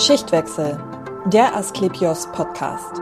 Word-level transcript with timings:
Schichtwechsel, 0.00 0.78
der 1.26 1.56
Asklepios 1.56 2.30
Podcast. 2.30 3.00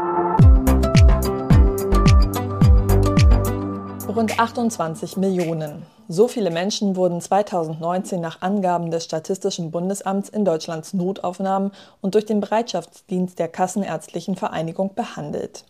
Rund 4.09 4.41
28 4.41 5.19
Millionen. 5.19 5.85
So 6.09 6.27
viele 6.27 6.51
Menschen 6.51 6.97
wurden 6.97 7.21
2019 7.21 8.19
nach 8.19 8.41
Angaben 8.41 8.91
des 8.91 9.05
Statistischen 9.05 9.71
Bundesamts 9.71 10.31
in 10.31 10.47
Deutschlands 10.47 10.95
Notaufnahmen 10.95 11.73
und 12.01 12.15
durch 12.15 12.25
den 12.25 12.41
Bereitschaftsdienst 12.41 13.39
der 13.39 13.49
Kassenärztlichen 13.49 14.35
Vereinigung 14.35 14.95
behandelt. 14.95 15.65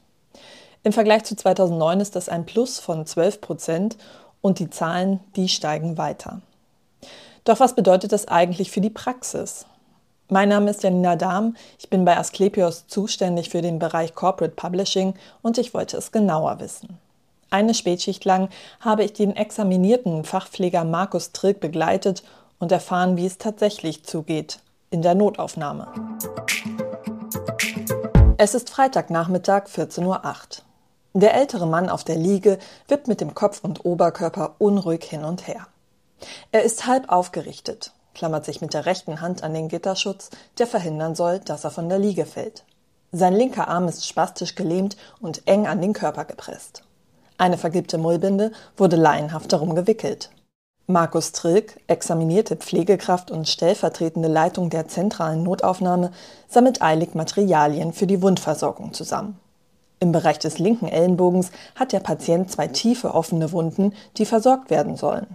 Im 0.84 0.92
Vergleich 0.92 1.24
zu 1.24 1.34
2009 1.34 1.98
ist 1.98 2.14
das 2.14 2.28
ein 2.28 2.46
Plus 2.46 2.78
von 2.78 3.04
12 3.04 3.40
Prozent 3.40 3.96
und 4.42 4.60
die 4.60 4.70
Zahlen, 4.70 5.18
die 5.34 5.48
steigen 5.48 5.98
weiter. 5.98 6.40
Doch 7.42 7.58
was 7.58 7.74
bedeutet 7.74 8.12
das 8.12 8.28
eigentlich 8.28 8.70
für 8.70 8.80
die 8.80 8.90
Praxis? 8.90 9.66
Mein 10.28 10.48
Name 10.48 10.72
ist 10.72 10.82
Janina 10.82 11.14
Dahm, 11.14 11.54
ich 11.78 11.88
bin 11.88 12.04
bei 12.04 12.16
Asklepios 12.16 12.88
zuständig 12.88 13.48
für 13.48 13.62
den 13.62 13.78
Bereich 13.78 14.12
Corporate 14.12 14.56
Publishing 14.56 15.14
und 15.40 15.56
ich 15.56 15.72
wollte 15.72 15.96
es 15.96 16.10
genauer 16.10 16.58
wissen. 16.58 16.98
Eine 17.48 17.74
Spätschicht 17.74 18.24
lang 18.24 18.48
habe 18.80 19.04
ich 19.04 19.12
den 19.12 19.36
examinierten 19.36 20.24
Fachpfleger 20.24 20.82
Markus 20.82 21.30
Trilk 21.30 21.60
begleitet 21.60 22.24
und 22.58 22.72
erfahren, 22.72 23.16
wie 23.16 23.26
es 23.26 23.38
tatsächlich 23.38 24.02
zugeht 24.02 24.58
in 24.90 25.00
der 25.00 25.14
Notaufnahme. 25.14 25.86
Es 28.36 28.54
ist 28.54 28.70
Freitagnachmittag 28.70 29.66
14.08 29.66 30.02
Uhr. 30.04 30.20
Der 31.14 31.34
ältere 31.34 31.68
Mann 31.68 31.88
auf 31.88 32.02
der 32.02 32.16
Liege 32.16 32.58
wippt 32.88 33.06
mit 33.06 33.20
dem 33.20 33.34
Kopf 33.34 33.62
und 33.62 33.84
Oberkörper 33.84 34.56
unruhig 34.58 35.04
hin 35.04 35.22
und 35.22 35.46
her. 35.46 35.68
Er 36.50 36.64
ist 36.64 36.86
halb 36.86 37.10
aufgerichtet, 37.10 37.92
klammert 38.16 38.46
sich 38.46 38.62
mit 38.62 38.72
der 38.72 38.86
rechten 38.86 39.20
Hand 39.20 39.44
an 39.44 39.52
den 39.52 39.68
Gitterschutz, 39.68 40.30
der 40.58 40.66
verhindern 40.66 41.14
soll, 41.14 41.38
dass 41.38 41.64
er 41.64 41.70
von 41.70 41.90
der 41.90 41.98
Liege 41.98 42.24
fällt. 42.24 42.64
Sein 43.12 43.34
linker 43.34 43.68
Arm 43.68 43.88
ist 43.88 44.06
spastisch 44.08 44.54
gelähmt 44.54 44.96
und 45.20 45.46
eng 45.46 45.66
an 45.66 45.82
den 45.82 45.92
Körper 45.92 46.24
gepresst. 46.24 46.82
Eine 47.36 47.58
vergilbte 47.58 47.98
Mullbinde 47.98 48.52
wurde 48.78 48.96
laienhaft 48.96 49.52
darum 49.52 49.74
gewickelt. 49.74 50.30
Markus 50.86 51.32
Trilk, 51.32 51.78
examinierte 51.88 52.56
Pflegekraft 52.56 53.30
und 53.30 53.48
stellvertretende 53.48 54.28
Leitung 54.28 54.70
der 54.70 54.88
zentralen 54.88 55.42
Notaufnahme, 55.42 56.10
sammelt 56.48 56.80
eilig 56.80 57.14
Materialien 57.14 57.92
für 57.92 58.06
die 58.06 58.22
Wundversorgung 58.22 58.94
zusammen. 58.94 59.38
Im 60.00 60.12
Bereich 60.12 60.38
des 60.38 60.58
linken 60.58 60.88
Ellenbogens 60.88 61.50
hat 61.74 61.92
der 61.92 62.00
Patient 62.00 62.50
zwei 62.50 62.68
tiefe 62.68 63.12
offene 63.12 63.52
Wunden, 63.52 63.92
die 64.16 64.24
versorgt 64.24 64.70
werden 64.70 64.96
sollen. 64.96 65.26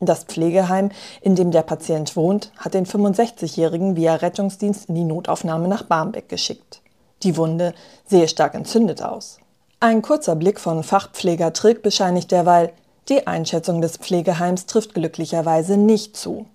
Das 0.00 0.24
Pflegeheim, 0.24 0.90
in 1.22 1.36
dem 1.36 1.50
der 1.50 1.62
Patient 1.62 2.16
wohnt, 2.16 2.52
hat 2.58 2.74
den 2.74 2.86
65-Jährigen 2.86 3.96
via 3.96 4.14
Rettungsdienst 4.16 4.88
in 4.88 4.94
die 4.94 5.04
Notaufnahme 5.04 5.68
nach 5.68 5.84
Barmbek 5.84 6.28
geschickt. 6.28 6.82
Die 7.22 7.36
Wunde 7.36 7.74
sehe 8.06 8.28
stark 8.28 8.54
entzündet 8.54 9.02
aus. 9.02 9.38
Ein 9.80 10.02
kurzer 10.02 10.36
Blick 10.36 10.60
von 10.60 10.82
Fachpfleger 10.82 11.52
Trick 11.52 11.82
bescheinigt 11.82 12.30
derweil, 12.30 12.72
die 13.08 13.26
Einschätzung 13.26 13.80
des 13.80 13.96
Pflegeheims 13.98 14.66
trifft 14.66 14.94
glücklicherweise 14.94 15.76
nicht 15.76 16.16
zu. 16.16 16.46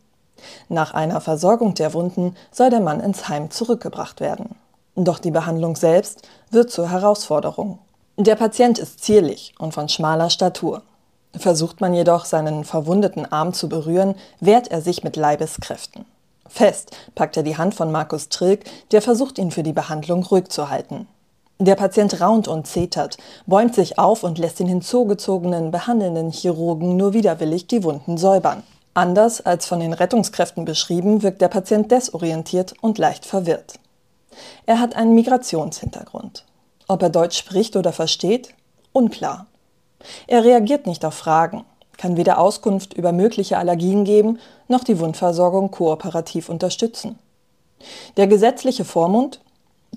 Nach 0.70 0.94
einer 0.94 1.22
Versorgung 1.22 1.74
der 1.76 1.94
Wunden 1.94 2.36
soll 2.52 2.70
der 2.70 2.80
Mann 2.80 3.00
ins 3.00 3.28
Heim 3.30 3.50
zurückgebracht 3.50 4.20
werden. 4.20 4.56
Doch 4.96 5.20
die 5.20 5.32
Behandlung 5.32 5.76
selbst 5.76 6.28
wird 6.50 6.72
zur 6.72 6.90
Herausforderung. 6.90 7.80
Der 8.18 8.36
Patient 8.36 8.78
ist 8.78 9.04
zierlich 9.04 9.54
und 9.58 9.74
von 9.74 9.88
schmaler 9.88 10.30
Statur. 10.30 10.84
Versucht 11.36 11.82
man 11.82 11.94
jedoch, 11.94 12.26
seinen 12.26 12.66
verwundeten 12.66 13.32
Arm 13.32 13.54
zu 13.54 13.70
berühren, 13.70 14.16
wehrt 14.40 14.70
er 14.70 14.82
sich 14.82 15.04
mit 15.04 15.16
Leibeskräften. 15.16 16.06
Fest 16.48 16.92
packt 17.16 17.38
er 17.38 17.44
die 17.44 17.58
Hand 17.58 17.74
von 17.74 17.92
Markus 17.92 18.28
Trilk, 18.28 18.66
der 18.92 19.02
versucht, 19.02 19.38
ihn 19.38 19.52
für 19.52 19.64
die 19.64 19.72
Behandlung 19.72 20.24
ruhig 20.24 20.50
zu 20.50 20.70
halten. 20.70 21.08
Der 21.60 21.76
Patient 21.76 22.20
raunt 22.20 22.48
und 22.48 22.68
zetert, 22.68 23.18
bäumt 23.46 23.76
sich 23.76 23.98
auf 23.98 24.24
und 24.24 24.38
lässt 24.38 24.60
den 24.60 24.68
hinzugezogenen 24.68 25.72
behandelnden 25.72 26.32
Chirurgen 26.32 26.98
nur 26.98 27.14
widerwillig 27.14 27.68
die 27.68 27.84
Wunden 27.84 28.18
säubern. 28.18 28.64
Anders 28.94 29.40
als 29.40 29.68
von 29.68 29.80
den 29.80 29.94
Rettungskräften 29.94 30.66
beschrieben, 30.66 31.24
wirkt 31.24 31.42
der 31.42 31.48
Patient 31.48 31.90
desorientiert 31.92 32.74
und 32.82 32.98
leicht 32.98 33.26
verwirrt. 33.26 33.76
Er 34.66 34.80
hat 34.80 34.96
einen 34.96 35.16
Migrationshintergrund. 35.16 36.46
Ob 36.88 37.02
er 37.04 37.10
Deutsch 37.10 37.38
spricht 37.38 37.76
oder 37.78 37.94
versteht? 37.94 38.54
Unklar. 38.92 39.46
Er 40.28 40.44
reagiert 40.44 40.88
nicht 40.88 41.06
auf 41.06 41.14
Fragen, 41.14 41.66
kann 41.98 42.18
weder 42.18 42.40
Auskunft 42.40 42.94
über 42.94 43.12
mögliche 43.12 43.58
Allergien 43.58 44.04
geben, 44.06 44.40
noch 44.68 44.84
die 44.84 45.00
Wundversorgung 45.00 45.72
kooperativ 45.72 46.50
unterstützen. 46.50 47.20
Der 48.18 48.28
gesetzliche 48.28 48.86
Vormund? 48.86 49.42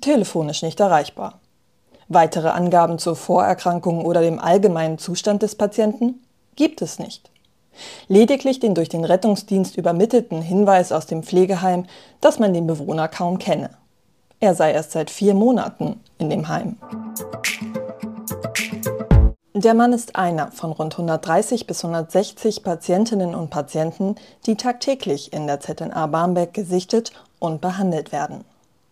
Telefonisch 0.00 0.62
nicht 0.62 0.80
erreichbar. 0.80 1.40
Weitere 2.08 2.48
Angaben 2.48 2.98
zur 2.98 3.16
Vorerkrankung 3.16 4.04
oder 4.04 4.20
dem 4.20 4.38
allgemeinen 4.38 4.98
Zustand 4.98 5.42
des 5.42 5.54
Patienten? 5.54 6.22
Gibt 6.56 6.82
es 6.82 6.98
nicht. 6.98 7.30
Lediglich 8.08 8.60
den 8.60 8.74
durch 8.74 8.88
den 8.88 9.04
Rettungsdienst 9.04 9.76
übermittelten 9.76 10.42
Hinweis 10.42 10.92
aus 10.92 11.06
dem 11.06 11.22
Pflegeheim, 11.22 11.86
dass 12.20 12.38
man 12.38 12.52
den 12.52 12.66
Bewohner 12.66 13.08
kaum 13.08 13.38
kenne. 13.38 13.70
Er 14.40 14.54
sei 14.54 14.72
erst 14.72 14.92
seit 14.92 15.10
vier 15.10 15.34
Monaten 15.34 16.00
in 16.18 16.28
dem 16.28 16.48
Heim. 16.48 16.76
Der 19.56 19.74
Mann 19.74 19.92
ist 19.92 20.16
einer 20.16 20.50
von 20.50 20.72
rund 20.72 20.94
130 20.94 21.68
bis 21.68 21.84
160 21.84 22.64
Patientinnen 22.64 23.36
und 23.36 23.50
Patienten, 23.50 24.16
die 24.46 24.56
tagtäglich 24.56 25.32
in 25.32 25.46
der 25.46 25.60
ZNA 25.60 26.08
Barmbek 26.08 26.52
gesichtet 26.52 27.12
und 27.38 27.60
behandelt 27.60 28.10
werden. 28.10 28.44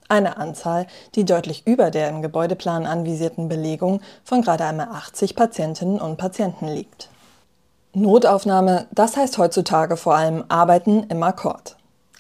Eine 0.08 0.36
Anzahl, 0.36 0.86
die 1.16 1.24
deutlich 1.24 1.66
über 1.66 1.90
der 1.90 2.08
im 2.10 2.22
Gebäudeplan 2.22 2.86
anvisierten 2.86 3.48
Belegung 3.48 4.02
von 4.22 4.42
gerade 4.42 4.64
einmal 4.64 4.86
80 4.92 5.34
Patientinnen 5.34 6.00
und 6.00 6.16
Patienten 6.16 6.68
liegt. 6.68 7.08
Notaufnahme, 7.92 8.86
das 8.92 9.16
heißt 9.16 9.38
heutzutage 9.38 9.96
vor 9.96 10.14
allem 10.14 10.44
Arbeiten 10.48 11.06
im 11.08 11.24
Akkord. 11.24 11.74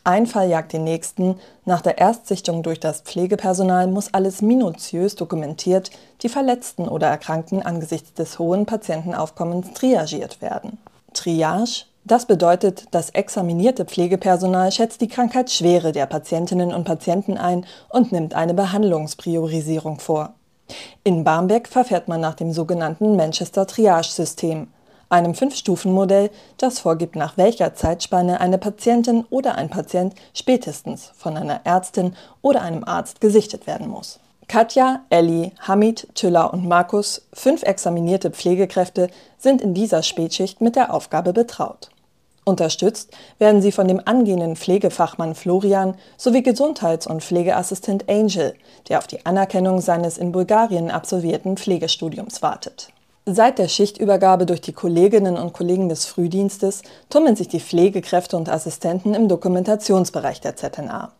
Ein 0.04 0.26
Fall 0.26 0.48
jagt 0.48 0.72
den 0.72 0.84
nächsten. 0.84 1.38
Nach 1.64 1.80
der 1.80 1.98
Erstsichtung 1.98 2.62
durch 2.62 2.80
das 2.80 3.02
Pflegepersonal 3.02 3.86
muss 3.86 4.12
alles 4.12 4.42
minutiös 4.42 5.14
dokumentiert, 5.14 5.90
die 6.22 6.28
Verletzten 6.28 6.88
oder 6.88 7.06
Erkrankten 7.06 7.62
angesichts 7.62 8.12
des 8.14 8.38
hohen 8.38 8.66
Patientenaufkommens 8.66 9.72
triagiert 9.74 10.42
werden. 10.42 10.78
Triage 11.12 11.84
das 12.04 12.26
bedeutet, 12.26 12.86
das 12.90 13.10
examinierte 13.10 13.84
Pflegepersonal 13.84 14.72
schätzt 14.72 15.00
die 15.00 15.08
Krankheitsschwere 15.08 15.92
der 15.92 16.06
Patientinnen 16.06 16.74
und 16.74 16.82
Patienten 16.82 17.38
ein 17.38 17.64
und 17.90 18.10
nimmt 18.10 18.34
eine 18.34 18.54
Behandlungspriorisierung 18.54 20.00
vor. 20.00 20.34
In 21.04 21.22
Barmbek 21.22 21.68
verfährt 21.68 22.08
man 22.08 22.20
nach 22.20 22.34
dem 22.34 22.52
sogenannten 22.52 23.14
Manchester 23.14 23.68
Triage-System 23.68 24.66
einem 25.12 25.34
Fünf-Stufen-Modell, 25.34 26.30
das 26.56 26.80
vorgibt, 26.80 27.16
nach 27.16 27.36
welcher 27.36 27.74
Zeitspanne 27.74 28.40
eine 28.40 28.58
Patientin 28.58 29.24
oder 29.30 29.54
ein 29.54 29.70
Patient 29.70 30.14
spätestens 30.34 31.12
von 31.16 31.36
einer 31.36 31.60
Ärztin 31.64 32.16
oder 32.40 32.62
einem 32.62 32.84
Arzt 32.84 33.20
gesichtet 33.20 33.66
werden 33.66 33.88
muss. 33.88 34.18
Katja, 34.48 35.00
Elli, 35.08 35.52
Hamid, 35.60 36.08
Tüller 36.14 36.52
und 36.52 36.66
Markus, 36.66 37.22
fünf 37.32 37.62
examinierte 37.62 38.30
Pflegekräfte, 38.30 39.08
sind 39.38 39.62
in 39.62 39.74
dieser 39.74 40.02
Spätschicht 40.02 40.60
mit 40.60 40.76
der 40.76 40.92
Aufgabe 40.92 41.32
betraut. 41.32 41.90
Unterstützt 42.44 43.10
werden 43.38 43.62
sie 43.62 43.70
von 43.70 43.86
dem 43.86 44.00
angehenden 44.04 44.56
Pflegefachmann 44.56 45.36
Florian 45.36 45.94
sowie 46.16 46.42
Gesundheits- 46.42 47.06
und 47.06 47.22
Pflegeassistent 47.22 48.08
Angel, 48.08 48.54
der 48.88 48.98
auf 48.98 49.06
die 49.06 49.24
Anerkennung 49.24 49.80
seines 49.80 50.18
in 50.18 50.32
Bulgarien 50.32 50.90
absolvierten 50.90 51.56
Pflegestudiums 51.56 52.42
wartet. 52.42 52.92
Seit 53.24 53.60
der 53.60 53.68
Schichtübergabe 53.68 54.46
durch 54.46 54.60
die 54.60 54.72
Kolleginnen 54.72 55.36
und 55.36 55.52
Kollegen 55.52 55.88
des 55.88 56.06
Frühdienstes 56.06 56.82
tummeln 57.08 57.36
sich 57.36 57.46
die 57.46 57.60
Pflegekräfte 57.60 58.36
und 58.36 58.48
Assistenten 58.48 59.14
im 59.14 59.28
Dokumentationsbereich 59.28 60.40
der 60.40 60.56
ZNA. 60.56 61.12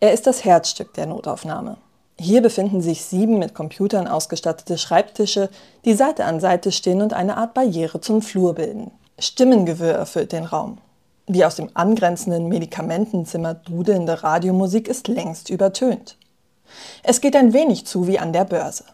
Er 0.00 0.12
ist 0.12 0.26
das 0.26 0.44
Herzstück 0.44 0.92
der 0.94 1.06
Notaufnahme. 1.06 1.76
Hier 2.18 2.42
befinden 2.42 2.82
sich 2.82 3.04
sieben 3.04 3.38
mit 3.38 3.54
Computern 3.54 4.08
ausgestattete 4.08 4.76
Schreibtische, 4.76 5.50
die 5.84 5.94
Seite 5.94 6.24
an 6.24 6.40
Seite 6.40 6.72
stehen 6.72 7.00
und 7.00 7.12
eine 7.12 7.36
Art 7.36 7.54
Barriere 7.54 8.00
zum 8.00 8.22
Flur 8.22 8.56
bilden. 8.56 8.90
Stimmengewirr 9.16 9.94
erfüllt 9.94 10.32
den 10.32 10.44
Raum. 10.44 10.78
Die 11.28 11.44
aus 11.44 11.54
dem 11.54 11.70
angrenzenden 11.74 12.48
Medikamentenzimmer 12.48 13.54
dudelnde 13.54 14.24
Radiomusik 14.24 14.88
ist 14.88 15.06
längst 15.06 15.48
übertönt. 15.48 16.16
Es 17.04 17.20
geht 17.20 17.36
ein 17.36 17.52
wenig 17.52 17.86
zu 17.86 18.08
wie 18.08 18.18
an 18.18 18.32
der 18.32 18.44
Börse. 18.44 18.84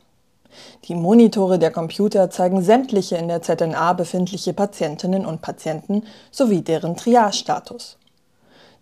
Die 0.85 0.95
Monitore 0.95 1.59
der 1.59 1.71
Computer 1.71 2.31
zeigen 2.31 2.63
sämtliche 2.63 3.17
in 3.17 3.29
der 3.29 3.43
ZNA 3.43 3.93
befindliche 3.93 4.53
Patientinnen 4.53 5.27
und 5.27 5.43
Patienten 5.43 6.05
sowie 6.31 6.63
deren 6.63 6.97
Triage-Status. 6.97 7.99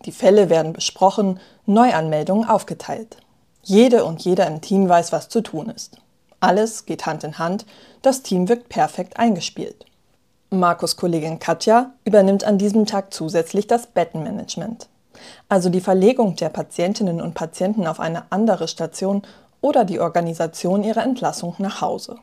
Die 0.05 0.13
Fälle 0.13 0.51
werden 0.51 0.73
besprochen, 0.73 1.41
Neuanmeldungen 1.67 2.49
aufgeteilt. 2.49 3.17
Jede 3.63 4.05
und 4.05 4.23
jeder 4.23 4.47
im 4.47 4.61
Team 4.61 4.89
weiß, 4.89 5.13
was 5.13 5.29
zu 5.29 5.41
tun 5.41 5.71
ist. 5.71 5.97
Alles 6.41 6.85
geht 6.85 7.07
Hand 7.07 7.25
in 7.25 7.39
Hand, 7.39 7.65
das 8.03 8.23
Team 8.23 8.49
wirkt 8.49 8.69
perfekt 8.69 9.17
eingespielt. 9.17 9.87
Markus 10.51 10.97
Kollegin 10.97 11.39
Katja 11.39 11.93
übernimmt 12.05 12.45
an 12.45 12.59
diesem 12.59 12.85
Tag 12.85 13.15
zusätzlich 13.15 13.67
das 13.67 13.87
Bettenmanagement. 13.87 14.89
also 15.49 15.71
die 15.71 15.81
Verlegung 15.81 16.37
der 16.37 16.49
Patientinnen 16.49 17.21
und 17.21 17.35
Patienten 17.35 17.87
auf 17.87 18.01
eine 18.01 18.31
andere 18.31 18.69
Station 18.69 19.23
oder 19.65 19.87
die 19.87 19.99
Organisation 19.99 20.85
ihrer 20.85 21.03
Entlassung 21.03 21.55
nach 21.57 21.81
Hause. 21.81 22.17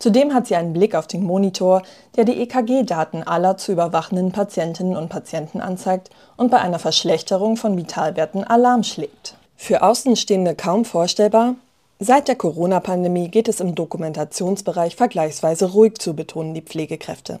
Zudem 0.00 0.34
hat 0.34 0.48
sie 0.48 0.56
einen 0.56 0.72
Blick 0.72 0.96
auf 0.96 1.06
den 1.06 1.22
Monitor, 1.22 1.82
der 2.16 2.24
die 2.24 2.42
EKG-Daten 2.42 3.22
aller 3.22 3.56
zu 3.56 3.70
überwachenden 3.70 4.32
Patientinnen 4.32 4.96
und 4.96 5.10
Patienten 5.10 5.60
anzeigt 5.60 6.10
und 6.36 6.50
bei 6.50 6.58
einer 6.58 6.80
Verschlechterung 6.80 7.56
von 7.56 7.76
Vitalwerten 7.76 8.42
Alarm 8.42 8.82
schlägt. 8.82 9.36
Für 9.56 9.82
Außenstehende 9.82 10.56
kaum 10.56 10.84
vorstellbar, 10.84 11.54
seit 12.00 12.26
der 12.26 12.36
Corona-Pandemie 12.36 13.28
geht 13.28 13.46
es 13.46 13.60
im 13.60 13.76
Dokumentationsbereich 13.76 14.96
vergleichsweise 14.96 15.70
ruhig 15.70 15.98
zu, 15.98 16.14
betonen 16.14 16.54
die 16.54 16.62
Pflegekräfte. 16.62 17.38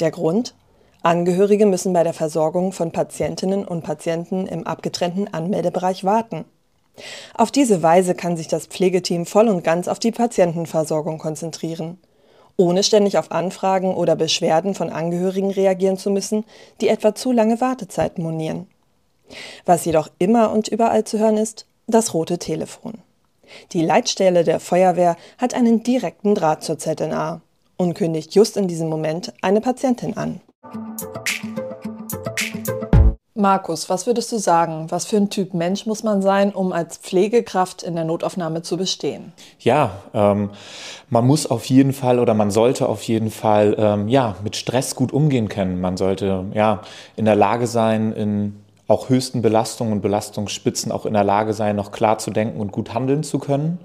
Der 0.00 0.10
Grund? 0.10 0.54
Angehörige 1.02 1.66
müssen 1.66 1.92
bei 1.92 2.02
der 2.02 2.14
Versorgung 2.14 2.72
von 2.72 2.90
Patientinnen 2.90 3.64
und 3.64 3.84
Patienten 3.84 4.46
im 4.46 4.66
abgetrennten 4.66 5.32
Anmeldebereich 5.32 6.02
warten. 6.02 6.44
Auf 7.34 7.50
diese 7.50 7.82
Weise 7.82 8.14
kann 8.14 8.36
sich 8.36 8.48
das 8.48 8.66
Pflegeteam 8.66 9.26
voll 9.26 9.48
und 9.48 9.62
ganz 9.62 9.88
auf 9.88 9.98
die 9.98 10.12
Patientenversorgung 10.12 11.18
konzentrieren, 11.18 11.98
ohne 12.56 12.82
ständig 12.82 13.18
auf 13.18 13.32
Anfragen 13.32 13.94
oder 13.94 14.16
Beschwerden 14.16 14.74
von 14.74 14.90
Angehörigen 14.90 15.50
reagieren 15.50 15.98
zu 15.98 16.10
müssen, 16.10 16.44
die 16.80 16.88
etwa 16.88 17.14
zu 17.14 17.32
lange 17.32 17.60
Wartezeiten 17.60 18.22
monieren. 18.22 18.66
Was 19.64 19.84
jedoch 19.84 20.08
immer 20.18 20.52
und 20.52 20.68
überall 20.68 21.04
zu 21.04 21.18
hören 21.18 21.36
ist, 21.36 21.66
das 21.86 22.14
rote 22.14 22.38
Telefon. 22.38 22.94
Die 23.72 23.82
Leitstelle 23.82 24.44
der 24.44 24.60
Feuerwehr 24.60 25.16
hat 25.38 25.54
einen 25.54 25.82
direkten 25.82 26.34
Draht 26.34 26.64
zur 26.64 26.78
ZNA 26.78 27.40
und 27.76 27.94
kündigt 27.94 28.34
just 28.34 28.56
in 28.56 28.68
diesem 28.68 28.88
Moment 28.88 29.32
eine 29.42 29.60
Patientin 29.60 30.16
an. 30.16 30.40
Markus, 33.36 33.90
was 33.90 34.06
würdest 34.06 34.32
du 34.32 34.38
sagen? 34.38 34.86
Was 34.90 35.04
für 35.04 35.18
ein 35.18 35.28
Typ 35.28 35.52
Mensch 35.52 35.84
muss 35.84 36.02
man 36.02 36.22
sein, 36.22 36.52
um 36.52 36.72
als 36.72 36.96
Pflegekraft 36.96 37.82
in 37.82 37.94
der 37.94 38.04
Notaufnahme 38.04 38.62
zu 38.62 38.76
bestehen? 38.76 39.32
Ja, 39.58 39.90
ähm, 40.14 40.50
man 41.10 41.26
muss 41.26 41.46
auf 41.46 41.66
jeden 41.66 41.92
Fall 41.92 42.18
oder 42.18 42.32
man 42.34 42.50
sollte 42.50 42.88
auf 42.88 43.02
jeden 43.02 43.30
Fall 43.30 43.76
ähm, 43.78 44.08
ja 44.08 44.36
mit 44.42 44.56
Stress 44.56 44.94
gut 44.94 45.12
umgehen 45.12 45.48
können. 45.48 45.80
Man 45.80 45.96
sollte 45.96 46.46
ja 46.54 46.80
in 47.16 47.26
der 47.26 47.36
Lage 47.36 47.66
sein, 47.66 48.12
in 48.12 48.56
auch 48.88 49.08
höchsten 49.08 49.42
Belastungen 49.42 49.94
und 49.94 50.00
Belastungsspitzen 50.00 50.92
auch 50.92 51.06
in 51.06 51.12
der 51.12 51.24
Lage 51.24 51.52
sein, 51.52 51.76
noch 51.76 51.90
klar 51.90 52.18
zu 52.18 52.30
denken 52.30 52.60
und 52.60 52.70
gut 52.72 52.94
handeln 52.94 53.24
zu 53.24 53.38
können. 53.38 53.78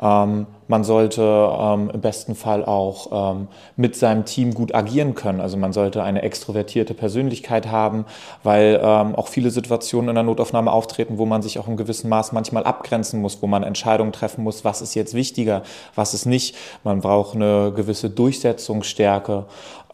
Ähm, 0.00 0.46
man 0.68 0.82
sollte 0.82 1.22
ähm, 1.22 1.90
im 1.92 2.00
besten 2.00 2.34
Fall 2.34 2.64
auch 2.64 3.36
ähm, 3.36 3.48
mit 3.76 3.94
seinem 3.94 4.24
Team 4.24 4.52
gut 4.52 4.74
agieren 4.74 5.14
können. 5.14 5.40
Also 5.40 5.56
man 5.56 5.72
sollte 5.72 6.02
eine 6.02 6.22
extrovertierte 6.22 6.92
Persönlichkeit 6.92 7.70
haben, 7.70 8.04
weil 8.42 8.80
ähm, 8.82 9.14
auch 9.14 9.28
viele 9.28 9.50
Situationen 9.50 10.08
in 10.08 10.14
der 10.16 10.24
Notaufnahme 10.24 10.72
auftreten, 10.72 11.18
wo 11.18 11.26
man 11.26 11.42
sich 11.42 11.58
auch 11.58 11.68
im 11.68 11.76
gewissen 11.76 12.08
Maß 12.08 12.32
manchmal 12.32 12.64
abgrenzen 12.64 13.20
muss, 13.20 13.42
wo 13.42 13.46
man 13.46 13.62
Entscheidungen 13.62 14.12
treffen 14.12 14.42
muss, 14.42 14.64
was 14.64 14.82
ist 14.82 14.94
jetzt 14.94 15.14
wichtiger, 15.14 15.62
was 15.94 16.14
ist 16.14 16.26
nicht. 16.26 16.56
Man 16.82 17.00
braucht 17.00 17.36
eine 17.36 17.72
gewisse 17.74 18.10
Durchsetzungsstärke. 18.10 19.44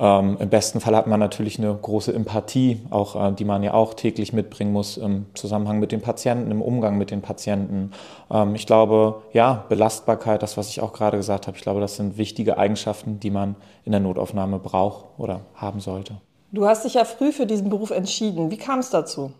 Ähm, 0.00 0.38
Im 0.40 0.48
besten 0.48 0.81
Fall 0.81 0.96
hat 0.96 1.06
man 1.06 1.20
natürlich 1.20 1.58
eine 1.58 1.72
große 1.75 2.14
Empathie, 2.14 2.81
auch 2.90 3.14
äh, 3.14 3.32
die 3.32 3.44
man 3.44 3.62
ja 3.62 3.75
auch 3.75 3.94
täglich 3.94 4.32
mitbringen 4.32 4.72
muss 4.72 4.96
im 4.96 5.26
Zusammenhang 5.34 5.78
mit 5.78 5.93
den 5.93 6.00
Patienten, 6.00 6.50
im 6.50 6.62
Umgang 6.62 6.96
mit 6.96 7.10
den 7.10 7.20
Patienten. 7.20 7.93
Ähm, 8.31 8.55
ich 8.55 8.66
glaube, 8.66 9.22
ja, 9.32 9.64
Belastbarkeit, 9.93 10.43
das 10.43 10.56
was 10.56 10.69
ich 10.69 10.81
auch 10.81 10.93
gerade 10.93 11.17
gesagt 11.17 11.47
habe. 11.47 11.56
Ich 11.56 11.62
glaube, 11.62 11.81
das 11.81 11.97
sind 11.97 12.17
wichtige 12.17 12.56
Eigenschaften, 12.56 13.21
die 13.21 13.31
man 13.31 13.56
in 13.85 13.93
der 13.93 14.00
Notaufnahme 14.00 14.59
braucht 14.59 15.06
oder 15.19 15.41
haben 15.55 15.81
sollte. 15.81 16.15
Du 16.50 16.67
hast 16.67 16.85
dich 16.85 16.94
ja 16.94 17.05
früh 17.05 17.33
für 17.33 17.47
diesen 17.47 17.71
Beruf 17.71 17.91
entschieden. 17.91 18.50
Wie 18.50 18.56
kam 18.56 18.79
es 18.79 18.91
dazu? 18.91 19.33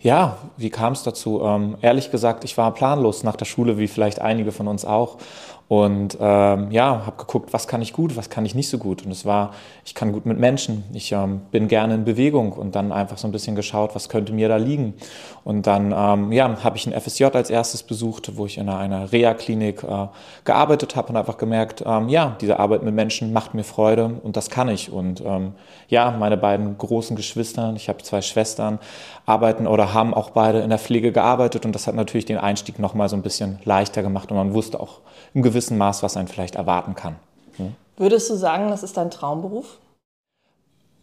Ja, 0.00 0.36
wie 0.56 0.70
kam 0.70 0.92
es 0.92 1.02
dazu? 1.02 1.42
Ähm, 1.42 1.76
ehrlich 1.80 2.10
gesagt, 2.10 2.44
ich 2.44 2.56
war 2.58 2.74
planlos 2.74 3.22
nach 3.22 3.36
der 3.36 3.44
Schule, 3.44 3.78
wie 3.78 3.88
vielleicht 3.88 4.20
einige 4.20 4.52
von 4.52 4.68
uns 4.68 4.84
auch. 4.84 5.18
Und 5.66 6.18
ähm, 6.20 6.70
ja, 6.70 7.06
habe 7.06 7.16
geguckt, 7.16 7.54
was 7.54 7.66
kann 7.66 7.80
ich 7.80 7.94
gut, 7.94 8.16
was 8.16 8.28
kann 8.28 8.44
ich 8.44 8.54
nicht 8.54 8.68
so 8.68 8.76
gut. 8.76 9.04
Und 9.04 9.10
es 9.10 9.24
war, 9.24 9.54
ich 9.86 9.94
kann 9.94 10.12
gut 10.12 10.26
mit 10.26 10.38
Menschen, 10.38 10.84
ich 10.92 11.10
ähm, 11.12 11.40
bin 11.50 11.68
gerne 11.68 11.94
in 11.94 12.04
Bewegung 12.04 12.52
und 12.52 12.74
dann 12.74 12.92
einfach 12.92 13.16
so 13.16 13.26
ein 13.26 13.32
bisschen 13.32 13.56
geschaut, 13.56 13.94
was 13.94 14.10
könnte 14.10 14.34
mir 14.34 14.48
da 14.48 14.56
liegen. 14.56 14.92
Und 15.42 15.66
dann 15.66 15.94
ähm, 15.96 16.32
ja, 16.32 16.62
habe 16.62 16.76
ich 16.76 16.86
ein 16.86 16.92
FSJ 16.92 17.24
als 17.24 17.48
erstes 17.48 17.82
besucht, 17.82 18.36
wo 18.36 18.44
ich 18.44 18.58
in 18.58 18.68
einer 18.68 19.10
Reha-Klinik 19.10 19.82
äh, 19.82 20.06
gearbeitet 20.44 20.96
habe 20.96 21.08
und 21.08 21.16
einfach 21.16 21.38
gemerkt, 21.38 21.82
ähm, 21.86 22.10
ja, 22.10 22.36
diese 22.40 22.60
Arbeit 22.60 22.82
mit 22.82 22.94
Menschen 22.94 23.32
macht 23.32 23.54
mir 23.54 23.64
Freude 23.64 24.20
und 24.22 24.36
das 24.36 24.50
kann 24.50 24.68
ich. 24.68 24.92
Und 24.92 25.22
ähm, 25.24 25.52
ja, 25.88 26.10
meine 26.10 26.36
beiden 26.36 26.76
großen 26.76 27.16
Geschwister, 27.16 27.72
ich 27.74 27.88
habe 27.88 28.02
zwei 28.02 28.20
Schwestern, 28.20 28.78
arbeiten 29.24 29.66
oder 29.66 29.94
haben 29.94 30.12
auch 30.12 30.30
beide 30.30 30.60
in 30.60 30.68
der 30.68 30.78
Pflege 30.78 31.10
gearbeitet 31.10 31.64
und 31.64 31.74
das 31.74 31.86
hat 31.86 31.94
natürlich 31.94 32.26
den 32.26 32.36
Einstieg 32.36 32.78
nochmal 32.78 33.08
so 33.08 33.16
ein 33.16 33.22
bisschen 33.22 33.58
leichter 33.64 34.02
gemacht 34.02 34.30
und 34.30 34.36
man 34.36 34.52
wusste 34.52 34.78
auch 34.78 35.00
im 35.32 35.42
gewissen 35.42 35.53
Maß, 35.78 36.02
was 36.02 36.16
einen 36.16 36.28
vielleicht 36.28 36.56
erwarten 36.56 36.94
kann. 36.94 37.16
Hm? 37.56 37.74
Würdest 37.96 38.28
du 38.30 38.34
sagen, 38.34 38.70
das 38.70 38.82
ist 38.82 38.96
dein 38.96 39.10
Traumberuf? 39.10 39.78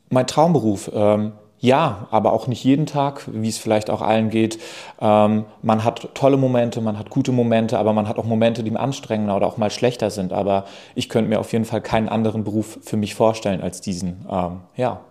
Mein 0.10 0.28
Traumberuf, 0.28 0.92
ähm, 0.94 1.32
ja, 1.62 2.08
aber 2.10 2.34
auch 2.34 2.48
nicht 2.48 2.64
jeden 2.64 2.88
Tag, 2.88 3.22
wie 3.32 3.48
es 3.48 3.60
vielleicht 3.60 3.92
auch 3.92 4.02
allen 4.02 4.32
geht. 4.32 4.60
Ähm, 5.00 5.46
man 5.62 5.84
hat 5.84 6.10
tolle 6.16 6.36
Momente, 6.36 6.82
man 6.82 6.98
hat 6.98 7.12
gute 7.12 7.32
Momente, 7.32 7.78
aber 7.78 7.94
man 7.94 8.08
hat 8.08 8.18
auch 8.18 8.24
Momente, 8.24 8.64
die 8.64 8.76
anstrengender 8.76 9.36
oder 9.36 9.46
auch 9.46 9.58
mal 9.58 9.70
schlechter 9.70 10.10
sind. 10.10 10.34
Aber 10.34 10.66
ich 10.96 11.08
könnte 11.08 11.30
mir 11.30 11.40
auf 11.40 11.54
jeden 11.54 11.66
Fall 11.66 11.82
keinen 11.82 12.10
anderen 12.10 12.44
Beruf 12.44 12.80
für 12.82 12.98
mich 12.98 13.14
vorstellen 13.14 13.62
als 13.62 13.80
diesen. 13.80 14.26
Ähm, 14.30 14.62
ja. 14.76 15.02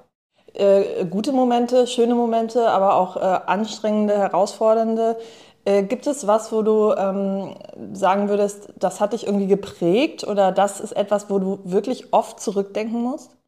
Äh, 0.55 1.07
gute 1.09 1.31
Momente, 1.31 1.87
schöne 1.87 2.17
Momente, 2.17 2.69
aber 2.69 2.97
auch 2.97 3.17
äh, 3.17 3.21
anstrengende, 3.21 4.19
herausfordernde. 4.19 5.19
Äh, 5.65 5.83
gibt 5.85 6.07
es 6.07 6.27
was, 6.27 6.53
wo 6.53 6.63
du 6.63 6.93
ähm, 6.95 7.55
sagen 7.93 8.29
würdest, 8.29 8.73
das 8.79 9.01
hat 9.01 9.13
dich 9.13 9.27
irgendwie 9.27 9.47
geprägt 9.47 10.25
oder 10.25 10.53
das 10.53 10.81
ist 10.81 10.93
etwas, 10.93 11.29
wo 11.31 11.39
du 11.39 11.61
wirklich 11.65 12.13
oft 12.13 12.41
zurückdenken 12.41 13.03
musst? 13.03 13.40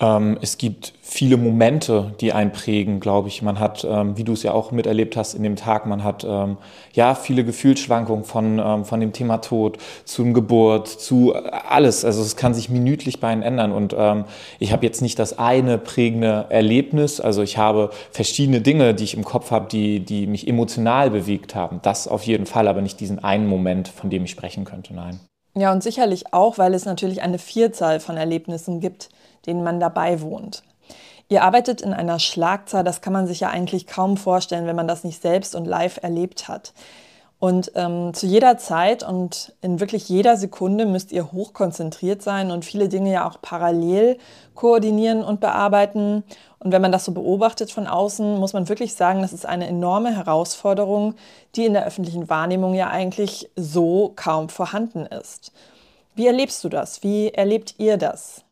Ähm, 0.00 0.38
es 0.42 0.58
gibt 0.58 0.92
viele 1.00 1.36
Momente, 1.36 2.14
die 2.20 2.32
einen 2.32 2.50
prägen, 2.50 2.98
glaube 2.98 3.28
ich. 3.28 3.42
Man 3.42 3.60
hat, 3.60 3.86
ähm, 3.88 4.16
wie 4.16 4.24
du 4.24 4.32
es 4.32 4.42
ja 4.42 4.52
auch 4.52 4.72
miterlebt 4.72 5.16
hast 5.16 5.34
in 5.34 5.42
dem 5.42 5.54
Tag, 5.54 5.86
man 5.86 6.02
hat 6.02 6.24
ähm, 6.24 6.56
ja 6.92 7.14
viele 7.14 7.44
Gefühlsschwankungen 7.44 8.24
von, 8.24 8.58
ähm, 8.58 8.84
von 8.84 9.00
dem 9.00 9.12
Thema 9.12 9.38
Tod 9.38 9.78
zum 10.04 10.34
Geburt, 10.34 10.88
zu 10.88 11.34
alles. 11.34 12.04
Also 12.04 12.22
es 12.22 12.36
kann 12.36 12.54
sich 12.54 12.68
minütlich 12.68 13.20
bei 13.20 13.28
einem 13.28 13.42
ändern. 13.42 13.70
Und 13.70 13.94
ähm, 13.96 14.24
ich 14.58 14.72
habe 14.72 14.84
jetzt 14.84 15.00
nicht 15.00 15.18
das 15.18 15.38
eine 15.38 15.78
prägende 15.78 16.46
Erlebnis. 16.48 17.20
Also 17.20 17.42
ich 17.42 17.56
habe 17.56 17.90
verschiedene 18.10 18.60
Dinge, 18.60 18.94
die 18.94 19.04
ich 19.04 19.14
im 19.14 19.24
Kopf 19.24 19.52
habe, 19.52 19.68
die, 19.70 20.00
die 20.00 20.26
mich 20.26 20.48
emotional 20.48 21.10
bewegt 21.10 21.54
haben. 21.54 21.78
Das 21.82 22.08
auf 22.08 22.24
jeden 22.24 22.46
Fall, 22.46 22.66
aber 22.66 22.82
nicht 22.82 22.98
diesen 22.98 23.22
einen 23.22 23.46
Moment, 23.46 23.88
von 23.88 24.10
dem 24.10 24.24
ich 24.24 24.32
sprechen 24.32 24.64
könnte. 24.64 24.92
Nein. 24.92 25.20
Ja, 25.56 25.72
und 25.72 25.84
sicherlich 25.84 26.32
auch, 26.32 26.58
weil 26.58 26.74
es 26.74 26.84
natürlich 26.84 27.22
eine 27.22 27.38
Vielzahl 27.38 28.00
von 28.00 28.16
Erlebnissen 28.16 28.80
gibt, 28.80 29.08
denen 29.46 29.62
man 29.62 29.80
dabei 29.80 30.20
wohnt. 30.20 30.62
Ihr 31.28 31.42
arbeitet 31.42 31.80
in 31.80 31.94
einer 31.94 32.18
Schlagzahl, 32.18 32.84
das 32.84 33.00
kann 33.00 33.12
man 33.12 33.26
sich 33.26 33.40
ja 33.40 33.48
eigentlich 33.48 33.86
kaum 33.86 34.16
vorstellen, 34.16 34.66
wenn 34.66 34.76
man 34.76 34.88
das 34.88 35.04
nicht 35.04 35.22
selbst 35.22 35.54
und 35.54 35.64
live 35.64 35.98
erlebt 36.02 36.48
hat. 36.48 36.74
Und 37.38 37.72
ähm, 37.74 38.14
zu 38.14 38.26
jeder 38.26 38.56
Zeit 38.56 39.02
und 39.02 39.52
in 39.60 39.80
wirklich 39.80 40.08
jeder 40.08 40.36
Sekunde 40.36 40.86
müsst 40.86 41.12
ihr 41.12 41.32
hochkonzentriert 41.32 42.22
sein 42.22 42.50
und 42.50 42.64
viele 42.64 42.88
Dinge 42.88 43.12
ja 43.12 43.28
auch 43.28 43.40
parallel 43.42 44.18
koordinieren 44.54 45.22
und 45.22 45.40
bearbeiten. 45.40 46.24
Und 46.58 46.72
wenn 46.72 46.80
man 46.80 46.92
das 46.92 47.04
so 47.04 47.12
beobachtet 47.12 47.70
von 47.70 47.86
außen, 47.86 48.38
muss 48.38 48.54
man 48.54 48.68
wirklich 48.68 48.94
sagen, 48.94 49.20
das 49.20 49.34
ist 49.34 49.44
eine 49.44 49.66
enorme 49.66 50.16
Herausforderung, 50.16 51.16
die 51.54 51.66
in 51.66 51.74
der 51.74 51.84
öffentlichen 51.84 52.30
Wahrnehmung 52.30 52.72
ja 52.72 52.88
eigentlich 52.88 53.50
so 53.56 54.12
kaum 54.16 54.48
vorhanden 54.48 55.04
ist. 55.04 55.52
Wie 56.14 56.26
erlebst 56.26 56.62
du 56.64 56.68
das? 56.68 57.02
Wie 57.02 57.28
erlebt 57.28 57.74
ihr 57.78 57.98
das? 57.98 58.43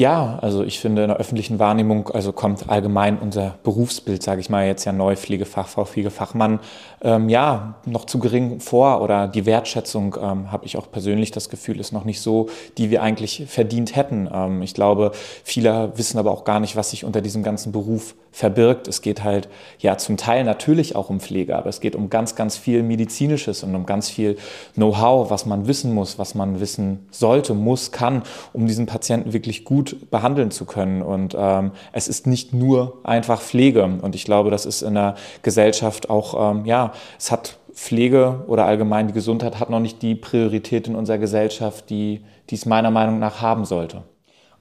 Ja, 0.00 0.38
also 0.40 0.64
ich 0.64 0.80
finde 0.80 1.02
in 1.02 1.08
der 1.08 1.18
öffentlichen 1.18 1.58
Wahrnehmung, 1.58 2.08
also 2.08 2.32
kommt 2.32 2.70
allgemein 2.70 3.18
unser 3.18 3.56
Berufsbild, 3.62 4.22
sage 4.22 4.40
ich 4.40 4.48
mal 4.48 4.66
jetzt 4.66 4.86
ja 4.86 4.92
neu, 4.92 5.14
Pflegefachfrau, 5.14 5.84
Pflegefachmann, 5.84 6.58
ähm, 7.02 7.28
ja, 7.28 7.74
noch 7.84 8.06
zu 8.06 8.18
gering 8.18 8.60
vor 8.60 9.02
oder 9.02 9.28
die 9.28 9.44
Wertschätzung, 9.44 10.16
ähm, 10.18 10.50
habe 10.50 10.64
ich 10.64 10.78
auch 10.78 10.90
persönlich 10.90 11.32
das 11.32 11.50
Gefühl, 11.50 11.78
ist 11.78 11.92
noch 11.92 12.06
nicht 12.06 12.22
so, 12.22 12.48
die 12.78 12.88
wir 12.88 13.02
eigentlich 13.02 13.44
verdient 13.46 13.94
hätten. 13.94 14.26
Ähm, 14.32 14.62
ich 14.62 14.72
glaube, 14.72 15.12
viele 15.44 15.92
wissen 15.96 16.18
aber 16.18 16.30
auch 16.30 16.44
gar 16.44 16.60
nicht, 16.60 16.76
was 16.76 16.92
sich 16.92 17.04
unter 17.04 17.20
diesem 17.20 17.42
ganzen 17.42 17.70
Beruf 17.70 18.14
verbirgt. 18.32 18.88
Es 18.88 19.02
geht 19.02 19.24
halt 19.24 19.48
ja 19.80 19.98
zum 19.98 20.16
Teil 20.16 20.44
natürlich 20.44 20.96
auch 20.96 21.10
um 21.10 21.20
Pflege, 21.20 21.56
aber 21.56 21.68
es 21.68 21.80
geht 21.80 21.96
um 21.96 22.10
ganz, 22.10 22.36
ganz 22.36 22.56
viel 22.56 22.82
Medizinisches 22.82 23.62
und 23.62 23.74
um 23.74 23.86
ganz 23.86 24.08
viel 24.08 24.36
Know-how, 24.74 25.30
was 25.30 25.46
man 25.46 25.66
wissen 25.66 25.92
muss, 25.92 26.18
was 26.18 26.34
man 26.34 26.60
wissen 26.60 27.06
sollte, 27.10 27.54
muss, 27.54 27.92
kann, 27.92 28.22
um 28.52 28.66
diesen 28.66 28.86
Patienten 28.86 29.32
wirklich 29.32 29.64
gut 29.64 29.89
behandeln 30.10 30.50
zu 30.50 30.64
können. 30.64 31.02
Und 31.02 31.36
ähm, 31.38 31.72
es 31.92 32.08
ist 32.08 32.26
nicht 32.26 32.52
nur 32.52 32.98
einfach 33.04 33.40
Pflege. 33.40 33.84
Und 33.84 34.14
ich 34.14 34.24
glaube, 34.24 34.50
das 34.50 34.66
ist 34.66 34.82
in 34.82 34.94
der 34.94 35.14
Gesellschaft 35.42 36.10
auch, 36.10 36.52
ähm, 36.52 36.64
ja, 36.64 36.92
es 37.18 37.30
hat 37.30 37.56
Pflege 37.72 38.44
oder 38.46 38.66
allgemein 38.66 39.06
die 39.06 39.12
Gesundheit 39.12 39.58
hat 39.58 39.70
noch 39.70 39.80
nicht 39.80 40.02
die 40.02 40.14
Priorität 40.14 40.88
in 40.88 40.96
unserer 40.96 41.18
Gesellschaft, 41.18 41.88
die, 41.88 42.24
die 42.50 42.54
es 42.54 42.66
meiner 42.66 42.90
Meinung 42.90 43.18
nach 43.18 43.40
haben 43.40 43.64
sollte. 43.64 44.02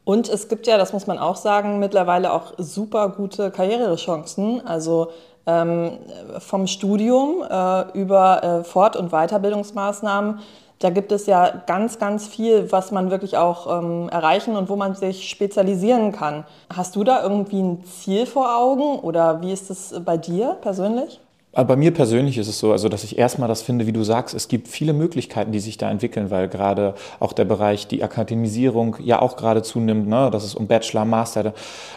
Und 0.06 0.30
es 0.30 0.48
gibt 0.48 0.66
ja, 0.68 0.78
das 0.78 0.94
muss 0.94 1.06
man 1.06 1.20
auch 1.20 1.36
sagen, 1.36 1.80
mittlerweile 1.80 2.34
auch 2.34 2.54
super 2.58 3.10
gute 3.10 3.52
Karrierechancen. 3.52 4.66
Also 4.66 5.10
ähm, 5.46 6.00
vom 6.40 6.68
Studium 6.68 7.44
äh, 7.50 7.92
über 7.98 8.44
äh, 8.44 8.64
Fort- 8.64 8.96
und 8.96 9.12
Weiterbildungsmaßnahmen. 9.12 10.40
Da 10.80 10.90
gibt 10.90 11.12
es 11.12 11.26
ja 11.26 11.62
ganz, 11.68 12.00
ganz 12.00 12.28
viel, 12.28 12.72
was 12.72 12.92
man 12.92 13.12
wirklich 13.12 13.36
auch 13.38 13.82
ähm, 13.82 14.08
erreichen 14.10 14.56
und 14.56 14.70
wo 14.70 14.78
man 14.78 14.96
sich 14.96 15.30
spezialisieren 15.30 16.14
kann. 16.14 16.46
Hast 16.74 16.96
du 16.96 17.04
da 17.04 17.22
irgendwie 17.22 17.62
ein 17.62 17.84
Ziel 17.84 18.26
vor 18.26 18.58
Augen 18.58 19.00
oder 19.00 19.42
wie 19.42 19.52
ist 19.52 19.70
es 19.70 19.94
bei 20.06 20.16
dir 20.18 20.58
persönlich? 20.62 21.20
Aber 21.52 21.70
bei 21.70 21.76
mir 21.78 21.92
persönlich 21.92 22.38
ist 22.38 22.48
es 22.48 22.60
so, 22.60 22.72
also 22.72 22.90
dass 22.90 23.04
ich 23.04 23.18
erstmal 23.18 23.50
das 23.50 23.64
finde, 23.64 23.88
wie 23.88 23.92
du 23.92 24.04
sagst, 24.04 24.36
es 24.36 24.50
gibt 24.50 24.68
viele 24.68 24.94
Möglichkeiten, 24.94 25.52
die 25.52 25.60
sich 25.60 25.80
da 25.80 25.90
entwickeln, 25.90 26.30
weil 26.30 26.48
gerade 26.48 26.94
auch 27.20 27.34
der 27.34 27.46
Bereich, 27.46 27.88
die 27.88 28.04
Akademisierung 28.04 28.98
ja 29.04 29.20
auch 29.20 29.36
gerade 29.36 29.64
zunimmt, 29.64 30.08
ne, 30.08 30.30
dass 30.32 30.44
es 30.44 30.54
um 30.54 30.68
Bachelor, 30.68 31.06
Master 31.06 31.54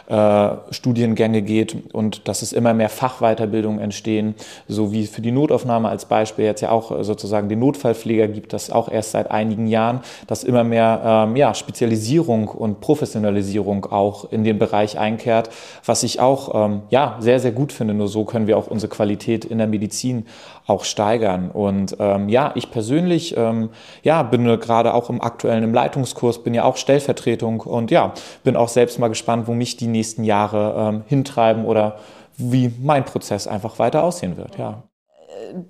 äh, 0.08 0.72
Studiengänge 0.72 1.42
geht 1.42 1.94
und 1.94 2.28
dass 2.28 2.40
es 2.40 2.54
immer 2.54 2.72
mehr 2.72 2.88
Fachweiterbildungen 2.88 3.78
entstehen, 3.78 4.36
so 4.68 4.90
wie 4.90 5.06
für 5.06 5.20
die 5.20 5.32
Notaufnahme 5.32 5.90
als 5.90 6.06
Beispiel 6.06 6.46
jetzt 6.46 6.62
ja 6.62 6.70
auch 6.70 7.04
sozusagen 7.04 7.50
den 7.50 7.58
Notfallpfleger 7.58 8.28
gibt, 8.28 8.54
das 8.54 8.70
auch 8.70 8.90
erst 8.90 9.10
seit 9.10 9.30
einigen 9.30 9.66
Jahren, 9.66 10.00
dass 10.28 10.44
immer 10.44 10.64
mehr 10.64 11.02
ähm, 11.04 11.36
ja, 11.36 11.52
Spezialisierung 11.54 12.48
und 12.48 12.80
Professionalisierung 12.80 13.84
auch 13.84 14.32
in 14.32 14.44
den 14.44 14.58
Bereich 14.58 14.98
einkehrt, 14.98 15.50
was 15.84 16.04
ich 16.04 16.20
auch 16.20 16.66
ähm, 16.66 16.82
ja, 16.88 17.18
sehr, 17.20 17.38
sehr 17.38 17.52
gut 17.52 17.70
finde. 17.70 17.92
Nur 17.92 18.08
so 18.08 18.24
können 18.24 18.46
wir 18.46 18.56
auch 18.56 18.68
unsere 18.68 18.90
Qualität 18.90 19.41
Qualität 19.42 19.44
in 19.44 19.58
der 19.58 19.66
Medizin 19.66 20.26
auch 20.66 20.84
steigern. 20.84 21.50
Und 21.50 21.96
ähm, 21.98 22.28
ja, 22.28 22.52
ich 22.54 22.70
persönlich 22.70 23.36
ähm, 23.36 23.70
ja, 24.02 24.22
bin 24.22 24.44
gerade 24.60 24.94
auch 24.94 25.10
im 25.10 25.20
aktuellen 25.20 25.64
im 25.64 25.74
Leitungskurs, 25.74 26.42
bin 26.42 26.54
ja 26.54 26.64
auch 26.64 26.76
Stellvertretung 26.76 27.60
und 27.60 27.90
ja, 27.90 28.12
bin 28.44 28.56
auch 28.56 28.68
selbst 28.68 28.98
mal 28.98 29.08
gespannt, 29.08 29.46
wo 29.46 29.54
mich 29.54 29.76
die 29.76 29.88
nächsten 29.88 30.24
Jahre 30.24 30.74
ähm, 30.76 31.02
hintreiben 31.06 31.64
oder 31.64 31.96
wie 32.36 32.72
mein 32.80 33.04
Prozess 33.04 33.46
einfach 33.46 33.78
weiter 33.78 34.02
aussehen 34.02 34.36
wird. 34.36 34.58
Ja 34.58 34.82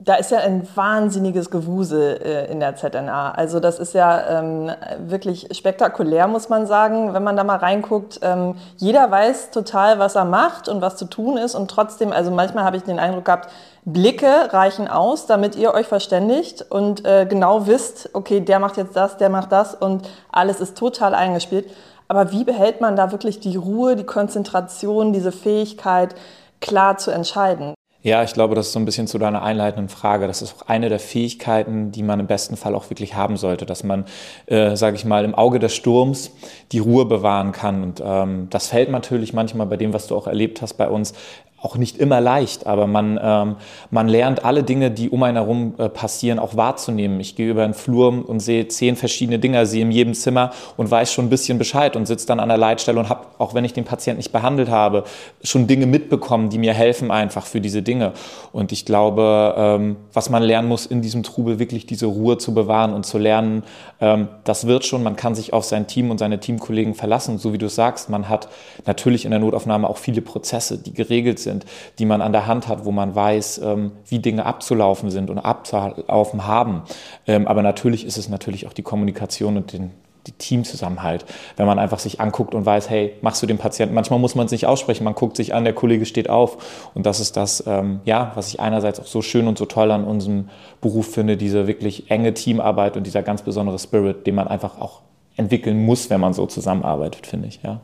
da 0.00 0.14
ist 0.14 0.30
ja 0.30 0.38
ein 0.38 0.66
wahnsinniges 0.74 1.50
Gewusel 1.50 2.20
äh, 2.24 2.50
in 2.50 2.60
der 2.60 2.76
ZNA. 2.76 3.32
Also 3.32 3.60
das 3.60 3.78
ist 3.78 3.94
ja 3.94 4.38
ähm, 4.38 4.70
wirklich 4.98 5.48
spektakulär, 5.52 6.26
muss 6.26 6.48
man 6.48 6.66
sagen, 6.66 7.14
wenn 7.14 7.22
man 7.22 7.36
da 7.36 7.44
mal 7.44 7.56
reinguckt. 7.56 8.20
Ähm, 8.22 8.56
jeder 8.76 9.10
weiß 9.10 9.50
total, 9.50 9.98
was 9.98 10.14
er 10.14 10.24
macht 10.24 10.68
und 10.68 10.80
was 10.80 10.96
zu 10.96 11.06
tun 11.06 11.36
ist. 11.36 11.54
Und 11.54 11.70
trotzdem, 11.70 12.12
also 12.12 12.30
manchmal 12.30 12.64
habe 12.64 12.76
ich 12.76 12.82
den 12.82 12.98
Eindruck 12.98 13.24
gehabt, 13.24 13.50
Blicke 13.84 14.52
reichen 14.52 14.86
aus, 14.88 15.26
damit 15.26 15.56
ihr 15.56 15.74
euch 15.74 15.86
verständigt 15.86 16.64
und 16.70 17.04
äh, 17.04 17.26
genau 17.26 17.66
wisst, 17.66 18.10
okay, 18.12 18.40
der 18.40 18.60
macht 18.60 18.76
jetzt 18.76 18.94
das, 18.94 19.16
der 19.16 19.28
macht 19.28 19.50
das 19.50 19.74
und 19.74 20.08
alles 20.30 20.60
ist 20.60 20.78
total 20.78 21.14
eingespielt. 21.14 21.68
Aber 22.06 22.30
wie 22.30 22.44
behält 22.44 22.80
man 22.80 22.94
da 22.94 23.10
wirklich 23.10 23.40
die 23.40 23.56
Ruhe, 23.56 23.96
die 23.96 24.04
Konzentration, 24.04 25.12
diese 25.12 25.32
Fähigkeit, 25.32 26.14
klar 26.60 26.98
zu 26.98 27.10
entscheiden? 27.10 27.74
Ja, 28.04 28.24
ich 28.24 28.32
glaube, 28.32 28.56
das 28.56 28.66
ist 28.66 28.72
so 28.72 28.80
ein 28.80 28.84
bisschen 28.84 29.06
zu 29.06 29.16
deiner 29.18 29.42
einleitenden 29.42 29.88
Frage. 29.88 30.26
Das 30.26 30.42
ist 30.42 30.56
auch 30.56 30.66
eine 30.66 30.88
der 30.88 30.98
Fähigkeiten, 30.98 31.92
die 31.92 32.02
man 32.02 32.18
im 32.18 32.26
besten 32.26 32.56
Fall 32.56 32.74
auch 32.74 32.90
wirklich 32.90 33.14
haben 33.14 33.36
sollte, 33.36 33.64
dass 33.64 33.84
man, 33.84 34.06
äh, 34.46 34.74
sage 34.74 34.96
ich 34.96 35.04
mal, 35.04 35.24
im 35.24 35.36
Auge 35.36 35.60
des 35.60 35.76
Sturms 35.76 36.32
die 36.72 36.80
Ruhe 36.80 37.04
bewahren 37.04 37.52
kann. 37.52 37.84
Und 37.84 38.02
ähm, 38.04 38.48
das 38.50 38.66
fällt 38.68 38.90
natürlich 38.90 39.32
manchmal 39.32 39.68
bei 39.68 39.76
dem, 39.76 39.92
was 39.92 40.08
du 40.08 40.16
auch 40.16 40.26
erlebt 40.26 40.62
hast 40.62 40.74
bei 40.74 40.88
uns, 40.88 41.14
auch 41.62 41.76
nicht 41.76 41.96
immer 41.98 42.20
leicht, 42.20 42.66
aber 42.66 42.88
man, 42.88 43.18
ähm, 43.22 43.56
man 43.90 44.08
lernt 44.08 44.44
alle 44.44 44.64
Dinge, 44.64 44.90
die 44.90 45.08
um 45.08 45.22
einen 45.22 45.36
herum 45.36 45.74
äh, 45.78 45.88
passieren, 45.88 46.40
auch 46.40 46.56
wahrzunehmen. 46.56 47.20
Ich 47.20 47.36
gehe 47.36 47.48
über 47.48 47.62
einen 47.62 47.74
Flur 47.74 48.28
und 48.28 48.40
sehe 48.40 48.66
zehn 48.66 48.96
verschiedene 48.96 49.38
Dinge, 49.38 49.64
sehe 49.64 49.82
in 49.82 49.92
jedem 49.92 50.14
Zimmer 50.14 50.50
und 50.76 50.90
weiß 50.90 51.12
schon 51.12 51.26
ein 51.26 51.30
bisschen 51.30 51.58
Bescheid 51.58 51.94
und 51.94 52.06
sitze 52.06 52.26
dann 52.26 52.40
an 52.40 52.48
der 52.48 52.58
Leitstelle 52.58 52.98
und 52.98 53.08
habe, 53.08 53.26
auch 53.38 53.54
wenn 53.54 53.64
ich 53.64 53.72
den 53.72 53.84
Patienten 53.84 54.18
nicht 54.18 54.32
behandelt 54.32 54.70
habe, 54.70 55.04
schon 55.44 55.68
Dinge 55.68 55.86
mitbekommen, 55.86 56.50
die 56.50 56.58
mir 56.58 56.74
helfen 56.74 57.12
einfach 57.12 57.46
für 57.46 57.60
diese 57.60 57.82
Dinge. 57.82 58.12
Und 58.52 58.72
ich 58.72 58.84
glaube, 58.84 59.54
ähm, 59.56 59.96
was 60.12 60.30
man 60.30 60.42
lernen 60.42 60.66
muss, 60.66 60.84
in 60.84 61.00
diesem 61.00 61.22
Trubel 61.22 61.60
wirklich 61.60 61.86
diese 61.86 62.06
Ruhe 62.06 62.38
zu 62.38 62.54
bewahren 62.54 62.92
und 62.92 63.06
zu 63.06 63.18
lernen, 63.18 63.62
ähm, 64.00 64.26
das 64.42 64.66
wird 64.66 64.84
schon, 64.84 65.04
man 65.04 65.14
kann 65.14 65.36
sich 65.36 65.52
auf 65.52 65.64
sein 65.64 65.86
Team 65.86 66.10
und 66.10 66.18
seine 66.18 66.40
Teamkollegen 66.40 66.94
verlassen. 66.94 67.38
So 67.38 67.52
wie 67.52 67.58
du 67.58 67.68
sagst, 67.68 68.10
man 68.10 68.28
hat 68.28 68.48
natürlich 68.84 69.24
in 69.24 69.30
der 69.30 69.38
Notaufnahme 69.38 69.88
auch 69.88 69.98
viele 69.98 70.22
Prozesse, 70.22 70.76
die 70.78 70.92
geregelt 70.92 71.38
sind 71.38 71.51
sind, 71.52 71.66
die 71.98 72.06
man 72.06 72.22
an 72.22 72.32
der 72.32 72.46
Hand 72.46 72.68
hat, 72.68 72.84
wo 72.84 72.92
man 72.92 73.14
weiß, 73.14 73.58
ähm, 73.58 73.92
wie 74.08 74.18
Dinge 74.18 74.46
abzulaufen 74.46 75.10
sind 75.10 75.30
und 75.30 75.38
abzulaufen 75.38 76.46
haben. 76.46 76.82
Ähm, 77.26 77.46
aber 77.46 77.62
natürlich 77.62 78.06
ist 78.06 78.16
es 78.16 78.28
natürlich 78.28 78.66
auch 78.66 78.72
die 78.72 78.82
Kommunikation 78.82 79.56
und 79.56 79.72
den, 79.72 79.90
die 80.26 80.32
Teamzusammenhalt. 80.32 81.24
Wenn 81.56 81.66
man 81.66 81.78
einfach 81.78 81.98
sich 81.98 82.20
anguckt 82.20 82.54
und 82.54 82.64
weiß, 82.64 82.88
hey, 82.88 83.14
machst 83.20 83.42
du 83.42 83.46
den 83.46 83.58
Patienten, 83.58 83.94
manchmal 83.94 84.18
muss 84.18 84.34
man 84.34 84.46
es 84.46 84.52
nicht 84.52 84.66
aussprechen, 84.66 85.04
man 85.04 85.14
guckt 85.14 85.36
sich 85.36 85.54
an, 85.54 85.64
der 85.64 85.74
Kollege 85.74 86.06
steht 86.06 86.30
auf. 86.30 86.90
Und 86.94 87.06
das 87.06 87.20
ist 87.20 87.36
das, 87.36 87.64
ähm, 87.66 88.00
ja, 88.04 88.32
was 88.34 88.48
ich 88.48 88.60
einerseits 88.60 89.00
auch 89.00 89.06
so 89.06 89.22
schön 89.22 89.46
und 89.46 89.58
so 89.58 89.66
toll 89.66 89.90
an 89.90 90.04
unserem 90.04 90.48
Beruf 90.80 91.12
finde, 91.12 91.36
diese 91.36 91.66
wirklich 91.66 92.10
enge 92.10 92.34
Teamarbeit 92.34 92.96
und 92.96 93.06
dieser 93.06 93.22
ganz 93.22 93.42
besondere 93.42 93.78
Spirit, 93.78 94.26
den 94.26 94.34
man 94.34 94.48
einfach 94.48 94.80
auch 94.80 95.02
entwickeln 95.36 95.84
muss, 95.84 96.10
wenn 96.10 96.20
man 96.20 96.32
so 96.32 96.46
zusammenarbeitet, 96.46 97.26
finde 97.26 97.48
ich, 97.48 97.60
ja. 97.62 97.80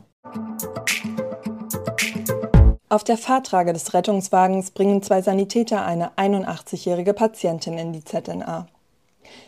Auf 2.91 3.03
der 3.03 3.19
Fahrtrage 3.19 3.71
des 3.71 3.93
Rettungswagens 3.93 4.71
bringen 4.71 5.03
zwei 5.03 5.21
Sanitäter 5.21 5.85
eine 5.85 6.13
81-jährige 6.17 7.13
Patientin 7.13 7.77
in 7.77 7.93
die 7.93 8.03
ZNA. 8.03 8.65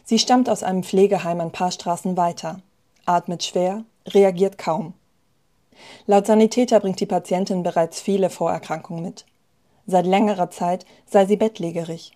Sie 0.03 0.19
stammt 0.19 0.48
aus 0.48 0.62
einem 0.62 0.83
Pflegeheim 0.83 1.41
ein 1.41 1.51
paar 1.51 1.71
Straßen 1.71 2.15
weiter, 2.17 2.60
atmet 3.07 3.43
schwer, 3.43 3.83
reagiert 4.07 4.60
kaum. 4.60 4.93
Laut 6.05 6.27
Sanitäter 6.27 6.79
bringt 6.79 7.00
die 7.00 7.07
Patientin 7.07 7.63
bereits 7.63 8.00
viele 8.00 8.29
Vorerkrankungen 8.29 9.01
mit. 9.03 9.25
Seit 9.88 10.05
längerer 10.05 10.51
Zeit 10.51 10.86
sei 11.07 11.25
sie 11.25 11.38
bettlägerig. 11.38 12.12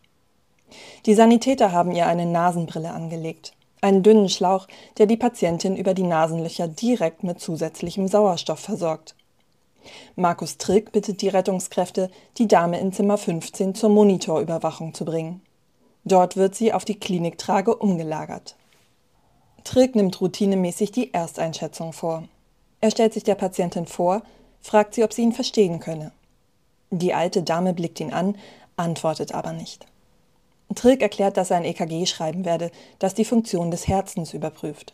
Die 1.07 1.15
Sanitäter 1.15 1.71
haben 1.71 1.91
ihr 1.91 2.05
eine 2.05 2.27
Nasenbrille 2.27 2.91
angelegt, 2.91 3.53
einen 3.81 4.03
dünnen 4.03 4.29
Schlauch, 4.29 4.67
der 4.99 5.07
die 5.07 5.17
Patientin 5.17 5.75
über 5.75 5.95
die 5.95 6.03
Nasenlöcher 6.03 6.67
direkt 6.67 7.23
mit 7.23 7.39
zusätzlichem 7.39 8.07
Sauerstoff 8.07 8.59
versorgt. 8.59 9.15
Markus 10.15 10.57
Trick 10.57 10.91
bittet 10.91 11.21
die 11.21 11.29
Rettungskräfte, 11.29 12.09
die 12.37 12.47
Dame 12.47 12.79
in 12.79 12.93
Zimmer 12.93 13.17
15 13.17 13.75
zur 13.75 13.89
Monitorüberwachung 13.89 14.93
zu 14.93 15.05
bringen. 15.05 15.41
Dort 16.03 16.37
wird 16.37 16.55
sie 16.55 16.73
auf 16.73 16.85
die 16.85 16.99
Kliniktrage 16.99 17.75
umgelagert. 17.75 18.55
Trick 19.63 19.95
nimmt 19.95 20.21
routinemäßig 20.21 20.91
die 20.91 21.13
Ersteinschätzung 21.13 21.93
vor. 21.93 22.23
Er 22.81 22.91
stellt 22.91 23.13
sich 23.13 23.23
der 23.23 23.35
Patientin 23.35 23.87
vor, 23.87 24.21
fragt 24.61 24.93
sie, 24.93 25.03
ob 25.03 25.13
sie 25.13 25.23
ihn 25.23 25.33
verstehen 25.33 25.79
könne. 25.79 26.11
Die 26.91 27.13
alte 27.13 27.41
Dame 27.41 27.73
blickt 27.73 27.99
ihn 27.99 28.13
an, 28.13 28.37
antwortet 28.77 29.33
aber 29.33 29.53
nicht. 29.53 29.87
Trick 30.75 31.01
erklärt, 31.01 31.37
dass 31.37 31.51
er 31.51 31.57
ein 31.57 31.65
EKG 31.65 32.05
schreiben 32.05 32.45
werde, 32.45 32.71
das 32.99 33.13
die 33.13 33.25
Funktion 33.25 33.71
des 33.71 33.87
Herzens 33.87 34.33
überprüft. 34.33 34.93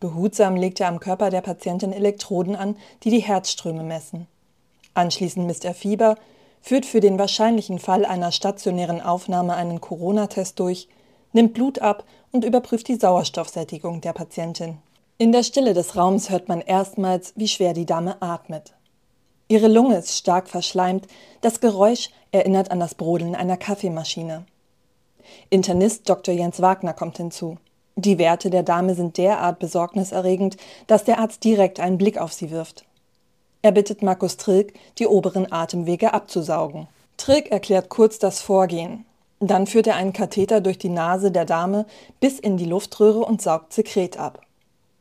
Behutsam 0.00 0.56
legt 0.56 0.80
er 0.80 0.88
am 0.88 0.98
Körper 0.98 1.30
der 1.30 1.42
Patientin 1.42 1.92
Elektroden 1.92 2.56
an, 2.56 2.76
die 3.02 3.10
die 3.10 3.20
Herzströme 3.20 3.82
messen. 3.82 4.26
Anschließend 4.94 5.46
misst 5.46 5.64
er 5.64 5.74
Fieber, 5.74 6.16
führt 6.62 6.86
für 6.86 7.00
den 7.00 7.18
wahrscheinlichen 7.18 7.78
Fall 7.78 8.04
einer 8.04 8.32
stationären 8.32 9.00
Aufnahme 9.00 9.54
einen 9.54 9.80
Corona-Test 9.80 10.58
durch, 10.58 10.88
nimmt 11.32 11.54
Blut 11.54 11.78
ab 11.78 12.04
und 12.32 12.44
überprüft 12.44 12.88
die 12.88 12.96
Sauerstoffsättigung 12.96 14.00
der 14.00 14.12
Patientin. 14.12 14.78
In 15.18 15.32
der 15.32 15.42
Stille 15.42 15.74
des 15.74 15.96
Raums 15.96 16.30
hört 16.30 16.48
man 16.48 16.62
erstmals, 16.62 17.34
wie 17.36 17.48
schwer 17.48 17.74
die 17.74 17.86
Dame 17.86 18.20
atmet. 18.20 18.72
Ihre 19.48 19.68
Lunge 19.68 19.96
ist 19.96 20.16
stark 20.16 20.48
verschleimt, 20.48 21.06
das 21.40 21.60
Geräusch 21.60 22.10
erinnert 22.32 22.70
an 22.70 22.80
das 22.80 22.94
Brodeln 22.94 23.34
einer 23.34 23.56
Kaffeemaschine. 23.56 24.46
Internist 25.50 26.08
Dr. 26.08 26.32
Jens 26.32 26.62
Wagner 26.62 26.94
kommt 26.94 27.18
hinzu. 27.18 27.58
Die 28.02 28.16
Werte 28.16 28.48
der 28.48 28.62
Dame 28.62 28.94
sind 28.94 29.18
derart 29.18 29.58
besorgniserregend, 29.58 30.56
dass 30.86 31.04
der 31.04 31.18
Arzt 31.18 31.44
direkt 31.44 31.80
einen 31.80 31.98
Blick 31.98 32.16
auf 32.16 32.32
sie 32.32 32.50
wirft. 32.50 32.86
Er 33.60 33.72
bittet 33.72 34.00
Markus 34.00 34.38
Trilk, 34.38 34.72
die 34.98 35.06
oberen 35.06 35.52
Atemwege 35.52 36.14
abzusaugen. 36.14 36.88
Trilk 37.18 37.50
erklärt 37.50 37.90
kurz 37.90 38.18
das 38.18 38.40
Vorgehen. 38.40 39.04
Dann 39.38 39.66
führt 39.66 39.86
er 39.86 39.96
einen 39.96 40.14
Katheter 40.14 40.62
durch 40.62 40.78
die 40.78 40.88
Nase 40.88 41.30
der 41.30 41.44
Dame 41.44 41.84
bis 42.20 42.38
in 42.38 42.56
die 42.56 42.64
Luftröhre 42.64 43.18
und 43.18 43.42
saugt 43.42 43.74
Sekret 43.74 44.18
ab. 44.18 44.40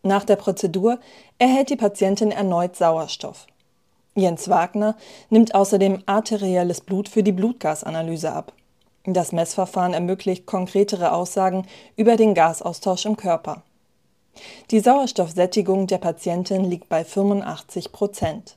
Nach 0.04 0.26
der 0.26 0.36
Prozedur 0.36 1.00
erhält 1.38 1.70
die 1.70 1.78
Patientin 1.78 2.32
erneut 2.32 2.76
Sauerstoff. 2.76 3.48
Jens 4.14 4.50
Wagner 4.50 4.98
nimmt 5.30 5.56
außerdem 5.56 6.04
arterielles 6.06 6.82
Blut 6.82 7.08
für 7.08 7.24
die 7.24 7.32
Blutgasanalyse 7.32 8.34
ab. 8.34 8.52
Das 9.06 9.32
Messverfahren 9.32 9.94
ermöglicht 9.94 10.46
konkretere 10.46 11.14
Aussagen 11.14 11.66
über 11.96 12.16
den 12.16 12.34
Gasaustausch 12.34 13.06
im 13.06 13.18
Körper. 13.18 13.64
Die 14.72 14.80
Sauerstoffsättigung 14.80 15.88
der 15.88 15.98
Patientin 15.98 16.66
liegt 16.66 16.90
bei 16.90 17.04
85 17.04 17.92
Prozent. 17.92 18.56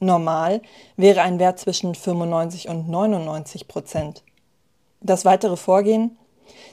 Normal 0.00 0.62
wäre 0.96 1.22
ein 1.22 1.38
Wert 1.38 1.58
zwischen 1.58 1.94
95 1.94 2.68
und 2.68 2.88
99 2.88 3.66
Prozent. 3.66 4.22
Das 5.00 5.24
weitere 5.24 5.56
Vorgehen? 5.56 6.16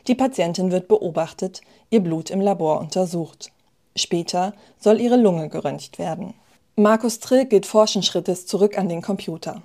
Die 0.07 0.15
Patientin 0.15 0.71
wird 0.71 0.87
beobachtet, 0.87 1.61
ihr 1.89 2.01
Blut 2.01 2.29
im 2.29 2.41
Labor 2.41 2.79
untersucht. 2.79 3.51
Später 3.95 4.53
soll 4.79 5.01
ihre 5.01 5.17
Lunge 5.17 5.49
geröntgt 5.49 5.99
werden. 5.99 6.33
Markus 6.75 7.19
Trill 7.19 7.45
geht 7.45 7.65
forschen 7.65 8.03
Schrittes 8.03 8.45
zurück 8.45 8.77
an 8.77 8.89
den 8.89 9.01
Computer. 9.01 9.61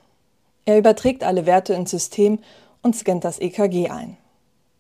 Er 0.65 0.79
überträgt 0.79 1.25
alle 1.25 1.47
Werte 1.47 1.75
ins 1.75 1.91
System 1.91 2.39
und 2.83 2.97
scannt 2.97 3.25
das 3.25 3.39
EKG 3.39 3.89
ein. 3.89 4.17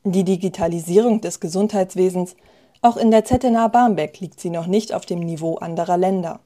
Die 0.04 0.24
Digitalisierung 0.24 1.20
des 1.20 1.40
Gesundheitswesens, 1.40 2.34
auch 2.80 2.96
in 2.96 3.10
der 3.10 3.24
ZNA 3.24 3.68
Barmbek, 3.68 4.20
liegt 4.20 4.40
sie 4.40 4.50
noch 4.50 4.66
nicht 4.66 4.94
auf 4.94 5.04
dem 5.04 5.20
Niveau 5.20 5.56
anderer 5.56 5.98
Länder. 5.98 6.40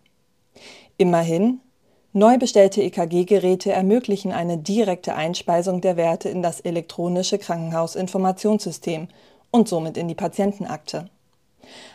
Immerhin, 0.97 1.61
neu 2.13 2.39
bestellte 2.39 2.83
EKG-Geräte 2.83 3.73
ermöglichen 3.73 4.33
eine 4.33 4.59
direkte 4.59 5.15
Einspeisung 5.15 5.81
der 5.81 5.97
Werte 5.97 6.29
in 6.29 6.43
das 6.43 6.61
elektronische 6.61 7.39
Krankenhausinformationssystem 7.39 9.09
und 9.53 9.69
somit 9.69 9.97
in 9.97 10.09
die 10.09 10.17
Patientenakte. 10.17 11.09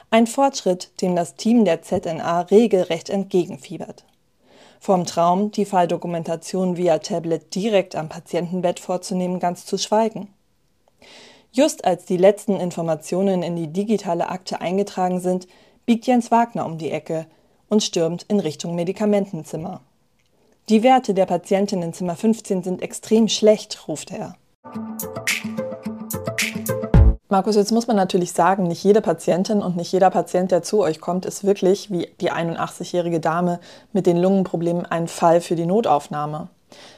Ein 0.10 0.28
Fortschritt, 0.28 1.02
dem 1.02 1.16
das 1.16 1.36
Team 1.36 1.66
der 1.66 1.82
ZNA 1.82 2.42
regelrecht 2.42 3.10
entgegenfiebert. 3.10 4.06
Vom 4.80 5.06
Traum, 5.06 5.52
die 5.52 5.66
Falldokumentation 5.66 6.78
via 6.78 7.00
Tablet 7.00 7.54
direkt 7.54 7.96
am 7.96 8.08
Patientenbett 8.08 8.80
vorzunehmen, 8.80 9.40
ganz 9.40 9.66
zu 9.66 9.78
schweigen. 9.78 10.34
Just 11.52 11.84
als 11.84 12.06
die 12.06 12.18
letzten 12.18 12.56
Informationen 12.56 13.44
in 13.44 13.56
die 13.56 13.68
digitale 13.68 14.30
Akte 14.30 14.62
eingetragen 14.62 15.20
sind, 15.20 15.48
biegt 15.86 16.08
Jens 16.08 16.32
Wagner 16.32 16.66
um 16.66 16.78
die 16.78 16.92
Ecke 16.92 17.26
und 17.68 17.84
stürmt 17.84 18.24
in 18.24 18.40
Richtung 18.40 18.76
Medikamentenzimmer. 18.76 19.82
Die 20.70 20.84
Werte 20.84 21.14
der 21.14 21.26
Patientin 21.26 21.82
in 21.82 21.94
Zimmer 21.94 22.16
15 22.16 22.64
sind 22.64 22.82
extrem 22.82 23.28
schlecht, 23.28 23.88
ruft 23.88 24.12
er. 24.12 24.36
Markus, 27.32 27.56
jetzt 27.56 27.72
muss 27.72 27.86
man 27.86 27.96
natürlich 27.96 28.32
sagen, 28.32 28.64
nicht 28.64 28.84
jede 28.84 29.02
Patientin 29.02 29.62
und 29.62 29.78
nicht 29.78 29.92
jeder 29.92 30.10
Patient, 30.10 30.50
der 30.50 30.64
zu 30.64 30.82
euch 30.82 31.00
kommt, 31.00 31.28
ist 31.28 31.44
wirklich, 31.44 31.92
wie 31.92 32.10
die 32.22 32.32
81-jährige 32.32 33.20
Dame 33.20 33.60
mit 33.94 34.08
den 34.08 34.18
Lungenproblemen, 34.18 34.88
ein 34.88 35.08
Fall 35.08 35.40
für 35.40 35.56
die 35.56 35.68
Notaufnahme. 35.68 36.48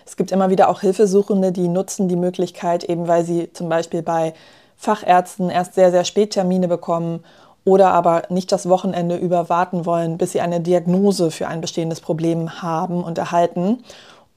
Es 0.05 0.15
gibt 0.15 0.31
immer 0.31 0.49
wieder 0.49 0.69
auch 0.69 0.79
Hilfesuchende, 0.79 1.51
die 1.51 1.67
nutzen 1.67 2.07
die 2.07 2.15
Möglichkeit, 2.15 2.85
eben 2.85 3.09
weil 3.09 3.25
sie 3.25 3.51
zum 3.51 3.67
Beispiel 3.67 4.03
bei 4.03 4.33
Fachärzten 4.77 5.49
erst 5.49 5.73
sehr, 5.73 5.91
sehr 5.91 6.05
spät 6.05 6.31
Termine 6.31 6.69
bekommen 6.69 7.25
oder 7.65 7.91
aber 7.91 8.23
nicht 8.29 8.53
das 8.53 8.69
Wochenende 8.69 9.17
über 9.17 9.49
warten 9.49 9.85
wollen, 9.85 10.17
bis 10.17 10.31
sie 10.31 10.39
eine 10.39 10.61
Diagnose 10.61 11.29
für 11.29 11.49
ein 11.49 11.59
bestehendes 11.59 11.99
Problem 11.99 12.61
haben 12.61 13.03
und 13.03 13.17
erhalten. 13.17 13.83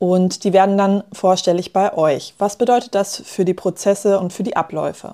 Und 0.01 0.43
die 0.43 0.53
werden 0.53 0.77
dann 0.77 1.05
vorstellig 1.13 1.73
bei 1.73 1.97
euch. 1.97 2.35
Was 2.39 2.57
bedeutet 2.57 2.97
das 2.97 3.23
für 3.25 3.45
die 3.45 3.55
Prozesse 3.55 4.19
und 4.19 4.33
für 4.33 4.43
die 4.43 4.57
Abläufe? 4.57 5.13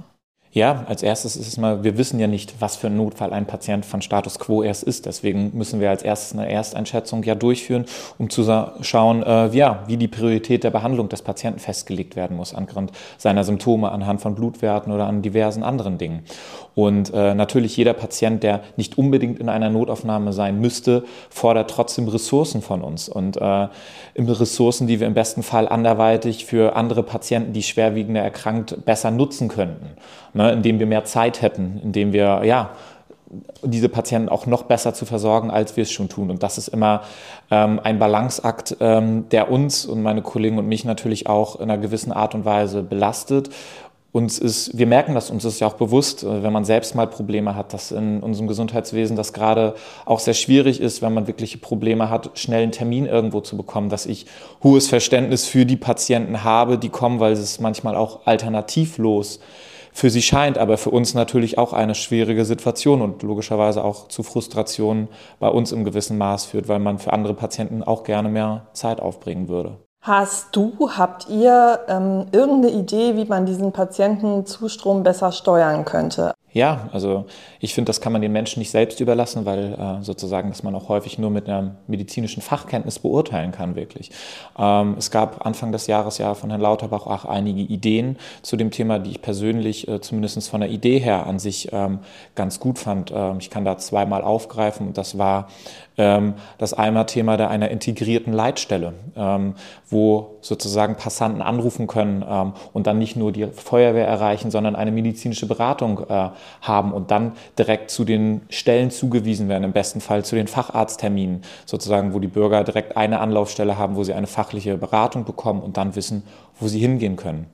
Ja, 0.52 0.84
als 0.88 1.04
erstes 1.04 1.36
ist 1.36 1.46
es 1.46 1.58
mal, 1.58 1.84
wir 1.84 1.96
wissen 1.96 2.18
ja 2.18 2.26
nicht, 2.26 2.60
was 2.60 2.74
für 2.74 2.88
ein 2.88 2.96
Notfall 2.96 3.32
ein 3.32 3.46
Patient 3.46 3.86
von 3.86 4.02
Status 4.02 4.40
quo 4.40 4.64
erst 4.64 4.82
ist. 4.82 5.06
Deswegen 5.06 5.52
müssen 5.54 5.78
wir 5.78 5.90
als 5.90 6.02
erstes 6.02 6.36
eine 6.36 6.50
Ersteinschätzung 6.50 7.22
ja 7.22 7.36
durchführen, 7.36 7.84
um 8.18 8.30
zu 8.30 8.42
schauen, 8.80 9.22
äh, 9.22 9.46
ja, 9.50 9.84
wie 9.86 9.96
die 9.96 10.08
Priorität 10.08 10.64
der 10.64 10.70
Behandlung 10.70 11.08
des 11.08 11.22
Patienten 11.22 11.60
festgelegt 11.60 12.16
werden 12.16 12.36
muss, 12.36 12.52
anhand 12.52 12.90
seiner 13.16 13.44
Symptome, 13.44 13.92
anhand 13.92 14.22
von 14.22 14.34
Blutwerten 14.34 14.92
oder 14.92 15.06
an 15.06 15.22
diversen 15.22 15.62
anderen 15.62 15.98
Dingen. 15.98 16.24
Und 16.74 17.14
äh, 17.14 17.34
natürlich 17.34 17.76
jeder 17.76 17.92
Patient, 17.92 18.42
der 18.42 18.62
nicht 18.76 18.98
unbedingt 18.98 19.38
in 19.38 19.48
einer 19.48 19.70
Notaufnahme 19.70 20.32
sein 20.32 20.60
müsste, 20.60 21.04
fordert 21.28 21.70
trotzdem 21.70 22.08
Ressourcen 22.08 22.60
von 22.60 22.82
uns. 22.82 23.08
Und 23.08 23.36
äh, 23.36 23.68
Ressourcen, 24.18 24.88
die 24.88 24.98
wir 24.98 25.06
im 25.06 25.14
besten 25.14 25.44
Fall 25.44 25.68
anderweitig 25.68 26.44
für 26.44 26.74
andere 26.74 27.04
Patienten, 27.04 27.52
die 27.52 27.62
schwerwiegender 27.62 28.22
erkrankt, 28.22 28.84
besser 28.84 29.12
nutzen 29.12 29.46
könnten 29.46 29.90
ne, 30.34 30.52
indem 30.52 30.78
wir 30.78 30.86
mehr 30.86 31.04
Zeit 31.04 31.42
hätten, 31.42 31.80
indem 31.82 32.12
wir 32.12 32.44
ja 32.44 32.70
diese 33.62 33.88
Patienten 33.88 34.28
auch 34.28 34.46
noch 34.46 34.64
besser 34.64 34.92
zu 34.92 35.06
versorgen, 35.06 35.50
als 35.50 35.76
wir 35.76 35.82
es 35.82 35.92
schon 35.92 36.08
tun. 36.08 36.30
Und 36.30 36.42
das 36.42 36.58
ist 36.58 36.68
immer 36.68 37.02
ähm, 37.50 37.80
ein 37.82 37.98
Balanceakt, 37.98 38.76
ähm, 38.80 39.28
der 39.28 39.50
uns 39.50 39.86
und 39.86 40.02
meine 40.02 40.22
Kollegen 40.22 40.58
und 40.58 40.66
mich 40.66 40.84
natürlich 40.84 41.28
auch 41.28 41.56
in 41.56 41.70
einer 41.70 41.78
gewissen 41.78 42.12
Art 42.12 42.34
und 42.34 42.44
Weise 42.44 42.82
belastet. 42.82 43.50
Uns 44.12 44.40
ist, 44.40 44.76
wir 44.76 44.88
merken 44.88 45.14
das, 45.14 45.30
uns 45.30 45.44
ist 45.44 45.60
ja 45.60 45.68
auch 45.68 45.74
bewusst, 45.74 46.24
äh, 46.24 46.42
wenn 46.42 46.52
man 46.52 46.64
selbst 46.64 46.96
mal 46.96 47.06
Probleme 47.06 47.54
hat, 47.54 47.72
dass 47.72 47.92
in 47.92 48.20
unserem 48.20 48.48
Gesundheitswesen 48.48 49.16
das 49.16 49.32
gerade 49.32 49.74
auch 50.06 50.18
sehr 50.18 50.34
schwierig 50.34 50.80
ist, 50.80 51.00
wenn 51.00 51.14
man 51.14 51.28
wirkliche 51.28 51.58
Probleme 51.58 52.10
hat, 52.10 52.36
schnell 52.36 52.64
einen 52.64 52.72
Termin 52.72 53.06
irgendwo 53.06 53.40
zu 53.40 53.56
bekommen, 53.56 53.90
dass 53.90 54.06
ich 54.06 54.26
hohes 54.64 54.88
Verständnis 54.88 55.46
für 55.46 55.64
die 55.64 55.76
Patienten 55.76 56.42
habe, 56.42 56.78
die 56.78 56.88
kommen, 56.88 57.20
weil 57.20 57.32
es 57.32 57.60
manchmal 57.60 57.94
auch 57.94 58.26
alternativlos 58.26 59.36
ist 59.36 59.42
für 59.92 60.10
sie 60.10 60.22
scheint, 60.22 60.58
aber 60.58 60.78
für 60.78 60.90
uns 60.90 61.14
natürlich 61.14 61.58
auch 61.58 61.72
eine 61.72 61.94
schwierige 61.94 62.44
Situation 62.44 63.02
und 63.02 63.22
logischerweise 63.22 63.84
auch 63.84 64.08
zu 64.08 64.22
Frustrationen 64.22 65.08
bei 65.38 65.48
uns 65.48 65.72
im 65.72 65.84
gewissen 65.84 66.18
Maß 66.18 66.46
führt, 66.46 66.68
weil 66.68 66.78
man 66.78 66.98
für 66.98 67.12
andere 67.12 67.34
Patienten 67.34 67.82
auch 67.82 68.04
gerne 68.04 68.28
mehr 68.28 68.66
Zeit 68.72 69.00
aufbringen 69.00 69.48
würde. 69.48 69.76
Hast 70.02 70.56
du, 70.56 70.90
habt 70.96 71.28
ihr 71.28 71.80
ähm, 71.88 72.26
irgendeine 72.32 72.74
Idee, 72.74 73.16
wie 73.16 73.26
man 73.26 73.44
diesen 73.44 73.72
Patientenzustrom 73.72 75.02
besser 75.02 75.30
steuern 75.30 75.84
könnte? 75.84 76.32
Ja, 76.52 76.88
also 76.92 77.26
ich 77.60 77.74
finde, 77.74 77.90
das 77.90 78.00
kann 78.00 78.12
man 78.12 78.22
den 78.22 78.32
Menschen 78.32 78.58
nicht 78.58 78.70
selbst 78.70 78.98
überlassen, 79.00 79.44
weil 79.44 79.74
äh, 79.74 80.02
sozusagen, 80.02 80.48
dass 80.48 80.64
man 80.64 80.74
auch 80.74 80.88
häufig 80.88 81.16
nur 81.16 81.30
mit 81.30 81.48
einer 81.48 81.76
medizinischen 81.86 82.42
Fachkenntnis 82.42 82.98
beurteilen 82.98 83.52
kann, 83.52 83.76
wirklich. 83.76 84.10
Ähm, 84.58 84.96
es 84.98 85.12
gab 85.12 85.46
Anfang 85.46 85.70
des 85.70 85.86
Jahres 85.86 86.18
ja 86.18 86.34
von 86.34 86.50
Herrn 86.50 86.60
Lauterbach 86.60 87.06
auch 87.06 87.24
einige 87.24 87.60
Ideen 87.60 88.16
zu 88.42 88.56
dem 88.56 88.72
Thema, 88.72 88.98
die 88.98 89.10
ich 89.10 89.22
persönlich 89.22 89.86
äh, 89.86 90.00
zumindest 90.00 90.48
von 90.48 90.60
der 90.60 90.70
Idee 90.70 90.98
her 90.98 91.26
an 91.26 91.38
sich 91.38 91.68
ähm, 91.72 92.00
ganz 92.34 92.58
gut 92.58 92.80
fand. 92.80 93.12
Ähm, 93.14 93.36
ich 93.38 93.50
kann 93.50 93.64
da 93.64 93.78
zweimal 93.78 94.22
aufgreifen 94.22 94.88
und 94.88 94.98
das 94.98 95.18
war 95.18 95.48
das 96.58 96.74
einmal 96.74 97.06
Thema 97.06 97.36
der 97.36 97.50
einer 97.50 97.70
integrierten 97.70 98.32
Leitstelle, 98.32 98.94
ähm, 99.16 99.54
wo 99.88 100.36
sozusagen 100.40 100.96
Passanten 100.96 101.42
anrufen 101.42 101.86
können 101.86 102.24
ähm, 102.28 102.52
und 102.72 102.86
dann 102.86 102.98
nicht 102.98 103.16
nur 103.16 103.32
die 103.32 103.46
Feuerwehr 103.46 104.06
erreichen, 104.06 104.50
sondern 104.50 104.76
eine 104.76 104.92
medizinische 104.92 105.46
Beratung 105.46 106.00
äh, 106.08 106.30
haben 106.62 106.92
und 106.92 107.10
dann 107.10 107.32
direkt 107.58 107.90
zu 107.90 108.04
den 108.04 108.42
Stellen 108.50 108.90
zugewiesen 108.90 109.48
werden, 109.48 109.64
im 109.64 109.72
besten 109.72 110.00
Fall 110.00 110.24
zu 110.24 110.36
den 110.36 110.46
Facharztterminen, 110.46 111.42
sozusagen, 111.66 112.14
wo 112.14 112.18
die 112.18 112.28
Bürger 112.28 112.64
direkt 112.64 112.96
eine 112.96 113.20
Anlaufstelle 113.20 113.76
haben, 113.76 113.96
wo 113.96 114.04
sie 114.04 114.14
eine 114.14 114.26
fachliche 114.26 114.76
Beratung 114.76 115.24
bekommen 115.24 115.62
und 115.62 115.76
dann 115.76 115.96
wissen, 115.96 116.22
wo 116.58 116.68
sie 116.68 116.78
hingehen 116.78 117.16
können. 117.16 117.46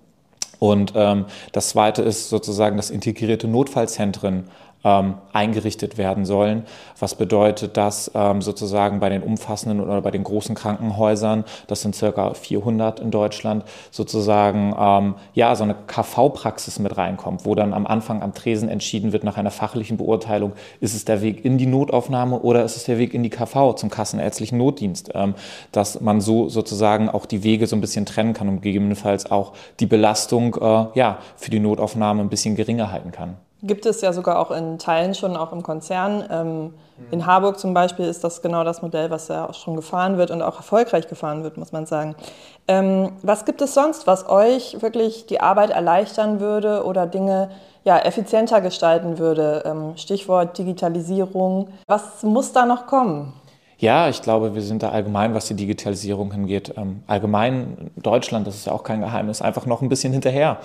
Und 0.58 0.92
ähm, 0.96 1.26
das 1.52 1.70
Zweite 1.70 2.02
ist 2.02 2.30
sozusagen 2.30 2.76
das 2.76 2.90
integrierte 2.90 3.48
Notfallzentren 3.48 4.44
ähm, 4.86 5.14
eingerichtet 5.32 5.98
werden 5.98 6.24
sollen. 6.24 6.62
Was 6.98 7.16
bedeutet 7.16 7.76
das 7.76 8.10
ähm, 8.14 8.40
sozusagen 8.40 9.00
bei 9.00 9.08
den 9.08 9.22
umfassenden 9.22 9.80
oder 9.80 10.00
bei 10.00 10.12
den 10.12 10.22
großen 10.22 10.54
Krankenhäusern, 10.54 11.44
das 11.66 11.82
sind 11.82 11.96
circa 11.96 12.34
400 12.34 13.00
in 13.00 13.10
Deutschland, 13.10 13.64
sozusagen 13.90 14.74
ähm, 14.78 15.16
ja 15.34 15.56
so 15.56 15.64
eine 15.64 15.74
KV-Praxis 15.74 16.78
mit 16.78 16.96
reinkommt, 16.96 17.44
wo 17.44 17.56
dann 17.56 17.74
am 17.74 17.86
Anfang 17.86 18.22
am 18.22 18.32
Tresen 18.32 18.68
entschieden 18.68 19.12
wird 19.12 19.24
nach 19.24 19.36
einer 19.36 19.50
fachlichen 19.50 19.96
Beurteilung, 19.96 20.52
ist 20.80 20.94
es 20.94 21.04
der 21.04 21.20
Weg 21.20 21.44
in 21.44 21.58
die 21.58 21.66
Notaufnahme 21.66 22.38
oder 22.38 22.64
ist 22.64 22.76
es 22.76 22.84
der 22.84 22.98
Weg 22.98 23.12
in 23.12 23.24
die 23.24 23.30
KV 23.30 23.74
zum 23.74 23.90
kassenärztlichen 23.90 24.56
Notdienst, 24.56 25.10
ähm, 25.14 25.34
dass 25.72 26.00
man 26.00 26.20
so 26.20 26.48
sozusagen 26.48 27.08
auch 27.08 27.26
die 27.26 27.42
Wege 27.42 27.66
so 27.66 27.74
ein 27.74 27.80
bisschen 27.80 28.06
trennen 28.06 28.34
kann 28.34 28.48
und 28.48 28.62
gegebenenfalls 28.62 29.28
auch 29.32 29.52
die 29.80 29.86
Belastung 29.86 30.54
äh, 30.54 30.86
ja 30.94 31.18
für 31.36 31.50
die 31.50 31.58
Notaufnahme 31.58 32.22
ein 32.22 32.28
bisschen 32.28 32.54
geringer 32.54 32.92
halten 32.92 33.10
kann. 33.10 33.36
Gibt 33.66 33.86
es 33.86 34.00
ja 34.00 34.12
sogar 34.12 34.38
auch 34.38 34.50
in 34.50 34.78
Teilen 34.78 35.14
schon, 35.14 35.36
auch 35.36 35.52
im 35.52 35.62
Konzern. 35.62 36.24
Ähm, 36.30 36.74
in 37.10 37.26
Harburg 37.26 37.58
zum 37.58 37.74
Beispiel 37.74 38.06
ist 38.06 38.24
das 38.24 38.40
genau 38.40 38.64
das 38.64 38.80
Modell, 38.80 39.10
was 39.10 39.28
ja 39.28 39.48
auch 39.48 39.54
schon 39.54 39.76
gefahren 39.76 40.16
wird 40.16 40.30
und 40.30 40.40
auch 40.40 40.56
erfolgreich 40.56 41.08
gefahren 41.08 41.42
wird, 41.42 41.58
muss 41.58 41.72
man 41.72 41.84
sagen. 41.86 42.14
Ähm, 42.68 43.12
was 43.22 43.44
gibt 43.44 43.60
es 43.60 43.74
sonst, 43.74 44.06
was 44.06 44.28
euch 44.28 44.80
wirklich 44.80 45.26
die 45.26 45.40
Arbeit 45.40 45.70
erleichtern 45.70 46.40
würde 46.40 46.84
oder 46.84 47.06
Dinge 47.06 47.50
ja, 47.84 47.98
effizienter 47.98 48.60
gestalten 48.60 49.18
würde? 49.18 49.62
Ähm, 49.66 49.96
Stichwort 49.96 50.56
Digitalisierung. 50.56 51.68
Was 51.86 52.22
muss 52.22 52.52
da 52.52 52.64
noch 52.64 52.86
kommen? 52.86 53.34
Ja, 53.78 54.08
ich 54.08 54.22
glaube, 54.22 54.54
wir 54.54 54.62
sind 54.62 54.82
da 54.82 54.88
allgemein, 54.88 55.34
was 55.34 55.48
die 55.48 55.54
Digitalisierung 55.54 56.32
hingeht, 56.32 56.72
ähm, 56.78 57.02
allgemein 57.06 57.90
Deutschland, 57.96 58.46
das 58.46 58.56
ist 58.56 58.66
ja 58.66 58.72
auch 58.72 58.84
kein 58.84 59.00
Geheimnis, 59.00 59.42
einfach 59.42 59.66
noch 59.66 59.82
ein 59.82 59.90
bisschen 59.90 60.14
hinterher. 60.14 60.60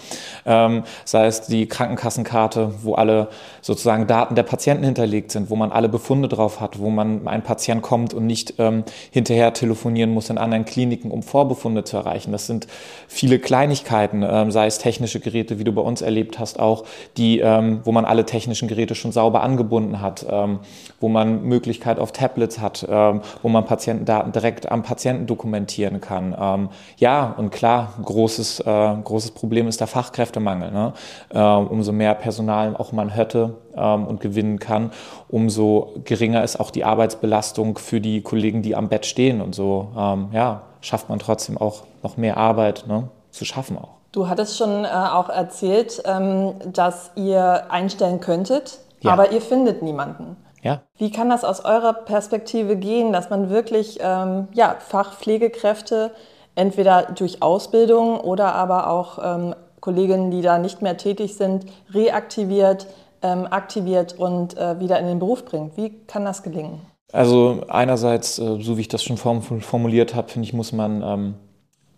Ähm, 0.45 0.83
sei 1.03 1.25
es 1.25 1.41
die 1.41 1.67
Krankenkassenkarte, 1.67 2.73
wo 2.83 2.93
alle 2.93 3.27
sozusagen 3.61 4.07
Daten 4.07 4.35
der 4.35 4.43
Patienten 4.43 4.85
hinterlegt 4.85 5.33
sind, 5.33 5.49
wo 5.49 5.57
man 5.57 5.73
alle 5.73 5.89
Befunde 5.89 6.29
drauf 6.29 6.61
hat, 6.61 6.79
wo 6.79 6.89
man 6.89 7.27
ein 7.27 7.43
Patient 7.43 7.81
kommt 7.81 8.13
und 8.13 8.27
nicht 8.27 8.53
ähm, 8.59 8.85
hinterher 9.09 9.51
telefonieren 9.51 10.13
muss 10.13 10.29
in 10.29 10.37
anderen 10.37 10.63
Kliniken, 10.63 11.11
um 11.11 11.21
Vorbefunde 11.21 11.83
zu 11.83 11.97
erreichen. 11.97 12.31
Das 12.31 12.47
sind 12.47 12.67
viele 13.09 13.39
Kleinigkeiten, 13.39 14.23
ähm, 14.25 14.51
sei 14.51 14.67
es 14.67 14.77
technische 14.77 15.19
Geräte, 15.19 15.59
wie 15.59 15.65
du 15.65 15.73
bei 15.73 15.81
uns 15.81 16.01
erlebt 16.01 16.39
hast, 16.39 16.61
auch 16.61 16.85
die, 17.17 17.39
ähm, 17.39 17.81
wo 17.83 17.91
man 17.91 18.05
alle 18.05 18.25
technischen 18.25 18.69
Geräte 18.69 18.95
schon 18.95 19.11
sauber 19.11 19.43
angebunden 19.43 19.99
hat, 19.99 20.25
ähm, 20.29 20.59
wo 21.01 21.09
man 21.09 21.43
Möglichkeit 21.43 21.99
auf 21.99 22.13
Tablets 22.13 22.59
hat 22.59 22.87
ähm, 23.01 23.21
wo 23.41 23.49
man 23.49 23.65
Patientendaten 23.65 24.31
direkt 24.31 24.71
am 24.71 24.83
Patienten 24.83 25.27
dokumentieren 25.27 26.01
kann. 26.01 26.35
Ähm, 26.39 26.69
ja, 26.97 27.33
und 27.37 27.51
klar, 27.51 27.93
großes, 28.03 28.61
äh, 28.61 28.95
großes 29.03 29.31
Problem 29.31 29.67
ist 29.67 29.79
der 29.79 29.87
Fachkräftemangel. 29.87 30.71
Ne? 30.71 30.93
Äh, 31.29 31.39
umso 31.39 31.91
mehr 31.91 32.15
Personal 32.15 32.75
auch 32.75 32.91
man 32.91 33.09
hätte 33.09 33.55
ähm, 33.75 34.05
und 34.05 34.21
gewinnen 34.21 34.59
kann, 34.59 34.91
umso 35.29 35.93
geringer 36.03 36.43
ist 36.43 36.59
auch 36.59 36.71
die 36.71 36.83
Arbeitsbelastung 36.83 37.77
für 37.77 38.01
die 38.01 38.21
Kollegen, 38.21 38.61
die 38.61 38.75
am 38.75 38.89
Bett 38.89 39.05
stehen. 39.05 39.41
Und 39.41 39.55
so, 39.55 39.89
ähm, 39.97 40.29
ja, 40.31 40.63
schafft 40.81 41.09
man 41.09 41.19
trotzdem 41.19 41.57
auch 41.57 41.83
noch 42.03 42.17
mehr 42.17 42.37
Arbeit 42.37 42.85
ne, 42.87 43.09
zu 43.31 43.45
schaffen 43.45 43.77
auch. 43.77 44.01
Du 44.11 44.27
hattest 44.27 44.57
schon 44.57 44.83
äh, 44.83 44.89
auch 44.89 45.29
erzählt, 45.29 46.03
ähm, 46.05 46.55
dass 46.73 47.11
ihr 47.15 47.71
einstellen 47.71 48.19
könntet, 48.19 48.79
ja. 48.99 49.13
aber 49.13 49.31
ihr 49.31 49.41
findet 49.41 49.81
niemanden. 49.81 50.35
Ja. 50.63 50.81
Wie 50.97 51.11
kann 51.11 51.29
das 51.29 51.43
aus 51.43 51.65
eurer 51.65 51.93
Perspektive 51.93 52.75
gehen, 52.75 53.13
dass 53.13 53.29
man 53.29 53.49
wirklich 53.49 53.99
ähm, 54.01 54.47
ja, 54.53 54.75
Fachpflegekräfte 54.79 56.11
entweder 56.55 57.03
durch 57.15 57.41
Ausbildung 57.41 58.19
oder 58.19 58.53
aber 58.53 58.89
auch 58.89 59.19
ähm, 59.23 59.55
Kolleginnen, 59.79 60.29
die 60.31 60.41
da 60.41 60.59
nicht 60.59 60.81
mehr 60.81 60.97
tätig 60.97 61.35
sind, 61.35 61.65
reaktiviert, 61.91 62.87
ähm, 63.23 63.47
aktiviert 63.49 64.17
und 64.17 64.57
äh, 64.57 64.79
wieder 64.79 64.99
in 64.99 65.07
den 65.07 65.19
Beruf 65.19 65.45
bringt? 65.45 65.75
Wie 65.77 65.89
kann 66.07 66.25
das 66.25 66.43
gelingen? 66.43 66.81
Also 67.11 67.61
einerseits, 67.67 68.39
äh, 68.39 68.59
so 68.61 68.77
wie 68.77 68.81
ich 68.81 68.87
das 68.87 69.03
schon 69.03 69.17
formuliert 69.17 70.15
habe, 70.15 70.29
finde 70.29 70.47
ich, 70.47 70.53
muss 70.53 70.71
man 70.71 71.01
ähm, 71.01 71.33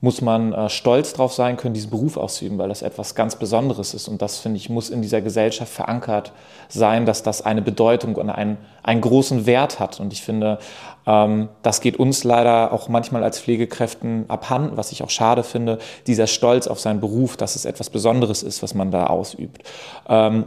muss 0.04 0.20
man 0.20 0.52
äh, 0.52 0.68
stolz 0.68 1.14
drauf 1.14 1.32
sein 1.32 1.56
können, 1.56 1.74
diesen 1.74 1.90
Beruf 1.90 2.18
auszuüben, 2.18 2.58
weil 2.58 2.68
das 2.68 2.82
etwas 2.82 3.16
ganz 3.16 3.38
Besonderes 3.38 3.94
ist. 3.94 4.10
Und 4.10 4.22
das, 4.22 4.38
finde 4.38 4.58
ich, 4.58 4.70
muss 4.70 4.90
in 4.90 5.02
dieser 5.02 5.22
Gesellschaft 5.22 5.72
verankert 5.72 6.34
sein, 6.68 7.06
dass 7.06 7.24
das 7.24 7.42
eine 7.42 7.62
Bedeutung 7.62 8.16
und 8.16 8.30
einen, 8.30 8.58
einen 8.84 9.00
großen 9.00 9.46
Wert 9.46 9.80
hat. 9.80 10.02
Und 10.02 10.12
ich 10.12 10.22
finde, 10.22 10.60
ähm, 11.08 11.48
das 11.62 11.80
geht 11.80 11.96
uns 11.96 12.26
leider 12.26 12.74
auch 12.74 12.90
manchmal 12.90 13.24
als 13.24 13.40
Pflegekräften 13.40 14.26
abhanden, 14.28 14.76
was 14.76 14.92
ich 14.92 15.04
auch 15.04 15.10
schade 15.10 15.42
finde, 15.42 15.80
dieser 16.06 16.28
Stolz 16.28 16.68
auf 16.68 16.82
seinen 16.82 17.00
Beruf, 17.00 17.38
dass 17.38 17.56
es 17.56 17.64
etwas 17.64 17.90
Besonderes 17.90 18.44
ist, 18.44 18.62
was 18.62 18.74
man 18.74 18.92
da 18.92 19.06
ausübt. 19.06 19.64
Ähm, 20.10 20.44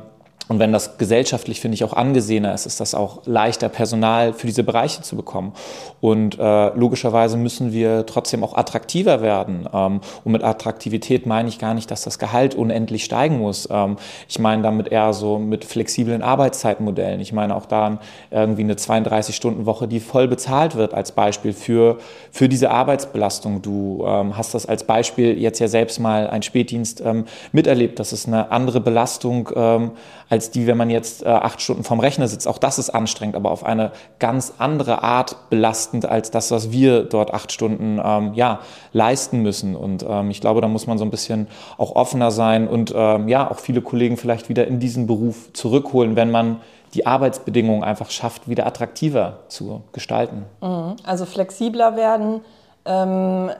und 0.49 0.61
wenn 0.61 0.73
das 0.73 0.97
gesellschaftlich, 0.97 1.61
finde 1.61 1.75
ich, 1.75 1.83
auch 1.83 1.93
angesehener 1.93 2.55
ist, 2.55 2.67
ist 2.67 2.79
das 2.79 2.95
auch 2.95 3.23
leichter, 3.27 3.69
Personal 3.69 4.33
für 4.33 4.47
diese 4.47 4.63
Bereiche 4.63 5.03
zu 5.03 5.17
bekommen. 5.17 5.53
Und 6.01 6.39
äh, 6.39 6.69
logischerweise 6.69 7.37
müssen 7.37 7.73
wir 7.73 8.07
trotzdem 8.07 8.45
auch 8.45 8.57
attraktiver 8.57 9.23
werden. 9.23 9.69
Ähm, 9.73 10.01
und 10.23 10.33
mit 10.33 10.45
Attraktivität 10.45 11.27
meine 11.27 11.49
ich 11.49 11.59
gar 11.59 11.75
nicht, 11.75 11.91
dass 11.91 12.03
das 12.03 12.21
Gehalt 12.21 12.55
unendlich 12.55 13.05
steigen 13.05 13.39
muss. 13.39 13.69
Ähm, 13.73 13.97
ich 14.29 14.39
meine 14.39 14.63
damit 14.63 14.89
eher 14.89 15.13
so 15.13 15.39
mit 15.39 15.65
flexiblen 15.65 16.23
Arbeitszeitmodellen. 16.23 17.21
Ich 17.21 17.33
meine 17.33 17.57
auch 17.57 17.67
daran 17.67 17.99
irgendwie 18.31 18.63
eine 18.63 18.75
32-Stunden-Woche, 18.75 19.89
die 19.89 19.99
voll 19.99 20.29
bezahlt 20.29 20.77
wird 20.77 20.95
als 20.95 21.11
Beispiel 21.11 21.55
für, 21.55 21.99
für 22.31 22.49
diese 22.49 22.71
Arbeitsbelastung. 22.71 23.63
Du 23.63 24.05
ähm, 24.07 24.37
hast 24.37 24.55
das 24.55 24.67
als 24.67 24.85
Beispiel 24.85 25.37
jetzt 25.41 25.59
ja 25.59 25.67
selbst 25.67 25.99
mal 25.99 26.29
ein 26.29 26.43
Spätdienst 26.43 27.01
ähm, 27.01 27.25
miterlebt. 27.51 27.99
Das 27.99 28.13
ist 28.13 28.29
eine 28.29 28.53
andere 28.53 28.81
Belastung 28.81 29.51
ähm, 29.57 29.91
als 30.29 30.51
die, 30.51 30.67
wenn 30.67 30.77
man 30.77 30.91
jetzt 30.91 31.25
äh, 31.25 31.29
acht 31.29 31.61
Stunden 31.61 31.85
vorm 31.85 32.01
Rechner 32.01 32.29
sitzt. 32.29 32.49
Auch 32.49 32.59
das 32.59 32.79
ist 32.79 32.91
anstrengend, 32.91 33.37
aber 33.37 33.51
auf 33.51 33.65
eine 33.65 33.93
ganz 34.19 34.55
andere 34.59 35.03
Art 35.03 35.51
belastend 35.51 36.07
als 36.07 36.31
das, 36.31 36.51
was 36.51 36.73
wir 36.73 37.05
dort 37.05 37.33
acht 37.33 37.53
Stunden 37.53 38.01
ähm, 38.03 38.35
ja, 38.35 38.61
leisten 38.93 39.43
müssen. 39.43 39.77
Und 39.77 40.05
ähm, 40.09 40.31
ich 40.31 40.41
glaube, 40.41 40.61
da 40.61 40.69
muss 40.69 40.87
man 40.87 40.99
so 40.99 41.05
ein 41.05 41.11
bisschen 41.11 41.47
auch 41.79 41.95
offener 41.95 42.31
sein 42.31 42.69
und 42.69 42.93
ähm, 42.95 43.29
ja, 43.29 43.51
auch 43.51 43.59
viele 43.59 43.83
Kollegen 43.83 44.17
vielleicht 44.17 44.49
wieder 44.49 44.67
in 44.67 44.81
diesen 44.81 45.07
Beruf 45.07 45.53
zurückholen, 45.53 46.17
wenn 46.17 46.31
man 46.31 46.61
die 46.95 47.07
Arbeitsbedingungen 47.07 47.85
einfach 47.85 48.11
schafft, 48.11 48.49
wieder 48.49 48.67
attraktiver 48.67 49.41
zu 49.49 49.83
gestalten. 49.93 50.45
Mhm. 50.61 50.97
Also 51.05 51.27
flexibler 51.27 51.97
werden. 51.97 52.41
Ähm, 52.85 53.51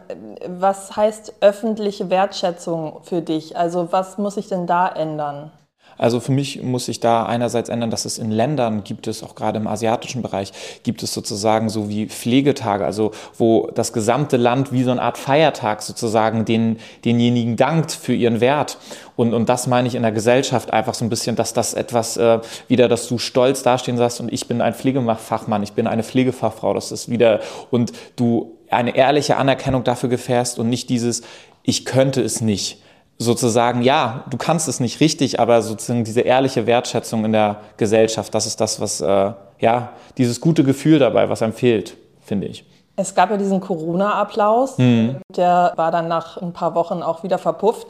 was 0.47 0.97
heißt 0.97 1.35
öffentliche 1.41 2.11
Wertschätzung 2.11 2.99
für 3.03 3.23
dich? 3.23 3.57
Also 3.57 3.89
was 3.91 4.19
muss 4.19 4.35
sich 4.35 4.49
denn 4.49 4.67
da 4.67 4.89
ändern? 4.89 5.51
Also 5.99 6.21
für 6.21 6.33
mich 6.33 6.63
muss 6.63 6.87
sich 6.87 7.01
da 7.01 7.25
einerseits 7.25 7.69
ändern, 7.69 7.91
dass 7.91 8.05
es 8.05 8.19
in 8.19 8.31
Ländern 8.31 8.85
gibt 8.85 9.07
es, 9.07 9.23
auch 9.23 9.35
gerade 9.35 9.59
im 9.59 9.67
asiatischen 9.67 10.23
Bereich, 10.23 10.53
gibt 10.83 11.03
es 11.03 11.13
sozusagen 11.13 11.69
so 11.69 11.89
wie 11.89 12.07
Pflegetage, 12.07 12.85
also 12.85 13.13
wo 13.37 13.71
das 13.75 13.93
gesamte 13.93 14.37
Land 14.37 14.73
wie 14.73 14.83
so 14.83 14.91
eine 14.91 15.03
Art 15.03 15.19
Feiertag 15.19 15.83
sozusagen 15.83 16.45
den, 16.45 16.79
denjenigen 17.05 17.57
dankt 17.57 17.93
für 17.93 18.15
ihren 18.15 18.41
Wert. 18.41 18.79
Und, 19.17 19.33
und 19.33 19.49
das 19.49 19.67
meine 19.67 19.89
ich 19.89 19.95
in 19.95 20.03
der 20.03 20.13
Gesellschaft 20.13 20.73
einfach 20.73 20.95
so 20.95 21.05
ein 21.05 21.09
bisschen, 21.09 21.37
dass 21.37 21.55
das 21.55 21.73
etwas 21.73 22.19
äh, 22.19 22.41
wieder, 22.69 22.89
dass 22.89 23.09
du 23.09 23.19
stolz 23.19 23.63
dastehen 23.63 23.97
sagst 23.97 24.21
und 24.21 24.31
ich 24.33 24.47
bin 24.47 24.61
ein 24.61 24.75
Pflegefachmann, 24.75 25.63
ich 25.63 25.73
bin 25.73 25.87
eine 25.87 26.03
Pflegefachfrau, 26.03 26.75
das 26.75 26.93
ist 26.93 27.09
wieder 27.09 27.41
und 27.71 27.93
du 28.17 28.57
eine 28.71 28.95
ehrliche 28.95 29.37
Anerkennung 29.37 29.85
dafür 29.85 30.09
gefährst 30.09 30.59
und 30.59 30.69
nicht 30.69 30.91
dieses, 30.91 31.23
ich 31.63 31.85
könnte 31.85 32.21
es 32.21 32.41
nicht 32.41 32.83
sozusagen, 33.19 33.83
ja, 33.83 34.25
du 34.31 34.37
kannst 34.37 34.69
es 34.69 34.81
nicht 34.81 35.01
richtig, 35.01 35.41
aber 35.41 35.63
sozusagen 35.63 36.05
diese 36.05 36.21
ehrliche 36.21 36.67
Wertschätzung 36.67 37.25
in 37.25 37.33
der 37.33 37.57
Gesellschaft, 37.77 38.35
das 38.35 38.47
ist 38.47 38.61
das, 38.61 38.81
was, 38.81 39.01
äh, 39.01 39.33
ja, 39.59 39.91
dieses 40.19 40.41
gute 40.41 40.65
Gefühl 40.65 40.99
dabei, 40.99 41.29
was 41.29 41.43
einem 41.43 41.53
fehlt, 41.53 41.97
finde 42.21 42.47
ich. 42.49 42.65
Es 42.97 43.15
gab 43.15 43.31
ja 43.31 43.37
diesen 43.37 43.61
Corona-Applaus, 43.61 44.79
mhm. 44.79 45.17
der 45.35 45.73
war 45.77 45.91
dann 45.91 46.09
nach 46.09 46.41
ein 46.41 46.53
paar 46.53 46.75
Wochen 46.75 47.03
auch 47.03 47.23
wieder 47.23 47.39
verpufft. 47.39 47.87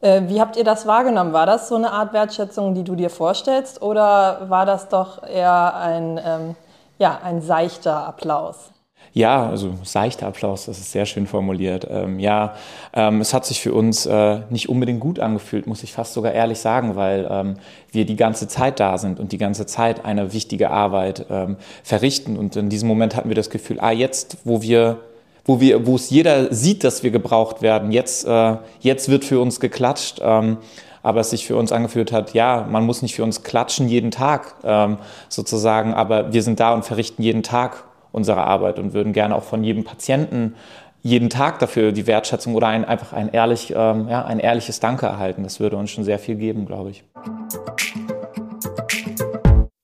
Äh, 0.00 0.22
wie 0.26 0.40
habt 0.40 0.56
ihr 0.56 0.64
das 0.64 0.86
wahrgenommen? 0.86 1.32
War 1.32 1.46
das 1.46 1.68
so 1.68 1.76
eine 1.76 1.90
Art 1.92 2.12
Wertschätzung, 2.12 2.74
die 2.74 2.84
du 2.84 2.94
dir 2.94 3.10
vorstellst, 3.10 3.82
oder 3.82 4.48
war 4.48 4.66
das 4.66 4.88
doch 4.88 5.22
eher 5.26 5.76
ein, 5.76 6.20
ähm, 6.24 6.56
ja, 6.98 7.20
ein 7.22 7.42
seichter 7.42 8.06
Applaus? 8.06 8.70
Ja, 9.12 9.48
also 9.48 9.74
seichter 9.82 10.28
Applaus, 10.28 10.66
das 10.66 10.78
ist 10.78 10.92
sehr 10.92 11.04
schön 11.04 11.26
formuliert. 11.26 11.86
Ähm, 11.90 12.20
ja, 12.20 12.54
ähm, 12.94 13.20
es 13.20 13.34
hat 13.34 13.44
sich 13.44 13.60
für 13.60 13.74
uns 13.74 14.06
äh, 14.06 14.40
nicht 14.50 14.68
unbedingt 14.68 15.00
gut 15.00 15.18
angefühlt, 15.18 15.66
muss 15.66 15.82
ich 15.82 15.92
fast 15.92 16.14
sogar 16.14 16.32
ehrlich 16.32 16.60
sagen, 16.60 16.94
weil 16.94 17.26
ähm, 17.28 17.54
wir 17.90 18.06
die 18.06 18.14
ganze 18.14 18.46
Zeit 18.46 18.78
da 18.78 18.98
sind 18.98 19.18
und 19.18 19.32
die 19.32 19.38
ganze 19.38 19.66
Zeit 19.66 20.04
eine 20.04 20.32
wichtige 20.32 20.70
Arbeit 20.70 21.26
ähm, 21.28 21.56
verrichten. 21.82 22.36
Und 22.36 22.54
in 22.54 22.68
diesem 22.68 22.86
Moment 22.86 23.16
hatten 23.16 23.28
wir 23.28 23.36
das 23.36 23.50
Gefühl, 23.50 23.80
ah, 23.80 23.90
jetzt, 23.90 24.38
wo 24.44 24.62
wir 24.62 24.98
wo 25.46 25.58
wir, 25.58 25.86
wo 25.86 25.96
es 25.96 26.10
jeder 26.10 26.52
sieht, 26.54 26.84
dass 26.84 27.02
wir 27.02 27.10
gebraucht 27.10 27.62
werden, 27.62 27.90
jetzt, 27.90 28.26
äh, 28.26 28.56
jetzt 28.80 29.08
wird 29.08 29.24
für 29.24 29.40
uns 29.40 29.58
geklatscht. 29.58 30.20
Ähm, 30.22 30.58
aber 31.02 31.20
es 31.20 31.30
sich 31.30 31.46
für 31.46 31.56
uns 31.56 31.72
angefühlt 31.72 32.12
hat, 32.12 32.34
ja, 32.34 32.66
man 32.70 32.84
muss 32.84 33.02
nicht 33.02 33.14
für 33.14 33.24
uns 33.24 33.42
klatschen 33.42 33.88
jeden 33.88 34.10
Tag 34.10 34.54
ähm, 34.64 34.98
sozusagen, 35.28 35.94
aber 35.94 36.32
wir 36.32 36.42
sind 36.42 36.60
da 36.60 36.74
und 36.74 36.84
verrichten 36.84 37.22
jeden 37.22 37.42
Tag 37.42 37.84
unsere 38.12 38.44
Arbeit 38.44 38.78
und 38.78 38.92
würden 38.92 39.12
gerne 39.12 39.34
auch 39.34 39.44
von 39.44 39.64
jedem 39.64 39.84
Patienten 39.84 40.54
jeden 41.02 41.30
Tag 41.30 41.58
dafür 41.60 41.92
die 41.92 42.06
Wertschätzung 42.06 42.54
oder 42.54 42.68
ein, 42.68 42.84
einfach 42.84 43.12
ein, 43.12 43.30
ehrlich, 43.30 43.72
ähm, 43.74 44.08
ja, 44.08 44.24
ein 44.24 44.38
ehrliches 44.38 44.80
Danke 44.80 45.06
erhalten. 45.06 45.42
Das 45.42 45.60
würde 45.60 45.76
uns 45.76 45.90
schon 45.90 46.04
sehr 46.04 46.18
viel 46.18 46.36
geben, 46.36 46.66
glaube 46.66 46.90
ich. 46.90 47.04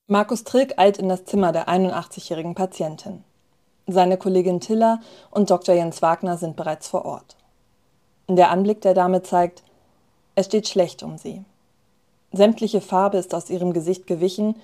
Markus 0.07 0.43
Trilk 0.43 0.77
eilt 0.77 0.99
in 0.99 1.09
das 1.09 1.25
Zimmer 1.25 1.51
der 1.51 1.67
81-jährigen 1.67 2.55
Patientin. 2.55 3.23
Seine 3.87 4.17
Kollegin 4.17 4.59
Tilla 4.59 4.99
und 5.31 5.49
Dr. 5.49 5.75
Jens 5.75 6.01
Wagner 6.01 6.37
sind 6.37 6.55
bereits 6.55 6.87
vor 6.87 7.05
Ort. 7.05 7.35
Der 8.29 8.51
Anblick 8.51 8.81
der 8.81 8.93
Dame 8.93 9.23
zeigt, 9.23 9.63
es 10.35 10.45
steht 10.45 10.67
schlecht 10.67 11.03
um 11.03 11.17
sie. 11.17 11.43
Sämtliche 12.31 12.81
Farbe 12.81 13.17
ist 13.17 13.33
aus 13.33 13.49
ihrem 13.49 13.73
Gesicht 13.73 14.05
gewichen 14.05 14.55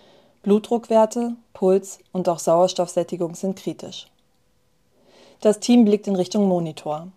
Blutdruckwerte, 0.43 1.37
Puls 1.53 1.99
und 2.11 2.27
auch 2.27 2.39
Sauerstoffsättigung 2.39 3.33
sind 3.33 3.55
kritisch. 3.55 4.07
Das 5.39 5.61
Team 5.61 5.85
blickt 5.85 6.05
in 6.05 6.17
Richtung 6.17 6.49
Monitor. 6.49 7.07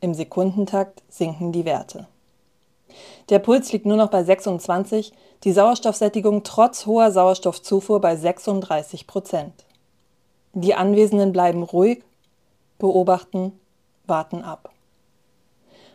Im 0.00 0.14
Sekundentakt 0.14 1.02
sinken 1.10 1.52
die 1.52 1.66
Werte. 1.66 2.08
Der 3.28 3.38
Puls 3.38 3.70
liegt 3.72 3.84
nur 3.84 3.98
noch 3.98 4.08
bei 4.08 4.24
26, 4.24 5.12
die 5.44 5.52
Sauerstoffsättigung 5.52 6.42
trotz 6.42 6.86
hoher 6.86 7.12
Sauerstoffzufuhr 7.12 8.00
bei 8.00 8.16
36 8.16 9.06
Prozent. 9.06 9.52
Die 10.54 10.74
Anwesenden 10.74 11.32
bleiben 11.32 11.62
ruhig, 11.62 12.02
beobachten, 12.78 13.52
warten 14.06 14.42
ab. 14.42 14.70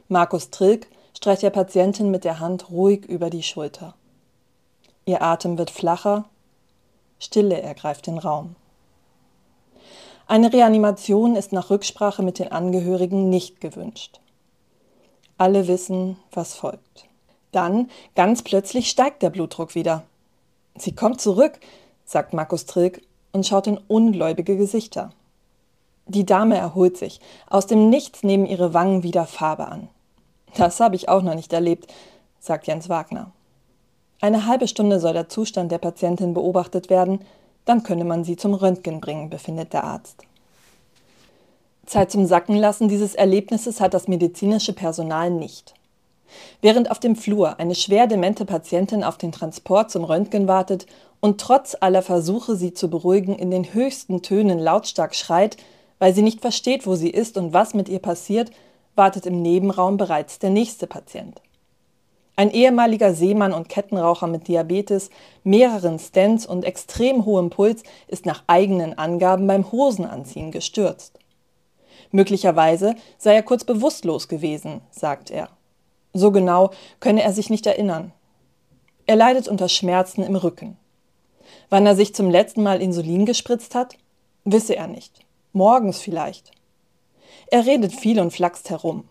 Markus 0.08 0.51
Trilk 0.51 0.88
streicht 1.15 1.41
der 1.41 1.49
Patientin 1.49 2.12
mit 2.12 2.25
der 2.25 2.39
Hand 2.39 2.69
ruhig 2.69 3.05
über 3.05 3.32
die 3.32 3.43
Schulter. 3.43 3.95
Ihr 5.05 5.23
Atem 5.23 5.58
wird 5.58 5.71
flacher 5.71 6.25
Stille 7.19 7.62
ergreift 7.62 8.08
den 8.08 8.17
Raum. 8.17 8.55
Eine 10.27 10.53
Reanimation 10.53 11.36
ist 11.36 11.53
nach 11.53 11.69
Rücksprache 11.69 12.23
mit 12.23 12.39
den 12.39 12.51
Angehörigen 12.51 13.29
nicht 13.29 13.62
gewünscht. 13.62 14.19
Alle 15.38 15.67
wissen, 15.67 16.17
was 16.32 16.53
folgt. 16.53 17.05
Dann, 17.51 17.89
ganz 18.15 18.43
plötzlich, 18.43 18.89
steigt 18.89 19.23
der 19.23 19.32
Blutdruck 19.32 19.75
wieder. 19.75 20.03
Sie 20.75 20.93
kommt 20.93 21.19
zurück, 21.19 21.60
sagt 22.05 22.34
Markus 22.34 22.65
Trilk 22.65 23.01
und 23.32 23.45
schaut 23.47 23.67
in 23.67 23.79
ungläubige 23.88 24.55
Gesichter. 24.55 25.12
Die 26.05 26.25
Dame 26.25 26.58
erholt 26.58 26.97
sich. 26.97 27.19
Aus 27.47 27.67
dem 27.67 27.89
Nichts 27.89 28.23
nehmen 28.23 28.45
ihre 28.45 28.73
Wangen 28.73 29.03
wieder 29.03 29.25
Farbe 29.25 29.67
an. 29.67 29.89
Das 30.55 30.79
habe 30.79 30.95
ich 30.95 31.10
auch 31.10 31.21
noch 31.21 31.36
nicht 31.36 31.53
erlebt, 31.53 31.93
sagt 32.39 32.67
Jens 32.67 32.89
Wagner. 32.89 33.32
Eine 34.21 34.45
halbe 34.45 34.67
Stunde 34.67 34.99
soll 34.99 35.13
der 35.13 35.29
Zustand 35.29 35.71
der 35.71 35.77
Patientin 35.77 36.34
beobachtet 36.34 36.89
werden, 36.89 37.21
dann 37.65 37.84
könne 37.84 38.03
man 38.03 38.23
sie 38.23 38.36
zum 38.36 38.53
Röntgen 38.53 38.99
bringen, 38.99 39.29
befindet 39.29 39.71
der 39.73 39.86
Arzt. 39.86 40.23
Zeit 41.86 42.12
zum 42.12 42.25
Sackenlassen 42.25 42.89
dieses 42.89 43.15
Erlebnisses 43.15 43.79
hat 43.79 43.93
das 43.93 44.08
medizinische 44.08 44.73
Personal 44.73 45.32
nicht. 45.32 45.73
Während 46.62 46.91
auf 46.91 46.99
dem 46.99 47.15
Flur 47.15 47.60
eine 47.60 47.75
schwer 47.75 48.08
demente 48.08 48.45
Patientin 48.45 49.03
auf 49.03 49.17
den 49.17 49.32
Transport 49.32 49.89
zum 49.89 50.03
Röntgen 50.03 50.47
wartet 50.47 50.86
und 51.19 51.41
trotz 51.41 51.75
aller 51.79 52.01
Versuche, 52.01 52.55
sie 52.55 52.73
zu 52.73 52.89
beruhigen, 52.89 53.36
in 53.36 53.49
den 53.49 53.73
höchsten 53.73 54.21
Tönen 54.21 54.60
lautstark 54.60 55.15
schreit, 55.15 55.58
weil 55.97 56.13
sie 56.13 56.21
nicht 56.21 56.41
versteht, 56.41 56.86
wo 56.86 56.95
sie 56.95 57.10
ist 57.10 57.38
und 57.38 57.53
was 57.53 57.73
mit 57.73 57.89
ihr 57.89 57.99
passiert, 57.99 58.51
wartet 58.95 59.25
im 59.25 59.41
Nebenraum 59.41 59.97
bereits 59.97 60.39
der 60.39 60.49
nächste 60.49 60.88
Patient. 60.88 61.41
Ein 62.39 62.52
ehemaliger 62.52 63.13
Seemann 63.13 63.52
und 63.52 63.67
Kettenraucher 63.67 64.25
mit 64.25 64.47
Diabetes, 64.47 65.10
mehreren 65.43 65.99
Stents 65.99 66.45
und 66.45 66.63
extrem 66.63 67.25
hohem 67.25 67.49
Puls 67.49 67.84
ist 68.08 68.25
nach 68.25 68.45
eigenen 68.47 68.97
Angaben 68.97 69.45
beim 69.45 69.69
Hosenanziehen 69.73 70.49
gestürzt. 70.49 71.19
Möglicherweise 72.12 72.95
sei 73.17 73.36
er 73.36 73.43
kurz 73.43 73.65
bewusstlos 73.65 74.30
gewesen, 74.30 74.80
sagt 74.89 75.32
er. 75.32 75.49
So 76.13 76.32
genau 76.32 76.71
könne 77.02 77.23
er 77.23 77.34
sich 77.34 77.49
nicht 77.49 77.67
erinnern. 77.67 78.13
Er 79.06 79.17
leidet 79.17 79.49
unter 79.49 79.67
Schmerzen 79.67 80.23
im 80.23 80.38
Rücken. 80.38 80.78
Wann 81.69 81.86
er 81.86 81.97
sich 81.97 82.15
zum 82.15 82.30
letzten 82.30 82.63
Mal 82.63 82.82
Insulin 82.82 83.25
gespritzt 83.25 83.75
hat, 83.75 83.97
wisse 84.45 84.78
er 84.78 84.88
nicht. 84.88 85.25
Morgens 85.52 85.99
vielleicht. 85.99 86.52
Er 87.47 87.65
redet 87.65 87.91
viel 87.91 88.17
und 88.17 88.32
flaxt 88.32 88.69
herum. 88.69 89.04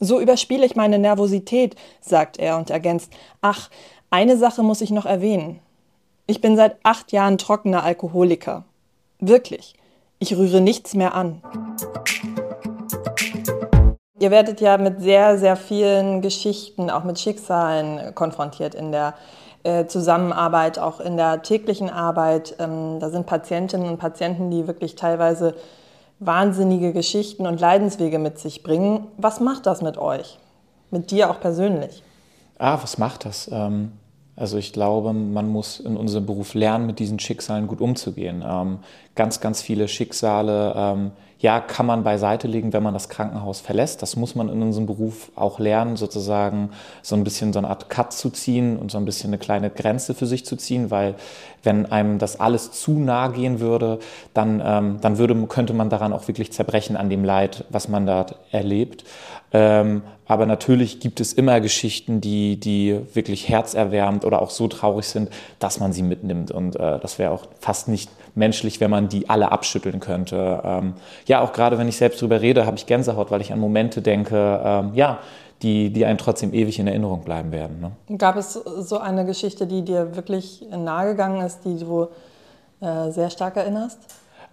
So 0.00 0.20
überspiele 0.20 0.66
ich 0.66 0.76
meine 0.76 0.98
Nervosität, 0.98 1.76
sagt 2.00 2.38
er 2.38 2.56
und 2.56 2.70
ergänzt, 2.70 3.12
ach, 3.40 3.70
eine 4.10 4.36
Sache 4.36 4.62
muss 4.62 4.80
ich 4.80 4.90
noch 4.90 5.06
erwähnen. 5.06 5.60
Ich 6.26 6.40
bin 6.40 6.56
seit 6.56 6.76
acht 6.82 7.12
Jahren 7.12 7.38
trockener 7.38 7.84
Alkoholiker. 7.84 8.64
Wirklich, 9.20 9.74
ich 10.18 10.36
rühre 10.36 10.60
nichts 10.60 10.94
mehr 10.94 11.14
an. 11.14 11.42
Ihr 14.18 14.30
werdet 14.30 14.60
ja 14.60 14.78
mit 14.78 15.00
sehr, 15.00 15.38
sehr 15.38 15.56
vielen 15.56 16.22
Geschichten, 16.22 16.90
auch 16.90 17.04
mit 17.04 17.18
Schicksalen 17.18 18.14
konfrontiert 18.14 18.74
in 18.74 18.90
der 18.90 19.14
äh, 19.64 19.86
Zusammenarbeit, 19.86 20.78
auch 20.78 21.00
in 21.00 21.16
der 21.16 21.42
täglichen 21.42 21.90
Arbeit. 21.90 22.56
Ähm, 22.58 23.00
da 23.00 23.10
sind 23.10 23.26
Patientinnen 23.26 23.88
und 23.88 23.98
Patienten, 23.98 24.50
die 24.50 24.66
wirklich 24.66 24.94
teilweise 24.94 25.54
wahnsinnige 26.26 26.92
Geschichten 26.92 27.46
und 27.46 27.60
Leidenswege 27.60 28.18
mit 28.18 28.38
sich 28.38 28.62
bringen. 28.62 29.06
Was 29.16 29.40
macht 29.40 29.66
das 29.66 29.82
mit 29.82 29.98
euch? 29.98 30.38
Mit 30.90 31.10
dir 31.10 31.30
auch 31.30 31.40
persönlich? 31.40 32.02
Ah, 32.58 32.78
was 32.82 32.98
macht 32.98 33.24
das? 33.24 33.50
Ähm, 33.52 33.92
also 34.36 34.58
ich 34.58 34.72
glaube, 34.72 35.12
man 35.12 35.48
muss 35.48 35.80
in 35.80 35.96
unserem 35.96 36.26
Beruf 36.26 36.54
lernen, 36.54 36.86
mit 36.86 36.98
diesen 36.98 37.18
Schicksalen 37.18 37.66
gut 37.66 37.80
umzugehen. 37.80 38.44
Ähm, 38.46 38.78
ganz, 39.14 39.40
ganz 39.40 39.62
viele 39.62 39.86
Schicksale, 39.88 40.74
ähm, 40.76 41.10
ja, 41.44 41.60
kann 41.60 41.84
man 41.84 42.04
beiseite 42.04 42.48
legen, 42.48 42.72
wenn 42.72 42.82
man 42.82 42.94
das 42.94 43.10
Krankenhaus 43.10 43.60
verlässt. 43.60 44.00
Das 44.00 44.16
muss 44.16 44.34
man 44.34 44.48
in 44.48 44.62
unserem 44.62 44.86
Beruf 44.86 45.30
auch 45.34 45.58
lernen, 45.58 45.96
sozusagen 45.96 46.70
so 47.02 47.16
ein 47.16 47.22
bisschen 47.22 47.52
so 47.52 47.58
eine 47.58 47.68
Art 47.68 47.90
Cut 47.90 48.14
zu 48.14 48.30
ziehen 48.30 48.78
und 48.78 48.90
so 48.90 48.96
ein 48.96 49.04
bisschen 49.04 49.28
eine 49.28 49.36
kleine 49.36 49.68
Grenze 49.68 50.14
für 50.14 50.24
sich 50.24 50.46
zu 50.46 50.56
ziehen, 50.56 50.90
weil 50.90 51.16
wenn 51.62 51.84
einem 51.84 52.18
das 52.18 52.40
alles 52.40 52.72
zu 52.72 52.92
nahe 52.92 53.32
gehen 53.32 53.60
würde, 53.60 53.98
dann, 54.32 54.62
ähm, 54.64 54.98
dann 55.02 55.18
würde, 55.18 55.34
könnte 55.46 55.74
man 55.74 55.90
daran 55.90 56.14
auch 56.14 56.28
wirklich 56.28 56.50
zerbrechen 56.50 56.96
an 56.96 57.10
dem 57.10 57.24
Leid, 57.24 57.66
was 57.68 57.88
man 57.88 58.06
da 58.06 58.24
erlebt. 58.50 59.04
Ähm, 59.52 60.00
aber 60.26 60.46
natürlich 60.46 60.98
gibt 60.98 61.20
es 61.20 61.34
immer 61.34 61.60
Geschichten, 61.60 62.22
die, 62.22 62.58
die 62.58 62.98
wirklich 63.12 63.50
herzerwärmend 63.50 64.24
oder 64.24 64.40
auch 64.40 64.48
so 64.48 64.66
traurig 64.66 65.06
sind, 65.06 65.28
dass 65.58 65.78
man 65.78 65.92
sie 65.92 66.02
mitnimmt. 66.02 66.50
Und 66.50 66.76
äh, 66.76 66.98
das 67.00 67.18
wäre 67.18 67.32
auch 67.32 67.48
fast 67.60 67.88
nicht 67.88 68.10
menschlich, 68.34 68.80
wenn 68.80 68.90
man 68.90 69.08
die 69.08 69.28
alle 69.28 69.52
abschütteln 69.52 70.00
könnte. 70.00 70.60
Ähm, 70.64 70.94
ja, 71.26 71.40
auch 71.40 71.52
gerade 71.52 71.78
wenn 71.78 71.88
ich 71.88 71.96
selbst 71.96 72.20
drüber 72.20 72.40
rede, 72.40 72.66
habe 72.66 72.76
ich 72.76 72.86
Gänsehaut, 72.86 73.30
weil 73.30 73.40
ich 73.40 73.52
an 73.52 73.58
Momente 73.58 74.02
denke, 74.02 74.60
ähm, 74.64 74.90
ja, 74.94 75.18
die, 75.62 75.90
die 75.90 76.04
einem 76.04 76.18
trotzdem 76.18 76.52
ewig 76.52 76.78
in 76.78 76.86
Erinnerung 76.86 77.22
bleiben 77.22 77.52
werden. 77.52 77.80
Ne? 77.80 78.18
Gab 78.18 78.36
es 78.36 78.52
so 78.52 78.98
eine 78.98 79.24
Geschichte, 79.24 79.66
die 79.66 79.82
dir 79.82 80.14
wirklich 80.16 80.66
nahegegangen 80.70 81.40
ist, 81.40 81.64
die 81.64 81.78
du 81.78 82.08
äh, 82.80 83.10
sehr 83.10 83.30
stark 83.30 83.56
erinnerst? 83.56 83.98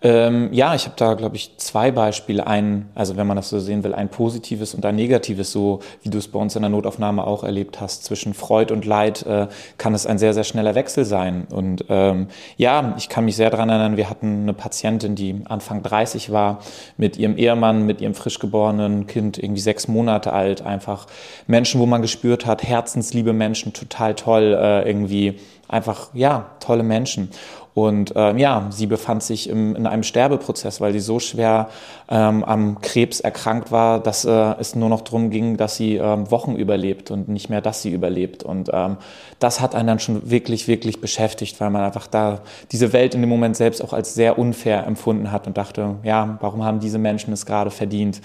Ähm, 0.04 0.50
ja, 0.52 0.74
ich 0.74 0.86
habe 0.86 0.96
da, 0.98 1.14
glaube 1.14 1.36
ich, 1.36 1.58
zwei 1.58 1.92
Beispiele. 1.92 2.48
Ein, 2.48 2.90
also 2.96 3.18
wenn 3.18 3.28
man 3.28 3.38
das 3.38 3.50
so 3.50 3.60
sehen 3.60 3.84
will, 3.84 3.94
ein 3.94 4.10
positives 4.10 4.74
und 4.74 4.84
ein 4.86 4.96
negatives, 4.96 5.52
so 5.52 5.80
wie 6.02 6.10
du 6.10 6.18
es 6.18 6.28
bei 6.28 6.40
uns 6.40 6.56
in 6.56 6.64
der 6.64 6.70
Notaufnahme 6.70 7.26
auch 7.26 7.44
erlebt 7.44 7.80
hast. 7.80 8.04
Zwischen 8.04 8.34
Freud 8.34 8.74
und 8.74 8.86
Leid 8.86 9.24
äh, 9.28 9.48
kann 9.78 9.94
es 9.94 10.08
ein 10.08 10.18
sehr, 10.18 10.34
sehr 10.34 10.44
schneller 10.44 10.74
Wechsel 10.74 11.06
sein. 11.06 11.46
Und 11.52 11.86
ähm, 11.90 12.28
ja, 12.58 12.96
ich 12.98 13.10
kann 13.10 13.26
mich 13.26 13.36
sehr 13.36 13.52
daran 13.52 13.70
erinnern, 13.70 13.96
wir 13.96 14.10
hatten 14.10 14.42
eine 14.42 14.54
Patientin, 14.54 15.16
die 15.16 15.42
Anfang 15.46 15.84
30 15.84 16.32
war, 16.32 16.60
mit 16.98 17.18
ihrem 17.18 17.38
Ehemann, 17.38 17.86
mit 17.86 18.02
ihrem 18.02 18.16
frisch 18.16 18.40
geborenen 18.40 19.06
Kind, 19.06 19.38
irgendwie 19.38 19.62
sechs 19.62 19.88
Monate 19.88 20.34
alt, 20.34 20.64
einfach 20.64 21.06
Menschen, 21.46 21.80
wo 21.80 21.86
man 21.86 22.02
gespürt 22.02 22.48
hat, 22.48 22.64
herzensliebe 22.64 23.34
Menschen, 23.34 23.74
total 23.74 24.16
toll, 24.16 24.58
äh, 24.60 24.88
irgendwie 24.88 25.40
einfach, 25.72 26.10
ja, 26.14 26.52
tolle 26.60 26.84
Menschen. 26.84 27.30
Und 27.73 28.13
ähm, 28.15 28.38
ja, 28.38 28.67
sie 28.69 28.86
befand 28.86 29.23
sich 29.23 29.47
im, 29.49 29.75
in 29.75 29.88
einem 29.88 30.03
Sterbeprozess, 30.03 30.81
weil 30.81 30.91
sie 30.91 30.99
so 30.99 31.19
schwer 31.19 31.69
ähm, 32.10 32.43
am 32.43 32.81
Krebs 32.81 33.21
erkrankt 33.21 33.71
war, 33.71 34.01
dass 34.01 34.25
äh, 34.25 34.55
es 34.60 34.75
nur 34.75 34.89
noch 34.89 35.01
darum 35.01 35.29
ging, 35.29 35.55
dass 35.55 35.77
sie 35.77 35.95
ähm, 35.95 36.29
Wochen 36.31 36.55
überlebt 36.55 37.12
und 37.12 37.29
nicht 37.29 37.49
mehr, 37.49 37.62
dass 37.62 37.81
sie 37.81 37.91
überlebt. 37.91 38.43
Und 38.43 38.69
ähm, 38.73 38.97
das 39.39 39.62
hat 39.62 39.73
einen 39.73 39.88
dann 39.88 39.99
schon 39.99 40.29
wirklich, 40.29 40.67
wirklich 40.67 40.99
beschäftigt, 40.99 41.62
weil 41.62 41.69
man 41.69 41.84
einfach 41.84 42.07
da 42.07 42.41
diese 42.71 42.91
Welt 42.91 43.15
in 43.15 43.21
dem 43.21 43.29
Moment 43.29 43.55
selbst 43.55 43.81
auch 43.81 43.93
als 43.93 44.13
sehr 44.15 44.38
unfair 44.38 44.86
empfunden 44.86 45.31
hat 45.31 45.47
und 45.47 45.57
dachte, 45.57 45.95
ja, 46.03 46.38
warum 46.41 46.65
haben 46.65 46.79
diese 46.79 46.99
Menschen 46.99 47.31
es 47.31 47.45
gerade 47.45 47.71
verdient? 47.71 48.21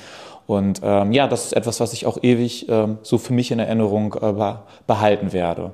Und 0.47 0.81
ähm, 0.83 1.13
ja, 1.13 1.27
das 1.27 1.47
ist 1.47 1.53
etwas, 1.55 1.81
was 1.81 1.93
ich 1.93 2.07
auch 2.07 2.19
ewig 2.23 2.69
ähm, 2.69 2.99
so 3.03 3.19
für 3.19 3.33
mich 3.33 3.51
in 3.51 3.59
Erinnerung 3.59 4.15
äh, 4.15 4.55
behalten 4.87 5.33
werde. 5.33 5.73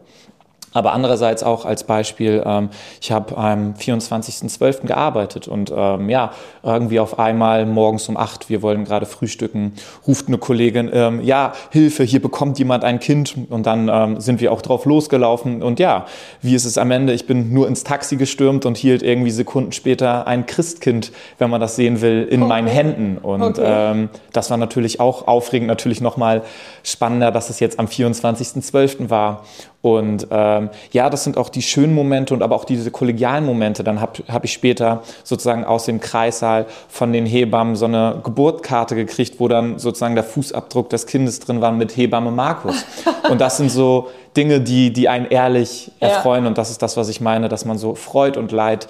Aber 0.72 0.92
andererseits 0.92 1.42
auch 1.42 1.64
als 1.64 1.84
Beispiel, 1.84 2.42
ähm, 2.44 2.70
ich 3.00 3.12
habe 3.12 3.36
am 3.36 3.74
24.12. 3.74 4.86
gearbeitet 4.86 5.48
und 5.48 5.72
ähm, 5.74 6.08
ja, 6.08 6.32
irgendwie 6.62 7.00
auf 7.00 7.18
einmal 7.18 7.66
morgens 7.66 8.08
um 8.08 8.16
acht, 8.16 8.48
wir 8.48 8.62
wollen 8.62 8.84
gerade 8.84 9.06
frühstücken, 9.06 9.74
ruft 10.06 10.28
eine 10.28 10.38
Kollegin, 10.38 10.90
ähm, 10.92 11.20
ja, 11.22 11.52
Hilfe, 11.70 12.04
hier 12.04 12.22
bekommt 12.22 12.58
jemand 12.58 12.84
ein 12.84 13.00
Kind 13.00 13.36
und 13.50 13.66
dann 13.66 13.88
ähm, 13.92 14.20
sind 14.20 14.40
wir 14.40 14.52
auch 14.52 14.62
drauf 14.62 14.84
losgelaufen 14.84 15.62
und 15.62 15.78
ja, 15.78 16.06
wie 16.40 16.54
ist 16.54 16.64
es 16.64 16.78
am 16.78 16.90
Ende? 16.90 17.12
Ich 17.12 17.26
bin 17.26 17.52
nur 17.52 17.68
ins 17.68 17.84
Taxi 17.84 18.16
gestürmt 18.16 18.66
und 18.66 18.76
hielt 18.76 19.02
irgendwie 19.02 19.30
Sekunden 19.30 19.72
später 19.72 20.26
ein 20.26 20.46
Christkind, 20.46 21.12
wenn 21.38 21.50
man 21.50 21.60
das 21.60 21.76
sehen 21.76 22.00
will, 22.00 22.26
in 22.30 22.42
okay. 22.42 22.48
meinen 22.48 22.68
Händen 22.68 23.18
und 23.18 23.42
okay. 23.42 23.62
Ähm, 23.64 24.08
das 24.32 24.50
war 24.50 24.56
natürlich 24.56 25.00
auch 25.00 25.26
aufregend, 25.26 25.68
natürlich 25.68 26.00
nochmal 26.00 26.42
spannender, 26.82 27.30
dass 27.30 27.50
es 27.50 27.60
jetzt 27.60 27.78
am 27.78 27.86
24.12. 27.86 29.10
war 29.10 29.44
und 29.82 30.28
ähm, 30.30 30.70
ja, 30.92 31.10
das 31.10 31.24
sind 31.24 31.36
auch 31.36 31.48
die 31.48 31.60
schönen 31.60 31.92
Momente 31.92 32.32
und 32.32 32.42
aber 32.42 32.54
auch 32.54 32.64
diese 32.64 32.92
kollegialen 32.92 33.44
Momente. 33.44 33.82
Dann 33.82 34.00
habe 34.00 34.22
hab 34.28 34.44
ich 34.44 34.52
später 34.52 35.02
sozusagen 35.24 35.64
aus 35.64 35.86
dem 35.86 35.98
Kreissaal 36.00 36.66
von 36.88 37.12
den 37.12 37.26
Hebammen 37.26 37.74
so 37.74 37.86
eine 37.86 38.20
Geburtskarte 38.22 38.94
gekriegt, 38.94 39.40
wo 39.40 39.48
dann 39.48 39.80
sozusagen 39.80 40.14
der 40.14 40.22
Fußabdruck 40.22 40.88
des 40.88 41.06
Kindes 41.06 41.40
drin 41.40 41.60
war 41.60 41.72
mit 41.72 41.96
Hebamme 41.96 42.30
Markus. 42.30 42.84
Und 43.30 43.40
das 43.40 43.56
sind 43.56 43.70
so 43.70 44.08
Dinge, 44.36 44.60
die, 44.60 44.92
die 44.92 45.08
einen 45.08 45.26
ehrlich 45.26 45.90
erfreuen. 45.98 46.44
Ja. 46.44 46.48
Und 46.48 46.58
das 46.58 46.70
ist 46.70 46.80
das, 46.80 46.96
was 46.96 47.08
ich 47.08 47.20
meine, 47.20 47.48
dass 47.48 47.64
man 47.64 47.76
so 47.76 47.96
Freud 47.96 48.38
und 48.38 48.52
Leid 48.52 48.86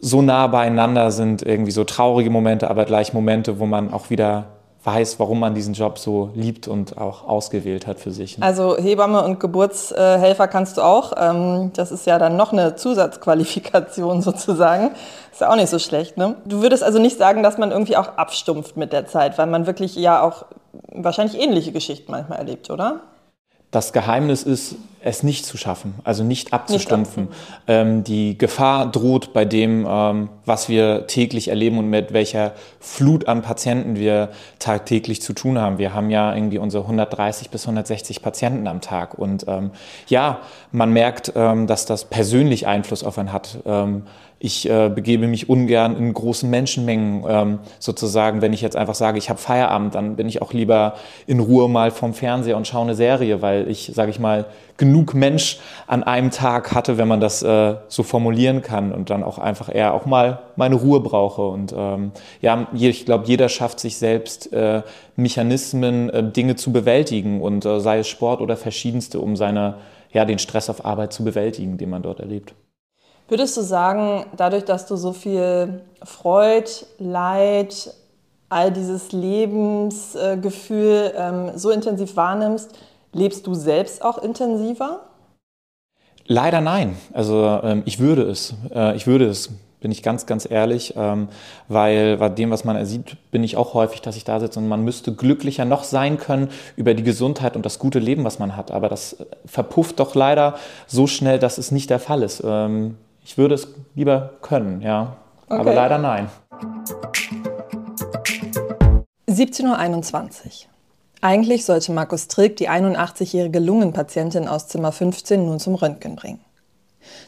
so 0.00 0.22
nah 0.22 0.46
beieinander 0.46 1.10
sind, 1.10 1.42
irgendwie 1.42 1.72
so 1.72 1.82
traurige 1.82 2.30
Momente, 2.30 2.70
aber 2.70 2.84
gleich 2.84 3.12
Momente, 3.12 3.58
wo 3.58 3.66
man 3.66 3.92
auch 3.92 4.10
wieder 4.10 4.46
weiß, 4.82 5.20
warum 5.20 5.40
man 5.40 5.54
diesen 5.54 5.74
Job 5.74 5.98
so 5.98 6.30
liebt 6.34 6.66
und 6.66 6.96
auch 6.96 7.28
ausgewählt 7.28 7.86
hat 7.86 8.00
für 8.00 8.10
sich. 8.10 8.38
Ne? 8.38 8.44
Also 8.44 8.78
Hebamme 8.78 9.22
und 9.22 9.38
Geburtshelfer 9.38 10.48
kannst 10.48 10.78
du 10.78 10.82
auch. 10.82 11.12
Ähm, 11.18 11.70
das 11.74 11.92
ist 11.92 12.06
ja 12.06 12.18
dann 12.18 12.36
noch 12.36 12.52
eine 12.52 12.76
Zusatzqualifikation 12.76 14.22
sozusagen. 14.22 14.92
Ist 15.32 15.42
ja 15.42 15.50
auch 15.50 15.56
nicht 15.56 15.68
so 15.68 15.78
schlecht. 15.78 16.16
Ne? 16.16 16.36
Du 16.46 16.62
würdest 16.62 16.82
also 16.82 16.98
nicht 16.98 17.18
sagen, 17.18 17.42
dass 17.42 17.58
man 17.58 17.72
irgendwie 17.72 17.96
auch 17.96 18.16
abstumpft 18.16 18.76
mit 18.76 18.92
der 18.92 19.06
Zeit, 19.06 19.36
weil 19.36 19.46
man 19.46 19.66
wirklich 19.66 19.96
ja 19.96 20.22
auch 20.22 20.46
wahrscheinlich 20.92 21.38
ähnliche 21.38 21.72
Geschichten 21.72 22.10
manchmal 22.10 22.38
erlebt, 22.38 22.70
oder? 22.70 23.00
Das 23.70 23.92
Geheimnis 23.92 24.42
ist, 24.42 24.76
es 25.02 25.22
nicht 25.22 25.46
zu 25.46 25.56
schaffen, 25.56 25.94
also 26.04 26.24
nicht 26.24 26.52
abzustumpfen. 26.52 27.28
Nicht 27.28 27.36
ähm, 27.68 28.04
die 28.04 28.36
Gefahr 28.36 28.90
droht 28.90 29.32
bei 29.32 29.44
dem, 29.44 29.86
ähm, 29.88 30.28
was 30.44 30.68
wir 30.68 31.06
täglich 31.06 31.48
erleben 31.48 31.78
und 31.78 31.88
mit 31.88 32.12
welcher 32.12 32.52
Flut 32.80 33.26
an 33.26 33.42
Patienten 33.42 33.96
wir 33.96 34.30
tagtäglich 34.58 35.22
zu 35.22 35.32
tun 35.32 35.58
haben. 35.58 35.78
Wir 35.78 35.94
haben 35.94 36.10
ja 36.10 36.34
irgendwie 36.34 36.58
unsere 36.58 36.82
130 36.84 37.50
bis 37.50 37.62
160 37.62 38.22
Patienten 38.22 38.66
am 38.66 38.80
Tag. 38.80 39.14
Und 39.14 39.46
ähm, 39.48 39.70
ja, 40.08 40.40
man 40.70 40.92
merkt, 40.92 41.32
ähm, 41.34 41.66
dass 41.66 41.86
das 41.86 42.04
persönlich 42.04 42.66
Einfluss 42.66 43.02
auf 43.02 43.18
einen 43.18 43.32
hat. 43.32 43.58
Ich 44.42 44.68
äh, 44.70 44.88
begebe 44.88 45.26
mich 45.26 45.50
ungern 45.50 45.98
in 45.98 46.14
großen 46.14 46.48
Menschenmengen. 46.48 47.24
Ähm, 47.28 47.58
sozusagen, 47.78 48.40
wenn 48.40 48.54
ich 48.54 48.62
jetzt 48.62 48.74
einfach 48.74 48.94
sage, 48.94 49.18
ich 49.18 49.28
habe 49.28 49.38
Feierabend, 49.38 49.94
dann 49.94 50.16
bin 50.16 50.26
ich 50.30 50.40
auch 50.40 50.54
lieber 50.54 50.94
in 51.26 51.40
Ruhe 51.40 51.68
mal 51.68 51.90
vom 51.90 52.14
Fernseher 52.14 52.56
und 52.56 52.66
schaue 52.66 52.84
eine 52.84 52.94
Serie, 52.94 53.42
weil 53.42 53.68
ich, 53.68 53.92
sage 53.94 54.10
ich 54.10 54.18
mal, 54.18 54.46
genug 54.78 55.12
Mensch 55.12 55.58
an 55.86 56.02
einem 56.02 56.30
Tag 56.30 56.74
hatte, 56.74 56.96
wenn 56.96 57.06
man 57.06 57.20
das 57.20 57.42
äh, 57.42 57.74
so 57.88 58.02
formulieren 58.02 58.62
kann 58.62 58.92
und 58.92 59.10
dann 59.10 59.22
auch 59.22 59.36
einfach 59.36 59.68
eher 59.72 59.92
auch 59.92 60.06
mal 60.06 60.38
meine 60.56 60.76
Ruhe 60.76 61.00
brauche. 61.00 61.42
Und 61.42 61.74
ähm, 61.76 62.12
ja, 62.40 62.66
ich 62.72 63.04
glaube, 63.04 63.26
jeder 63.26 63.50
schafft 63.50 63.78
sich 63.78 63.98
selbst 63.98 64.54
äh, 64.54 64.80
Mechanismen, 65.16 66.08
äh, 66.08 66.22
Dinge 66.30 66.56
zu 66.56 66.72
bewältigen 66.72 67.42
und 67.42 67.66
äh, 67.66 67.78
sei 67.78 67.98
es 67.98 68.08
Sport 68.08 68.40
oder 68.40 68.56
verschiedenste, 68.56 69.20
um 69.20 69.36
seine, 69.36 69.74
ja, 70.14 70.24
den 70.24 70.38
Stress 70.38 70.70
auf 70.70 70.86
Arbeit 70.86 71.12
zu 71.12 71.24
bewältigen, 71.24 71.76
den 71.76 71.90
man 71.90 72.00
dort 72.00 72.20
erlebt. 72.20 72.54
Würdest 73.30 73.56
du 73.56 73.60
sagen, 73.60 74.24
dadurch, 74.36 74.64
dass 74.64 74.86
du 74.86 74.96
so 74.96 75.12
viel 75.12 75.82
Freud, 76.02 76.68
Leid, 76.98 77.94
all 78.48 78.72
dieses 78.72 79.12
Lebensgefühl 79.12 81.12
ähm, 81.16 81.52
so 81.54 81.70
intensiv 81.70 82.16
wahrnimmst, 82.16 82.76
lebst 83.12 83.46
du 83.46 83.54
selbst 83.54 84.04
auch 84.04 84.18
intensiver? 84.18 85.02
Leider 86.26 86.60
nein. 86.60 86.96
Also 87.12 87.60
ähm, 87.62 87.84
ich 87.86 88.00
würde 88.00 88.22
es. 88.22 88.54
Äh, 88.74 88.96
ich 88.96 89.06
würde 89.06 89.26
es 89.26 89.50
bin 89.78 89.92
ich 89.92 90.02
ganz, 90.02 90.26
ganz 90.26 90.50
ehrlich, 90.50 90.92
ähm, 90.96 91.28
weil 91.68 92.18
bei 92.18 92.28
dem, 92.28 92.50
was 92.50 92.64
man 92.64 92.84
sieht, 92.84 93.16
bin 93.30 93.42
ich 93.42 93.56
auch 93.56 93.72
häufig, 93.72 94.02
dass 94.02 94.16
ich 94.16 94.24
da 94.24 94.38
sitze 94.38 94.58
und 94.58 94.68
man 94.68 94.84
müsste 94.84 95.14
glücklicher 95.14 95.64
noch 95.64 95.84
sein 95.84 96.18
können 96.18 96.50
über 96.76 96.92
die 96.92 97.02
Gesundheit 97.02 97.56
und 97.56 97.64
das 97.64 97.78
gute 97.78 97.98
Leben, 97.98 98.24
was 98.24 98.38
man 98.38 98.56
hat. 98.56 98.72
Aber 98.72 98.90
das 98.90 99.16
verpufft 99.46 99.98
doch 99.98 100.14
leider 100.14 100.56
so 100.86 101.06
schnell, 101.06 101.38
dass 101.38 101.56
es 101.56 101.70
nicht 101.70 101.88
der 101.88 101.98
Fall 101.98 102.22
ist. 102.22 102.42
Ähm, 102.44 102.98
ich 103.24 103.38
würde 103.38 103.54
es 103.54 103.68
lieber 103.94 104.34
können, 104.42 104.80
ja, 104.80 105.16
okay. 105.46 105.60
aber 105.60 105.74
leider 105.74 105.98
nein. 105.98 106.28
17.21 109.28 110.46
Uhr. 110.46 110.70
Eigentlich 111.22 111.64
sollte 111.64 111.92
Markus 111.92 112.28
Trilk 112.28 112.56
die 112.56 112.70
81-jährige 112.70 113.58
Lungenpatientin 113.58 114.48
aus 114.48 114.68
Zimmer 114.68 114.90
15 114.90 115.44
nun 115.44 115.60
zum 115.60 115.74
Röntgen 115.74 116.16
bringen. 116.16 116.40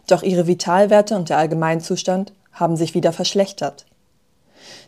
Doch 0.07 0.23
ihre 0.23 0.47
Vitalwerte 0.47 1.15
und 1.15 1.29
der 1.29 1.39
Allgemeinzustand 1.39 2.33
haben 2.53 2.77
sich 2.77 2.95
wieder 2.95 3.13
verschlechtert. 3.13 3.87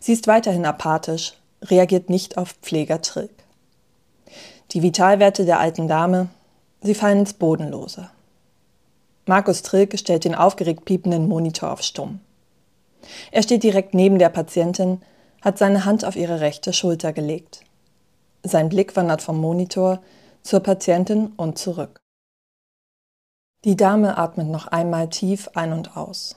Sie 0.00 0.12
ist 0.12 0.26
weiterhin 0.26 0.66
apathisch, 0.66 1.34
reagiert 1.62 2.10
nicht 2.10 2.38
auf 2.38 2.52
Pfleger 2.62 3.02
Trilk. 3.02 3.30
Die 4.72 4.82
Vitalwerte 4.82 5.44
der 5.44 5.60
alten 5.60 5.88
Dame, 5.88 6.28
sie 6.82 6.94
fallen 6.94 7.20
ins 7.20 7.34
Bodenlose. 7.34 8.10
Markus 9.26 9.62
Trilk 9.62 9.98
stellt 9.98 10.24
den 10.24 10.34
aufgeregt 10.34 10.84
piependen 10.84 11.28
Monitor 11.28 11.72
auf 11.72 11.82
Stumm. 11.82 12.20
Er 13.30 13.42
steht 13.42 13.62
direkt 13.62 13.94
neben 13.94 14.18
der 14.18 14.28
Patientin, 14.28 15.00
hat 15.42 15.58
seine 15.58 15.84
Hand 15.84 16.04
auf 16.04 16.16
ihre 16.16 16.40
rechte 16.40 16.72
Schulter 16.72 17.12
gelegt. 17.12 17.60
Sein 18.42 18.68
Blick 18.68 18.96
wandert 18.96 19.22
vom 19.22 19.38
Monitor 19.38 20.00
zur 20.42 20.60
Patientin 20.60 21.32
und 21.36 21.58
zurück. 21.58 22.00
Die 23.64 23.76
Dame 23.76 24.18
atmet 24.18 24.48
noch 24.48 24.66
einmal 24.66 25.08
tief 25.08 25.48
ein 25.54 25.72
und 25.72 25.96
aus. 25.96 26.36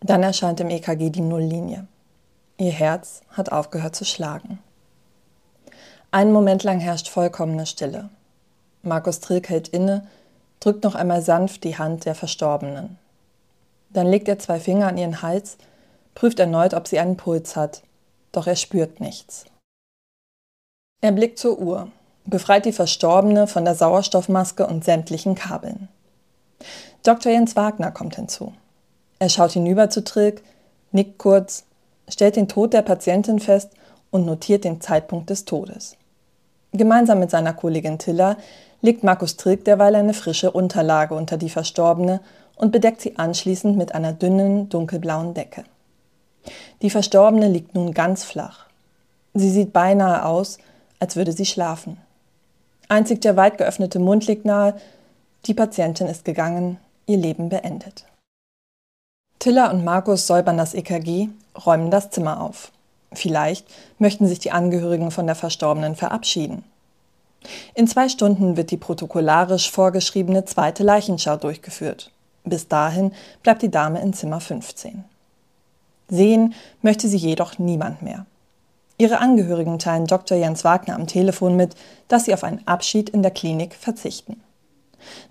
Dann 0.00 0.22
erscheint 0.22 0.60
im 0.60 0.70
EKG 0.70 1.10
die 1.10 1.20
Nulllinie. 1.20 1.88
Ihr 2.58 2.70
Herz 2.70 3.22
hat 3.30 3.50
aufgehört 3.50 3.96
zu 3.96 4.04
schlagen. 4.04 4.60
Einen 6.12 6.32
Moment 6.32 6.62
lang 6.62 6.78
herrscht 6.78 7.08
vollkommene 7.08 7.66
Stille. 7.66 8.10
Markus 8.82 9.18
Trilk 9.18 9.48
hält 9.48 9.68
inne, 9.68 10.06
drückt 10.60 10.84
noch 10.84 10.94
einmal 10.94 11.22
sanft 11.22 11.64
die 11.64 11.78
Hand 11.78 12.04
der 12.04 12.14
Verstorbenen. 12.14 12.98
Dann 13.90 14.06
legt 14.06 14.28
er 14.28 14.38
zwei 14.38 14.60
Finger 14.60 14.88
an 14.88 14.98
ihren 14.98 15.22
Hals, 15.22 15.58
prüft 16.14 16.38
erneut, 16.38 16.74
ob 16.74 16.88
sie 16.88 16.98
einen 16.98 17.16
Puls 17.16 17.56
hat, 17.56 17.82
doch 18.32 18.46
er 18.46 18.56
spürt 18.56 19.00
nichts. 19.00 19.46
Er 21.00 21.12
blickt 21.12 21.38
zur 21.38 21.58
Uhr, 21.58 21.88
befreit 22.24 22.64
die 22.64 22.72
Verstorbene 22.72 23.46
von 23.46 23.64
der 23.64 23.74
Sauerstoffmaske 23.74 24.66
und 24.66 24.84
sämtlichen 24.84 25.34
Kabeln. 25.34 25.88
Dr. 27.02 27.32
Jens 27.32 27.54
Wagner 27.54 27.92
kommt 27.92 28.16
hinzu. 28.16 28.52
Er 29.18 29.28
schaut 29.28 29.52
hinüber 29.52 29.90
zu 29.90 30.02
Trilk, 30.02 30.42
nickt 30.92 31.18
kurz, 31.18 31.64
stellt 32.08 32.36
den 32.36 32.48
Tod 32.48 32.72
der 32.72 32.82
Patientin 32.82 33.38
fest 33.38 33.70
und 34.10 34.26
notiert 34.26 34.64
den 34.64 34.80
Zeitpunkt 34.80 35.30
des 35.30 35.44
Todes. 35.44 35.96
Gemeinsam 36.72 37.20
mit 37.20 37.30
seiner 37.30 37.52
Kollegin 37.52 37.98
Tiller 37.98 38.36
legt 38.80 39.04
Markus 39.04 39.36
Trilk 39.36 39.64
derweil 39.64 39.94
eine 39.94 40.14
frische 40.14 40.50
Unterlage 40.50 41.14
unter 41.14 41.36
die 41.36 41.50
Verstorbene 41.50 42.20
und 42.56 42.72
bedeckt 42.72 43.00
sie 43.00 43.18
anschließend 43.18 43.76
mit 43.76 43.94
einer 43.94 44.12
dünnen, 44.12 44.68
dunkelblauen 44.68 45.34
Decke. 45.34 45.64
Die 46.82 46.90
Verstorbene 46.90 47.48
liegt 47.48 47.74
nun 47.74 47.92
ganz 47.92 48.24
flach. 48.24 48.66
Sie 49.34 49.50
sieht 49.50 49.72
beinahe 49.72 50.24
aus, 50.24 50.58
als 50.98 51.16
würde 51.16 51.32
sie 51.32 51.46
schlafen. 51.46 51.98
Einzig 52.88 53.20
der 53.20 53.36
weit 53.36 53.58
geöffnete 53.58 53.98
Mund 53.98 54.26
liegt 54.26 54.44
nahe, 54.44 54.74
die 55.46 55.54
Patientin 55.54 56.06
ist 56.06 56.24
gegangen, 56.24 56.78
ihr 57.06 57.18
Leben 57.18 57.48
beendet. 57.48 58.04
Tilla 59.38 59.70
und 59.70 59.84
Markus 59.84 60.26
säubern 60.26 60.56
das 60.56 60.74
EKG, 60.74 61.28
räumen 61.66 61.90
das 61.90 62.10
Zimmer 62.10 62.40
auf. 62.40 62.72
Vielleicht 63.12 63.66
möchten 63.98 64.26
sich 64.26 64.38
die 64.38 64.50
Angehörigen 64.50 65.10
von 65.10 65.26
der 65.26 65.36
Verstorbenen 65.36 65.94
verabschieden. 65.94 66.64
In 67.74 67.86
zwei 67.86 68.08
Stunden 68.08 68.56
wird 68.56 68.70
die 68.70 68.76
protokollarisch 68.76 69.70
vorgeschriebene 69.70 70.44
zweite 70.44 70.82
Leichenschau 70.82 71.36
durchgeführt. 71.36 72.10
Bis 72.44 72.68
dahin 72.68 73.12
bleibt 73.42 73.62
die 73.62 73.70
Dame 73.70 74.00
in 74.00 74.12
Zimmer 74.12 74.40
15. 74.40 75.04
Sehen 76.08 76.54
möchte 76.82 77.08
sie 77.08 77.16
jedoch 77.16 77.58
niemand 77.58 78.02
mehr. 78.02 78.26
Ihre 78.98 79.18
Angehörigen 79.18 79.78
teilen 79.78 80.06
Dr. 80.06 80.38
Jens 80.38 80.64
Wagner 80.64 80.94
am 80.94 81.06
Telefon 81.06 81.56
mit, 81.56 81.74
dass 82.08 82.24
sie 82.24 82.32
auf 82.32 82.44
einen 82.44 82.66
Abschied 82.66 83.10
in 83.10 83.22
der 83.22 83.32
Klinik 83.32 83.74
verzichten. 83.74 84.40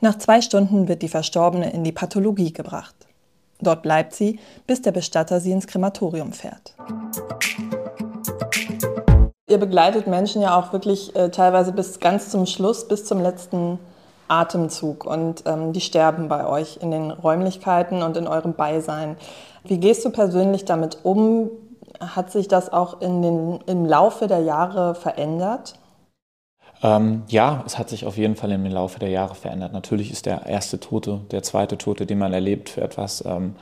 Nach 0.02 0.18
zwei 0.18 0.42
Stunden 0.42 0.88
wird 0.88 1.02
die 1.02 1.08
Verstorbene 1.08 1.72
in 1.72 1.84
die 1.84 1.92
Pathologie 1.92 2.54
gebracht. 2.54 2.96
Dort 3.60 3.82
bleibt 3.82 4.14
sie, 4.14 4.40
bis 4.68 4.82
der 4.82 4.92
Bestatter 4.92 5.40
sie 5.40 5.52
ins 5.52 5.68
Krematorium 5.68 6.34
fährt. 6.34 6.76
Ihr 9.48 9.60
begleitet 9.60 10.08
Menschen 10.08 10.42
ja 10.42 10.58
auch 10.60 10.74
wirklich 10.74 11.16
äh, 11.16 11.30
teilweise 11.30 11.72
bis 11.72 12.00
ganz 12.00 12.30
zum 12.30 12.48
Schluss, 12.48 12.88
bis 12.88 13.06
zum 13.06 13.22
letzten 13.22 13.78
Atemzug 14.28 15.06
und 15.06 15.44
ähm, 15.46 15.72
die 15.72 15.82
sterben 15.82 16.28
bei 16.30 16.48
euch 16.48 16.80
in 16.82 16.90
den 16.90 17.12
Räumlichkeiten 17.12 18.02
und 18.02 18.18
in 18.18 18.28
eurem 18.28 18.54
Beisein. 18.56 19.18
Wie 19.64 19.78
gehst 19.78 20.04
du 20.04 20.10
persönlich 20.10 20.66
damit 20.66 20.98
um? 21.04 21.52
Hat 22.00 22.32
sich 22.32 22.48
das 22.48 22.74
auch 22.74 23.02
in 23.02 23.22
den, 23.22 23.60
im 23.68 23.86
Laufe 23.86 24.26
der 24.26 24.40
Jahre 24.40 24.96
verändert? 24.96 25.76
Ähm, 26.82 27.22
ja, 27.28 27.64
es 27.68 27.78
hat 27.78 27.90
sich 27.90 28.08
auf 28.08 28.18
jeden 28.18 28.36
Fall 28.36 28.52
im 28.52 28.66
Laufe 28.66 28.98
der 28.98 29.10
Jahre 29.10 29.36
verändert. 29.36 29.74
Natürlich 29.74 30.12
ist 30.12 30.26
der 30.26 30.48
erste 30.48 30.80
Tote, 30.80 31.22
der 31.30 31.44
zweite 31.44 31.78
Tote, 31.78 32.08
den 32.08 32.18
man 32.18 32.34
erlebt, 32.34 32.70
für 32.70 32.82
etwas, 32.82 33.24
ähm, 33.24 33.56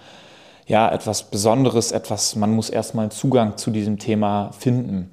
ja, 0.65 0.89
etwas 0.89 1.24
Besonderes, 1.24 1.91
etwas, 1.91 2.38
man 2.38 2.54
muss 2.54 2.69
erstmal 2.69 3.12
Zugang 3.12 3.58
zu 3.58 3.69
diesem 3.69 4.00
Thema 4.00 4.52
finden. 4.54 5.12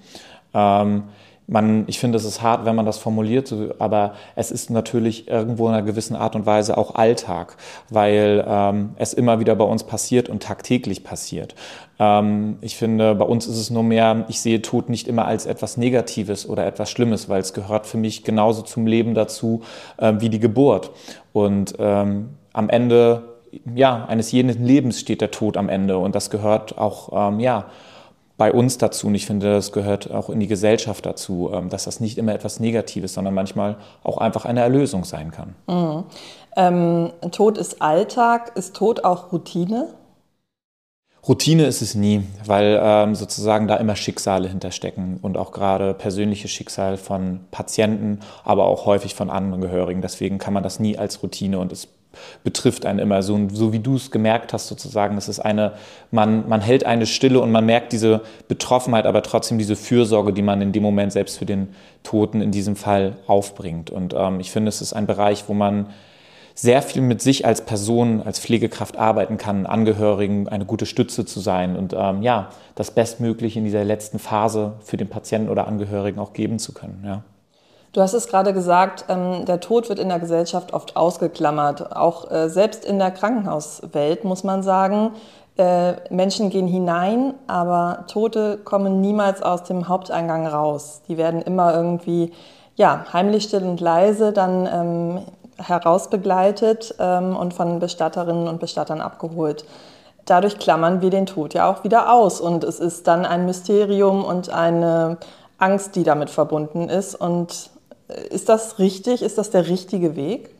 Ähm, 0.54 1.04
man, 1.50 1.82
ich 1.88 1.98
finde, 1.98 2.16
es 2.16 2.24
ist 2.24 2.42
hart, 2.42 2.64
wenn 2.64 2.76
man 2.76 2.86
das 2.86 2.98
formuliert, 2.98 3.52
aber 3.80 4.14
es 4.36 4.52
ist 4.52 4.70
natürlich 4.70 5.26
irgendwo 5.26 5.66
in 5.66 5.74
einer 5.74 5.82
gewissen 5.82 6.14
Art 6.14 6.36
und 6.36 6.46
Weise 6.46 6.78
auch 6.78 6.94
Alltag, 6.94 7.56
weil 7.88 8.44
ähm, 8.46 8.90
es 8.96 9.12
immer 9.12 9.40
wieder 9.40 9.56
bei 9.56 9.64
uns 9.64 9.82
passiert 9.82 10.28
und 10.28 10.44
tagtäglich 10.44 11.02
passiert. 11.02 11.56
Ähm, 11.98 12.58
ich 12.60 12.76
finde, 12.76 13.16
bei 13.16 13.24
uns 13.24 13.48
ist 13.48 13.58
es 13.58 13.68
nur 13.68 13.82
mehr, 13.82 14.26
ich 14.28 14.40
sehe 14.40 14.62
Tod 14.62 14.88
nicht 14.88 15.08
immer 15.08 15.24
als 15.24 15.44
etwas 15.44 15.76
Negatives 15.76 16.48
oder 16.48 16.64
etwas 16.66 16.88
Schlimmes, 16.88 17.28
weil 17.28 17.40
es 17.40 17.52
gehört 17.52 17.88
für 17.88 17.98
mich 17.98 18.22
genauso 18.22 18.62
zum 18.62 18.86
Leben 18.86 19.14
dazu 19.14 19.62
äh, 19.96 20.12
wie 20.18 20.28
die 20.28 20.38
Geburt. 20.38 20.92
Und 21.32 21.74
ähm, 21.80 22.28
am 22.52 22.68
Ende 22.68 23.24
ja, 23.74 24.04
eines 24.04 24.30
jeden 24.30 24.64
Lebens 24.64 25.00
steht 25.00 25.20
der 25.20 25.32
Tod 25.32 25.56
am 25.56 25.68
Ende 25.68 25.98
und 25.98 26.14
das 26.14 26.30
gehört 26.30 26.78
auch 26.78 27.32
ähm, 27.32 27.40
ja, 27.40 27.66
bei 28.40 28.52
uns 28.54 28.78
dazu 28.78 29.08
und 29.08 29.14
ich 29.14 29.26
finde, 29.26 29.52
das 29.52 29.70
gehört 29.70 30.10
auch 30.10 30.30
in 30.30 30.40
die 30.40 30.46
Gesellschaft 30.46 31.04
dazu, 31.04 31.50
ähm, 31.52 31.68
dass 31.68 31.84
das 31.84 32.00
nicht 32.00 32.16
immer 32.16 32.32
etwas 32.32 32.58
Negatives, 32.58 33.12
sondern 33.12 33.34
manchmal 33.34 33.76
auch 34.02 34.16
einfach 34.16 34.46
eine 34.46 34.60
Erlösung 34.60 35.04
sein 35.04 35.30
kann. 35.30 35.54
Mhm. 35.66 36.04
Ähm, 36.56 37.10
Tod 37.32 37.58
ist 37.58 37.82
Alltag, 37.82 38.52
ist 38.56 38.74
Tod 38.74 39.04
auch 39.04 39.30
Routine? 39.30 39.88
Routine 41.28 41.66
ist 41.66 41.82
es 41.82 41.94
nie, 41.94 42.22
weil 42.46 42.80
ähm, 42.82 43.14
sozusagen 43.14 43.68
da 43.68 43.76
immer 43.76 43.94
Schicksale 43.94 44.48
hinterstecken 44.48 45.18
und 45.20 45.36
auch 45.36 45.52
gerade 45.52 45.92
persönliche 45.92 46.48
Schicksal 46.48 46.96
von 46.96 47.40
Patienten, 47.50 48.20
aber 48.42 48.64
auch 48.64 48.86
häufig 48.86 49.14
von 49.14 49.28
Angehörigen. 49.28 50.00
Deswegen 50.00 50.38
kann 50.38 50.54
man 50.54 50.62
das 50.62 50.80
nie 50.80 50.96
als 50.96 51.22
Routine 51.22 51.58
und 51.58 51.72
es 51.72 51.88
betrifft 52.44 52.86
einen 52.86 52.98
immer. 52.98 53.22
So, 53.22 53.48
so 53.52 53.72
wie 53.72 53.78
du 53.78 53.96
es 53.96 54.10
gemerkt 54.10 54.52
hast, 54.52 54.68
sozusagen, 54.68 55.16
es 55.16 55.28
ist 55.28 55.40
eine, 55.40 55.72
man, 56.10 56.48
man 56.48 56.60
hält 56.60 56.84
eine 56.84 57.06
Stille 57.06 57.40
und 57.40 57.50
man 57.50 57.66
merkt 57.66 57.92
diese 57.92 58.22
Betroffenheit, 58.48 59.06
aber 59.06 59.22
trotzdem 59.22 59.58
diese 59.58 59.76
Fürsorge, 59.76 60.32
die 60.32 60.42
man 60.42 60.60
in 60.62 60.72
dem 60.72 60.82
Moment 60.82 61.12
selbst 61.12 61.38
für 61.38 61.46
den 61.46 61.68
Toten 62.02 62.40
in 62.40 62.50
diesem 62.50 62.76
Fall 62.76 63.16
aufbringt. 63.26 63.90
Und 63.90 64.14
ähm, 64.16 64.40
ich 64.40 64.50
finde, 64.50 64.68
es 64.68 64.80
ist 64.80 64.92
ein 64.92 65.06
Bereich, 65.06 65.44
wo 65.48 65.54
man 65.54 65.86
sehr 66.54 66.82
viel 66.82 67.00
mit 67.00 67.22
sich 67.22 67.46
als 67.46 67.64
Person, 67.64 68.22
als 68.22 68.38
Pflegekraft 68.38 68.98
arbeiten 68.98 69.38
kann, 69.38 69.64
Angehörigen 69.66 70.48
eine 70.48 70.66
gute 70.66 70.84
Stütze 70.84 71.24
zu 71.24 71.40
sein 71.40 71.74
und 71.76 71.94
ähm, 71.96 72.22
ja, 72.22 72.50
das 72.74 72.90
Bestmögliche 72.90 73.58
in 73.58 73.64
dieser 73.64 73.84
letzten 73.84 74.18
Phase 74.18 74.74
für 74.80 74.98
den 74.98 75.08
Patienten 75.08 75.48
oder 75.48 75.66
Angehörigen 75.66 76.18
auch 76.18 76.34
geben 76.34 76.58
zu 76.58 76.72
können. 76.72 77.02
Ja. 77.06 77.22
Du 77.92 78.00
hast 78.00 78.14
es 78.14 78.28
gerade 78.28 78.52
gesagt, 78.52 79.06
ähm, 79.08 79.44
der 79.46 79.58
Tod 79.58 79.88
wird 79.88 79.98
in 79.98 80.08
der 80.08 80.20
Gesellschaft 80.20 80.72
oft 80.72 80.96
ausgeklammert. 80.96 81.96
Auch 81.96 82.30
äh, 82.30 82.48
selbst 82.48 82.84
in 82.84 83.00
der 83.00 83.10
Krankenhauswelt 83.10 84.22
muss 84.22 84.44
man 84.44 84.62
sagen, 84.62 85.10
äh, 85.56 85.94
Menschen 86.08 86.50
gehen 86.50 86.68
hinein, 86.68 87.34
aber 87.48 88.04
Tote 88.06 88.58
kommen 88.58 89.00
niemals 89.00 89.42
aus 89.42 89.64
dem 89.64 89.88
Haupteingang 89.88 90.46
raus. 90.46 91.02
Die 91.08 91.16
werden 91.16 91.42
immer 91.42 91.74
irgendwie 91.74 92.32
ja, 92.76 93.04
heimlich 93.12 93.44
still 93.44 93.64
und 93.64 93.80
leise 93.80 94.32
dann 94.32 94.68
ähm, 94.72 95.18
herausbegleitet 95.58 96.94
ähm, 97.00 97.36
und 97.36 97.54
von 97.54 97.80
Bestatterinnen 97.80 98.46
und 98.46 98.60
Bestattern 98.60 99.00
abgeholt. 99.00 99.64
dadurch 100.26 100.58
klammern 100.58 101.02
wir 101.02 101.10
den 101.10 101.26
Tod 101.26 101.54
ja 101.54 101.68
auch 101.68 101.82
wieder 101.82 102.12
aus. 102.12 102.40
Und 102.40 102.62
es 102.62 102.78
ist 102.78 103.08
dann 103.08 103.26
ein 103.26 103.46
Mysterium 103.46 104.24
und 104.24 104.48
eine 104.48 105.18
Angst, 105.58 105.96
die 105.96 106.04
damit 106.04 106.30
verbunden 106.30 106.88
ist. 106.88 107.14
Und 107.14 107.70
ist 108.30 108.48
das 108.48 108.78
richtig? 108.78 109.22
Ist 109.22 109.38
das 109.38 109.50
der 109.50 109.68
richtige 109.68 110.16
Weg? 110.16 110.50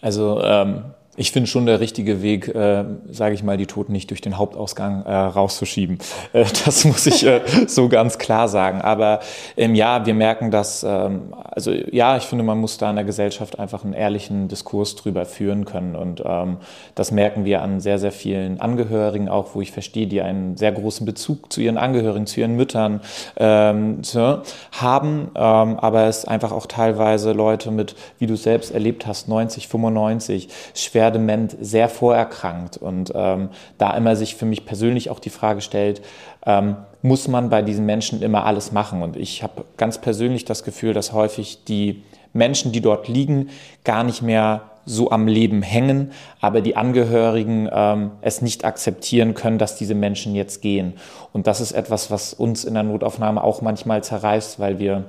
Also 0.00 0.40
ähm, 0.42 0.84
ich 1.16 1.30
finde 1.30 1.48
schon 1.48 1.66
der 1.66 1.80
richtige 1.80 2.22
Weg, 2.22 2.48
äh, 2.48 2.84
sage 3.10 3.34
ich 3.34 3.42
mal, 3.42 3.56
die 3.56 3.66
Toten 3.66 3.92
nicht 3.92 4.10
durch 4.10 4.20
den 4.20 4.36
Hauptausgang 4.36 5.04
äh, 5.04 5.14
rauszuschieben. 5.14 5.98
Äh, 6.32 6.44
das 6.64 6.84
muss 6.84 7.06
ich 7.06 7.24
äh, 7.24 7.40
so 7.66 7.88
ganz 7.88 8.18
klar 8.18 8.48
sagen. 8.48 8.80
Aber 8.80 9.20
ähm, 9.56 9.74
ja, 9.74 10.06
wir 10.06 10.14
merken, 10.14 10.50
dass, 10.50 10.82
ähm, 10.82 11.34
also 11.44 11.70
ja, 11.70 12.16
ich 12.16 12.24
finde, 12.24 12.44
man 12.44 12.58
muss 12.58 12.78
da 12.78 12.90
in 12.90 12.96
der 12.96 13.04
Gesellschaft 13.04 13.58
einfach 13.58 13.84
einen 13.84 13.92
ehrlichen 13.92 14.48
Diskurs 14.48 14.96
drüber 14.96 15.24
führen 15.24 15.64
können. 15.64 15.94
Und 15.94 16.22
ähm, 16.24 16.56
das 16.94 17.12
merken 17.12 17.44
wir 17.44 17.62
an 17.62 17.80
sehr, 17.80 17.98
sehr 17.98 18.12
vielen 18.12 18.60
Angehörigen 18.60 19.28
auch, 19.28 19.54
wo 19.54 19.60
ich 19.60 19.70
verstehe, 19.70 20.08
die 20.08 20.20
einen 20.20 20.56
sehr 20.56 20.72
großen 20.72 21.06
Bezug 21.06 21.52
zu 21.52 21.60
ihren 21.60 21.78
Angehörigen, 21.78 22.26
zu 22.26 22.40
ihren 22.40 22.56
Müttern 22.56 23.00
ähm, 23.36 24.02
haben. 24.72 25.30
Ähm, 25.34 25.78
aber 25.78 26.06
es 26.06 26.24
einfach 26.24 26.50
auch 26.50 26.66
teilweise 26.66 27.32
Leute 27.32 27.70
mit, 27.70 27.94
wie 28.18 28.26
du 28.26 28.36
selbst 28.36 28.72
erlebt 28.72 29.06
hast, 29.06 29.28
90, 29.28 29.68
95, 29.68 30.48
schwer 30.74 31.03
schwer 31.04 31.10
dement, 31.10 31.56
sehr 31.60 31.88
vorerkrankt. 31.88 32.76
Und 32.76 33.12
ähm, 33.14 33.50
da 33.78 33.96
immer 33.96 34.16
sich 34.16 34.36
für 34.36 34.46
mich 34.46 34.64
persönlich 34.64 35.10
auch 35.10 35.18
die 35.20 35.30
Frage 35.30 35.60
stellt, 35.60 36.02
ähm, 36.46 36.76
muss 37.02 37.28
man 37.28 37.50
bei 37.50 37.62
diesen 37.62 37.84
Menschen 37.84 38.22
immer 38.22 38.46
alles 38.46 38.72
machen? 38.72 39.02
Und 39.02 39.16
ich 39.16 39.42
habe 39.42 39.64
ganz 39.76 39.98
persönlich 39.98 40.44
das 40.44 40.64
Gefühl, 40.64 40.94
dass 40.94 41.12
häufig 41.12 41.64
die 41.64 42.02
Menschen, 42.32 42.72
die 42.72 42.80
dort 42.80 43.08
liegen, 43.08 43.50
gar 43.84 44.04
nicht 44.04 44.22
mehr 44.22 44.62
so 44.86 45.10
am 45.10 45.26
Leben 45.26 45.62
hängen, 45.62 46.12
aber 46.40 46.60
die 46.60 46.76
Angehörigen 46.76 47.68
ähm, 47.72 48.10
es 48.20 48.42
nicht 48.42 48.64
akzeptieren 48.64 49.32
können, 49.32 49.58
dass 49.58 49.76
diese 49.76 49.94
Menschen 49.94 50.34
jetzt 50.34 50.60
gehen. 50.60 50.94
Und 51.32 51.46
das 51.46 51.60
ist 51.60 51.72
etwas, 51.72 52.10
was 52.10 52.34
uns 52.34 52.64
in 52.64 52.74
der 52.74 52.82
Notaufnahme 52.82 53.42
auch 53.42 53.62
manchmal 53.62 54.02
zerreißt, 54.02 54.58
weil 54.58 54.78
wir 54.78 55.04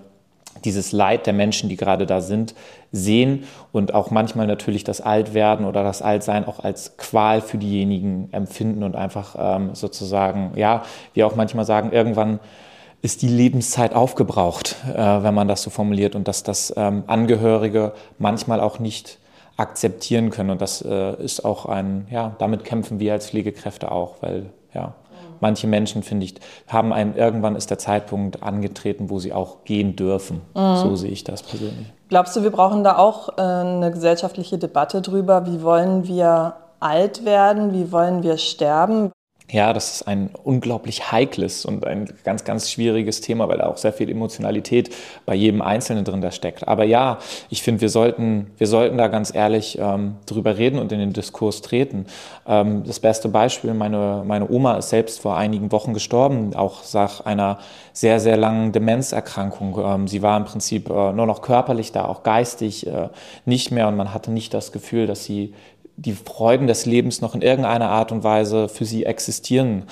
dieses 0.63 0.91
Leid 0.91 1.25
der 1.25 1.33
Menschen, 1.33 1.69
die 1.69 1.75
gerade 1.75 2.05
da 2.05 2.21
sind, 2.21 2.55
sehen 2.91 3.43
und 3.71 3.93
auch 3.93 4.09
manchmal 4.09 4.47
natürlich 4.47 4.83
das 4.83 5.01
Altwerden 5.01 5.65
oder 5.65 5.83
das 5.83 6.01
Altsein 6.01 6.45
auch 6.45 6.63
als 6.63 6.97
Qual 6.97 7.41
für 7.41 7.57
diejenigen 7.57 8.29
empfinden 8.31 8.83
und 8.83 8.95
einfach 8.95 9.35
ähm, 9.37 9.75
sozusagen, 9.75 10.51
ja, 10.55 10.83
wir 11.13 11.27
auch 11.27 11.35
manchmal 11.35 11.65
sagen, 11.65 11.91
irgendwann 11.91 12.39
ist 13.01 13.21
die 13.21 13.27
Lebenszeit 13.27 13.93
aufgebraucht, 13.93 14.77
äh, 14.91 14.97
wenn 14.97 15.33
man 15.33 15.47
das 15.47 15.61
so 15.61 15.69
formuliert 15.69 16.15
und 16.15 16.27
dass 16.27 16.43
das 16.43 16.73
ähm, 16.77 17.03
Angehörige 17.07 17.93
manchmal 18.17 18.59
auch 18.59 18.79
nicht 18.79 19.19
akzeptieren 19.57 20.31
können 20.31 20.49
und 20.49 20.61
das 20.61 20.81
äh, 20.81 21.21
ist 21.23 21.45
auch 21.45 21.65
ein, 21.65 22.07
ja, 22.09 22.35
damit 22.39 22.65
kämpfen 22.65 22.99
wir 22.99 23.13
als 23.13 23.29
Pflegekräfte 23.29 23.91
auch, 23.91 24.15
weil 24.21 24.47
ja, 24.73 24.93
manche 25.45 25.67
Menschen, 25.67 26.01
finde 26.01 26.25
ich, 26.25 26.33
haben 26.67 26.91
einen, 26.91 27.15
irgendwann 27.15 27.55
ist 27.55 27.69
der 27.69 27.77
Zeitpunkt 27.77 28.41
angetreten, 28.41 29.11
wo 29.11 29.19
sie 29.19 29.31
auch 29.31 29.63
gehen 29.63 29.95
dürfen. 29.95 30.41
Mhm. 30.55 30.77
So 30.77 30.95
sehe 30.95 31.11
ich 31.11 31.23
das 31.23 31.43
persönlich. 31.43 31.93
Glaubst 32.09 32.35
du, 32.35 32.41
wir 32.41 32.49
brauchen 32.49 32.83
da 32.83 32.97
auch 32.97 33.37
äh, 33.37 33.41
eine 33.41 33.91
gesellschaftliche 33.91 34.57
Debatte 34.57 35.03
drüber? 35.03 35.45
Wie 35.45 35.61
wollen 35.61 36.07
wir 36.07 36.55
alt 36.79 37.25
werden? 37.25 37.73
Wie 37.73 37.91
wollen 37.91 38.23
wir 38.23 38.37
sterben? 38.37 39.11
Ja, 39.51 39.73
das 39.73 39.97
ist 39.97 40.07
ein 40.07 40.31
unglaublich 40.43 41.11
heikles 41.11 41.65
und 41.65 41.85
ein 41.85 42.11
ganz, 42.23 42.45
ganz 42.45 42.71
schwieriges 42.71 43.21
Thema, 43.21 43.47
weil 43.47 43.59
da 43.59 43.67
auch 43.67 43.77
sehr 43.77 43.93
viel 43.93 44.09
Emotionalität 44.09 44.89
bei 45.27 45.35
jedem 45.35 45.61
Einzelnen 45.61 46.03
drin 46.03 46.19
da 46.19 46.31
steckt. 46.31 46.67
Aber 46.67 46.83
ja, 46.83 47.19
ich 47.51 47.61
finde, 47.61 47.81
wir 47.81 47.89
sollten, 47.89 48.47
wir 48.57 48.65
sollten 48.65 48.97
da 48.97 49.07
ganz 49.07 49.33
ehrlich 49.35 49.77
ähm, 49.79 50.15
drüber 50.25 50.57
reden 50.57 50.79
und 50.79 50.91
in 50.91 50.97
den 50.97 51.13
Diskurs 51.13 51.61
treten. 51.61 52.07
Ähm, 52.47 52.85
das 52.85 52.99
beste 52.99 53.29
Beispiel, 53.29 53.75
meine, 53.75 54.23
meine 54.25 54.49
Oma 54.49 54.77
ist 54.77 54.89
selbst 54.89 55.19
vor 55.19 55.37
einigen 55.37 55.71
Wochen 55.71 55.93
gestorben, 55.93 56.55
auch 56.55 56.81
nach 56.93 57.23
einer 57.23 57.59
sehr, 57.93 58.19
sehr 58.19 58.37
langen 58.37 58.71
Demenzerkrankung. 58.71 59.77
Ähm, 59.77 60.07
sie 60.07 60.23
war 60.23 60.37
im 60.37 60.45
Prinzip 60.45 60.89
äh, 60.89 61.13
nur 61.13 61.27
noch 61.27 61.43
körperlich 61.43 61.91
da, 61.91 62.05
auch 62.05 62.23
geistig 62.23 62.87
äh, 62.87 63.09
nicht 63.45 63.69
mehr 63.69 63.87
und 63.89 63.95
man 63.95 64.11
hatte 64.11 64.31
nicht 64.31 64.55
das 64.55 64.71
Gefühl, 64.71 65.05
dass 65.05 65.23
sie 65.23 65.53
die 65.97 66.13
Freuden 66.13 66.67
des 66.67 66.85
Lebens 66.85 67.21
noch 67.21 67.35
in 67.35 67.41
irgendeiner 67.41 67.89
Art 67.89 68.11
und 68.11 68.23
Weise 68.23 68.67
für 68.67 68.85
sie 68.85 69.05
existieren. 69.05 69.83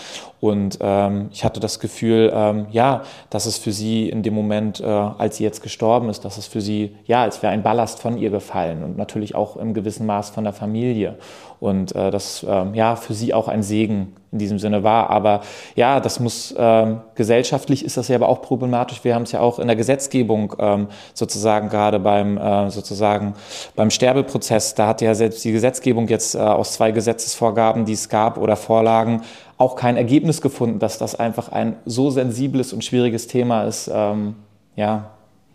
Und 0.42 0.80
ähm, 0.82 1.30
ich 1.32 1.46
hatte 1.46 1.62
das 1.62 1.80
Gefühl, 1.80 2.32
ähm, 2.36 2.66
ja, 2.72 3.04
dass 3.30 3.46
es 3.46 3.58
für 3.58 3.72
sie 3.72 4.10
in 4.10 4.24
dem 4.24 4.34
Moment, 4.34 4.82
äh, 4.82 4.86
als 4.86 5.38
sie 5.38 5.46
jetzt 5.46 5.64
gestorben 5.64 6.10
ist, 6.10 6.26
dass 6.26 6.38
es 6.38 6.48
für 6.48 6.60
sie, 6.60 6.96
ja, 7.06 7.24
als 7.24 7.42
wäre 7.42 7.54
ein 7.54 7.64
Ballast 7.64 8.02
von 8.02 8.18
ihr 8.18 8.30
gefallen 8.30 8.84
und 8.84 8.98
natürlich 8.98 9.36
auch 9.36 9.56
im 9.56 9.74
gewissen 9.74 10.06
Maß 10.06 10.32
von 10.32 10.44
der 10.44 10.52
Familie. 10.52 11.18
Und 11.64 11.96
äh, 11.96 12.12
das, 12.12 12.46
ähm, 12.46 12.74
ja, 12.74 12.98
für 12.98 13.14
sie 13.14 13.34
auch 13.34 13.48
ein 13.48 13.64
Segen 13.64 14.12
in 14.34 14.38
diesem 14.38 14.60
Sinne 14.60 14.84
war. 14.84 15.10
Aber 15.10 15.40
ja, 15.76 16.02
das 16.02 16.20
muss, 16.20 16.54
ähm, 16.58 17.00
gesellschaftlich 17.16 17.86
ist 17.86 17.96
das 17.96 18.10
ja 18.10 18.18
aber 18.18 18.28
auch 18.28 18.42
problematisch. 18.42 19.02
Wir 19.06 19.16
haben 19.16 19.24
es 19.24 19.32
ja 19.32 19.40
auch 19.40 19.60
in 19.60 19.68
der 19.68 19.78
Gesetzgebung 19.78 20.54
ähm, 20.60 20.88
sozusagen 21.14 21.70
gerade 21.70 22.00
beim, 22.00 22.38
äh, 22.38 22.70
sozusagen 22.70 23.36
beim 23.78 23.92
Sterbeprozess, 23.92 24.76
da 24.76 24.88
hat 24.88 25.02
ja 25.02 25.16
selbst 25.16 25.46
die 25.46 25.54
Gesetzgebung 25.54 26.10
jetzt 26.10 26.36
äh, 26.36 26.40
aus 26.40 26.74
zwei 26.74 26.92
Gesetzesvorgaben, 26.92 27.86
die 27.86 27.94
es 27.94 28.10
gab 28.10 28.38
oder 28.38 28.58
Vorlagen, 28.58 29.22
auch 29.58 29.78
kein 29.78 29.96
Ergebnis 29.96 30.42
gefunden, 30.42 30.80
dass 30.80 30.98
das 30.98 31.16
einfach 31.16 31.50
ein 31.50 31.78
so 31.86 32.10
sensibles 32.10 32.74
und 32.74 32.84
schwieriges 32.84 33.28
Thema 33.28 33.64
ist. 33.64 33.90
Ähm, 33.90 34.36
ja. 34.76 35.12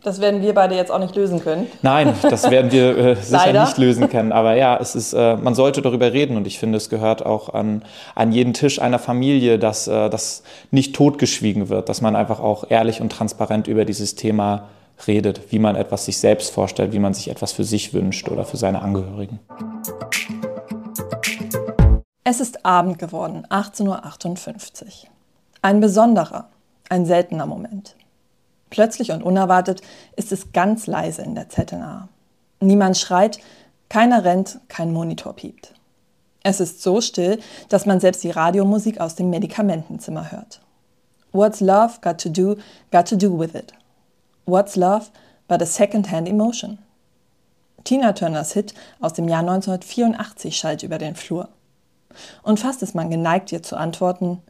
Das 0.09 0.23
werden 0.23 0.41
wir 0.41 0.55
beide 0.55 0.75
jetzt 0.75 0.91
auch 0.91 1.01
nicht 1.01 1.15
lösen 1.17 1.39
können. 1.39 1.67
Nein, 1.83 2.15
das 2.23 2.51
werden 2.51 2.73
wir 2.73 2.97
äh, 2.97 3.17
sicher 3.23 3.53
nicht 3.53 3.77
lösen 3.77 4.09
können. 4.09 4.33
Aber 4.33 4.57
ja, 4.57 4.79
es 4.81 4.95
ist, 4.95 5.13
äh, 5.13 5.37
man 5.37 5.55
sollte 5.55 5.83
darüber 5.83 6.15
reden 6.15 6.39
und 6.39 6.47
ich 6.47 6.59
finde, 6.59 6.79
es 6.79 6.89
gehört 6.89 7.27
auch 7.27 7.53
an, 7.53 7.83
an 8.15 8.33
jeden 8.33 8.55
Tisch 8.55 8.81
einer 8.81 8.99
Familie, 8.99 9.59
dass 9.59 9.87
äh, 9.87 10.09
das 10.09 10.45
nicht 10.71 10.97
totgeschwiegen 10.97 11.69
wird, 11.69 11.91
dass 11.91 12.01
man 12.01 12.17
einfach 12.17 12.41
auch 12.41 12.71
ehrlich 12.71 13.03
und 13.03 13.13
transparent 13.13 13.69
über 13.69 13.85
dieses 13.85 14.15
Thema 14.15 14.69
redet, 15.07 15.53
wie 15.53 15.59
man 15.59 15.77
etwas 15.77 16.07
sich 16.07 16.17
selbst 16.17 16.55
vorstellt, 16.55 16.95
wie 16.95 17.01
man 17.01 17.13
sich 17.13 17.29
etwas 17.29 17.53
für 17.53 17.65
sich 17.65 17.93
wünscht 17.93 18.31
oder 18.31 18.47
für 18.47 18.57
seine 18.57 18.81
Angehörigen. 18.81 19.41
Es 22.25 22.41
ist 22.41 22.65
Abend 22.65 22.99
geworden, 22.99 23.47
18.58 23.51 24.85
Uhr. 24.85 24.91
Ein 25.61 25.81
besonderer, 25.81 26.47
ein 26.89 27.05
seltener 27.05 27.45
Moment. 27.45 27.95
Plötzlich 28.71 29.13
und 29.13 29.23
unerwartet 29.23 29.83
ist 30.17 30.33
es 30.33 30.53
ganz 30.53 30.87
leise 30.87 31.23
in 31.23 31.35
der 31.35 31.49
ZNA. 31.49 32.09
Niemand 32.61 32.99
schreit, 32.99 33.39
keiner 33.89 34.25
rennt, 34.25 34.61
kein 34.69 34.93
Monitor 34.93 35.35
piept. 35.35 35.75
Es 36.43 36.61
ist 36.61 36.83
so 36.83 37.01
still, 37.01 37.39
dass 37.69 37.87
man 37.87 38.01
selbst 38.01 38.23
die 38.23 38.31
Radiomusik 38.31 39.01
aus 39.01 39.15
dem 39.15 39.31
Medikamentenzimmer 39.31 40.31
hört. 40.31 40.61
What's 41.33 41.61
love 41.61 41.99
got 42.01 42.19
to 42.23 42.29
do, 42.29 42.57
got 42.91 43.07
to 43.09 43.17
do 43.17 43.39
with 43.39 43.55
it? 43.55 43.73
What's 44.47 44.77
love 44.77 45.11
but 45.47 45.61
a 45.61 45.67
second-hand 45.67 46.29
emotion? 46.29 46.79
Tina 47.85 48.13
Turners 48.13 48.53
Hit 48.53 48.75
aus 49.01 49.13
dem 49.13 49.29
Jahr 49.29 49.41
1984 49.41 50.57
schallt 50.57 50.83
über 50.83 50.99
den 50.99 51.15
Flur. 51.15 51.49
Und 52.43 52.61
fast 52.61 52.83
ist 52.83 52.95
man 52.95 53.11
geneigt, 53.11 53.53
ihr 53.53 53.63
zu 53.63 53.77
antworten, 53.77 54.43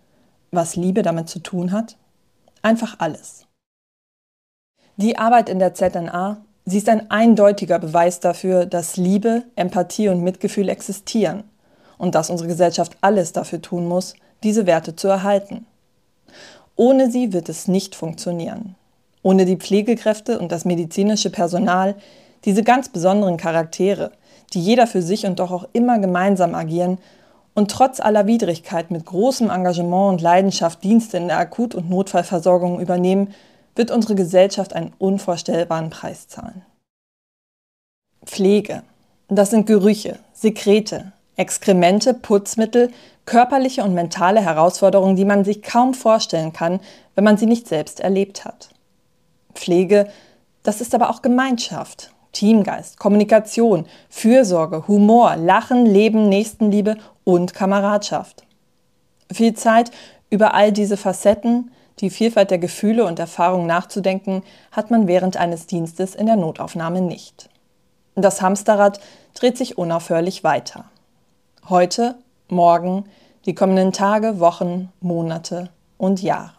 was 0.51 0.77
Liebe 0.77 1.03
damit 1.03 1.29
zu 1.29 1.41
tun 1.41 1.73
hat? 1.73 1.97
Einfach 2.63 2.97
alles. 2.99 3.48
Die 5.01 5.17
Arbeit 5.17 5.49
in 5.49 5.61
der 5.61 5.75
ZNA, 5.75 6.39
sie 6.65 6.79
ist 6.79 6.89
ein 6.89 7.09
eindeutiger 7.09 7.79
Beweis 7.79 8.19
dafür, 8.19 8.67
dass 8.67 8.97
Liebe, 8.97 9.45
Empathie 9.55 10.09
und 10.09 10.25
Mitgefühl 10.25 10.69
existieren 10.69 11.45
und 11.99 12.17
dass 12.17 12.31
unsere 12.31 12.49
Gesellschaft 12.49 12.97
alles 13.01 13.33
dafür 13.33 13.63
tun 13.63 13.87
muss, 13.87 14.15
diese 14.43 14.67
Werte 14.67 14.97
zu 14.97 15.07
erhalten. 15.07 15.67
Ohne 16.75 17.13
sie 17.13 17.33
wird 17.33 17.49
es 17.49 17.69
nicht 17.69 17.95
funktionieren. 17.95 18.75
Ohne 19.23 19.45
die 19.45 19.57
Pflegekräfte 19.57 20.41
und 20.41 20.51
das 20.51 20.65
medizinische 20.65 21.31
Personal, 21.31 21.95
diese 22.45 22.65
ganz 22.65 22.89
besonderen 22.89 23.37
Charaktere, 23.37 24.11
die 24.53 24.61
jeder 24.61 24.89
für 24.89 25.03
sich 25.03 25.27
und 25.27 25.39
doch 25.39 25.53
auch 25.53 25.69
immer 25.75 26.01
gemeinsam 26.01 26.57
agieren, 26.57 26.99
und 27.55 27.71
trotz 27.71 28.01
aller 28.01 28.27
Widrigkeit 28.27 28.91
mit 28.91 29.07
großem 29.07 29.49
Engagement 29.49 30.13
und 30.13 30.21
Leidenschaft 30.21 30.83
Dienste 30.83 31.19
in 31.19 31.29
der 31.29 31.39
Akut- 31.39 31.75
und 31.77 31.89
Notfallversorgung 31.89 32.81
übernehmen, 32.81 33.35
wird 33.79 33.91
unsere 33.91 34.15
Gesellschaft 34.15 34.75
einen 34.75 34.93
unvorstellbaren 34.99 35.89
Preis 35.89 36.29
zahlen. 36.29 36.63
Pflege. 38.27 38.83
Das 39.29 39.51
sind 39.51 39.67
Gerüche, 39.67 40.19
Sekrete, 40.33 41.13
Exkremente, 41.37 42.15
Putzmittel, 42.15 42.91
körperliche 43.25 43.85
und 43.85 43.95
mentale 43.95 44.41
Herausforderungen, 44.41 45.17
die 45.17 45.25
man 45.25 45.45
sich 45.45 45.63
kaum 45.63 45.95
vorstellen 45.95 46.53
kann, 46.53 46.81
wenn 47.15 47.25
man 47.25 47.37
sie 47.37 47.47
nicht 47.47 47.69
selbst 47.69 48.01
erlebt 48.01 48.45
hat. 48.45 48.71
Pflege, 49.55 50.09
das 50.63 50.81
ist 50.81 50.95
aber 50.95 51.11
auch 51.11 51.23
Gemeinschaft, 51.23 52.13
Teamgeist, 52.33 52.99
Kommunikation, 52.99 53.87
Fürsorge, 54.09 54.89
Humor, 54.89 55.37
Lachen, 55.37 55.87
Leben, 55.87 56.29
Nächstenliebe 56.29 56.97
und 57.25 57.55
Kameradschaft. 57.55 58.45
Viel 59.31 59.55
Zeit, 59.55 59.91
über 60.31 60.55
all 60.55 60.73
diese 60.73 60.97
Facetten, 60.97 61.71
die 62.01 62.11
Vielfalt 62.11 62.51
der 62.51 62.59
Gefühle 62.59 63.05
und 63.05 63.19
Erfahrungen 63.19 63.67
nachzudenken, 63.67 64.43
hat 64.73 64.91
man 64.91 65.07
während 65.07 65.37
eines 65.37 65.67
Dienstes 65.67 66.15
in 66.15 66.27
der 66.27 66.37
Notaufnahme 66.37 67.01
nicht. 67.01 67.49
Das 68.15 68.43
Hamsterrad 68.43 69.01
dreht 69.35 69.57
sich 69.57 69.79
unaufhörlich 69.79 70.45
weiter. 70.45 70.85
Heute, 71.69 72.17
morgen, 72.49 73.05
Die 73.47 73.55
kommenden 73.55 73.93
Tage, 73.93 74.41
Wochen, 74.41 74.93
Monate 75.01 75.71
und 75.97 76.21
Jahre. 76.21 76.53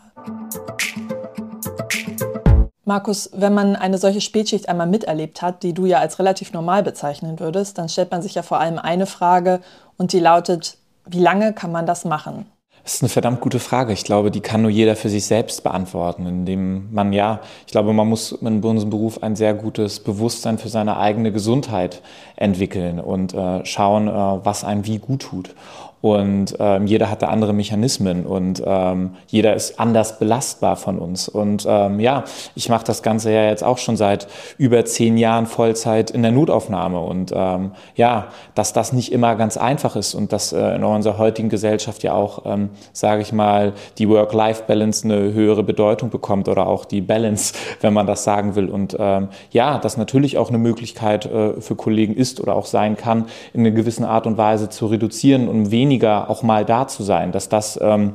Markus, 2.85 3.29
wenn 3.33 3.53
man 3.53 3.75
eine 3.75 3.99
solche 3.99 4.21
Spätschicht 4.21 4.67
einmal 4.67 4.87
miterlebt 4.87 5.43
hat, 5.43 5.61
die 5.61 5.75
du 5.75 5.85
ja 5.85 5.99
als 5.99 6.17
relativ 6.17 6.53
normal 6.53 6.81
bezeichnen 6.81 7.39
würdest, 7.39 7.77
dann 7.77 7.89
stellt 7.89 8.09
man 8.09 8.23
sich 8.23 8.33
ja 8.33 8.41
vor 8.41 8.59
allem 8.59 8.79
eine 8.79 9.05
Frage 9.05 9.59
und 9.97 10.13
die 10.13 10.19
lautet, 10.19 10.77
wie 11.05 11.19
lange 11.19 11.53
kann 11.53 11.71
man 11.71 11.85
das 11.85 12.05
machen? 12.05 12.47
Das 12.89 12.95
ist 12.95 13.03
eine 13.03 13.09
verdammt 13.09 13.41
gute 13.41 13.59
Frage. 13.59 13.93
Ich 13.93 14.03
glaube, 14.03 14.31
die 14.31 14.39
kann 14.39 14.63
nur 14.63 14.71
jeder 14.71 14.95
für 14.95 15.09
sich 15.09 15.23
selbst 15.27 15.63
beantworten, 15.63 16.25
indem 16.25 16.91
man 16.91 17.13
ja, 17.13 17.39
ich 17.67 17.71
glaube, 17.71 17.93
man 17.93 18.09
muss 18.09 18.31
in 18.31 18.63
unserem 18.63 18.89
Beruf 18.89 19.21
ein 19.21 19.35
sehr 19.35 19.53
gutes 19.53 19.99
Bewusstsein 19.99 20.57
für 20.57 20.69
seine 20.69 20.97
eigene 20.97 21.31
Gesundheit 21.31 22.01
entwickeln 22.35 22.99
und 22.99 23.35
äh, 23.35 23.63
schauen, 23.63 24.07
äh, 24.07 24.11
was 24.11 24.63
einem 24.63 24.87
wie 24.87 24.97
gut 24.97 25.21
tut. 25.21 25.53
Und 26.01 26.55
ähm, 26.59 26.87
jeder 26.87 27.09
hat 27.09 27.21
da 27.21 27.27
andere 27.27 27.53
Mechanismen 27.53 28.25
und 28.25 28.63
ähm, 28.65 29.11
jeder 29.27 29.53
ist 29.53 29.79
anders 29.79 30.17
belastbar 30.17 30.77
von 30.77 30.97
uns. 30.97 31.27
Und 31.27 31.65
ähm, 31.67 31.99
ja, 31.99 32.23
ich 32.55 32.69
mache 32.69 32.85
das 32.85 33.03
Ganze 33.03 33.33
ja 33.33 33.45
jetzt 33.45 33.65
auch 33.65 33.77
schon 33.77 33.97
seit 33.97 34.27
über 34.57 34.85
zehn 34.85 35.17
Jahren 35.17 35.45
Vollzeit 35.45 36.09
in 36.09 36.21
der 36.21 36.31
Notaufnahme. 36.31 37.01
Und 37.01 37.33
ähm, 37.35 37.71
ja, 37.95 38.27
dass 38.55 38.71
das 38.71 38.93
nicht 38.93 39.11
immer 39.11 39.35
ganz 39.35 39.57
einfach 39.57 39.97
ist 39.97 40.13
und 40.15 40.31
dass 40.31 40.53
äh, 40.53 40.75
in 40.75 40.85
unserer 40.85 41.17
heutigen 41.17 41.49
Gesellschaft 41.49 42.01
ja 42.03 42.13
auch, 42.13 42.45
ähm, 42.45 42.69
sage 42.93 43.21
ich 43.21 43.33
mal, 43.33 43.73
die 43.97 44.07
Work-Life-Balance 44.07 45.03
eine 45.03 45.33
höhere 45.33 45.63
Bedeutung 45.63 46.09
bekommt 46.09 46.47
oder 46.47 46.67
auch 46.67 46.85
die 46.85 47.01
Balance, 47.01 47.53
wenn 47.81 47.93
man 47.93 48.07
das 48.07 48.23
sagen 48.23 48.55
will. 48.55 48.69
Und 48.69 48.95
ähm, 48.97 49.27
ja, 49.51 49.79
das 49.79 49.97
natürlich 49.97 50.37
auch 50.37 50.47
eine 50.47 50.59
Möglichkeit 50.59 51.25
äh, 51.25 51.59
für 51.59 51.75
Kollegen 51.75 52.15
ist 52.15 52.39
oder 52.39 52.55
auch 52.55 52.65
sein 52.65 52.95
kann, 52.95 53.25
in 53.51 53.61
einer 53.61 53.71
gewissen 53.71 54.05
Art 54.05 54.25
und 54.27 54.37
Weise 54.37 54.69
zu 54.69 54.85
reduzieren 54.85 55.49
und 55.49 55.71
weniger 55.71 55.88
weniger 55.89 56.29
auch 56.29 56.43
mal 56.43 56.65
da 56.65 56.87
zu 56.87 57.01
sein, 57.03 57.31
dass 57.31 57.49
das, 57.49 57.79
ähm, 57.81 58.13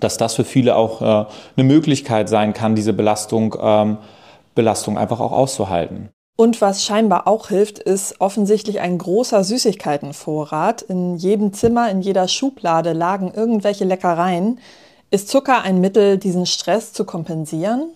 dass 0.00 0.16
das 0.16 0.34
für 0.34 0.44
viele 0.44 0.74
auch 0.74 1.00
äh, 1.00 1.26
eine 1.56 1.64
Möglichkeit 1.64 2.28
sein 2.28 2.52
kann, 2.52 2.74
diese 2.74 2.92
Belastung, 2.92 3.54
ähm, 3.60 3.98
Belastung 4.56 4.98
einfach 4.98 5.20
auch 5.20 5.32
auszuhalten. 5.32 6.10
Und 6.36 6.60
was 6.60 6.82
scheinbar 6.82 7.28
auch 7.28 7.48
hilft, 7.48 7.78
ist 7.78 8.20
offensichtlich 8.20 8.80
ein 8.80 8.98
großer 8.98 9.44
Süßigkeitenvorrat. 9.44 10.82
In 10.82 11.16
jedem 11.16 11.52
Zimmer, 11.52 11.90
in 11.90 12.00
jeder 12.00 12.26
Schublade 12.26 12.92
lagen 12.92 13.32
irgendwelche 13.32 13.84
Leckereien. 13.84 14.58
Ist 15.10 15.28
Zucker 15.28 15.62
ein 15.62 15.80
Mittel, 15.80 16.18
diesen 16.18 16.46
Stress 16.46 16.92
zu 16.92 17.04
kompensieren? 17.04 17.92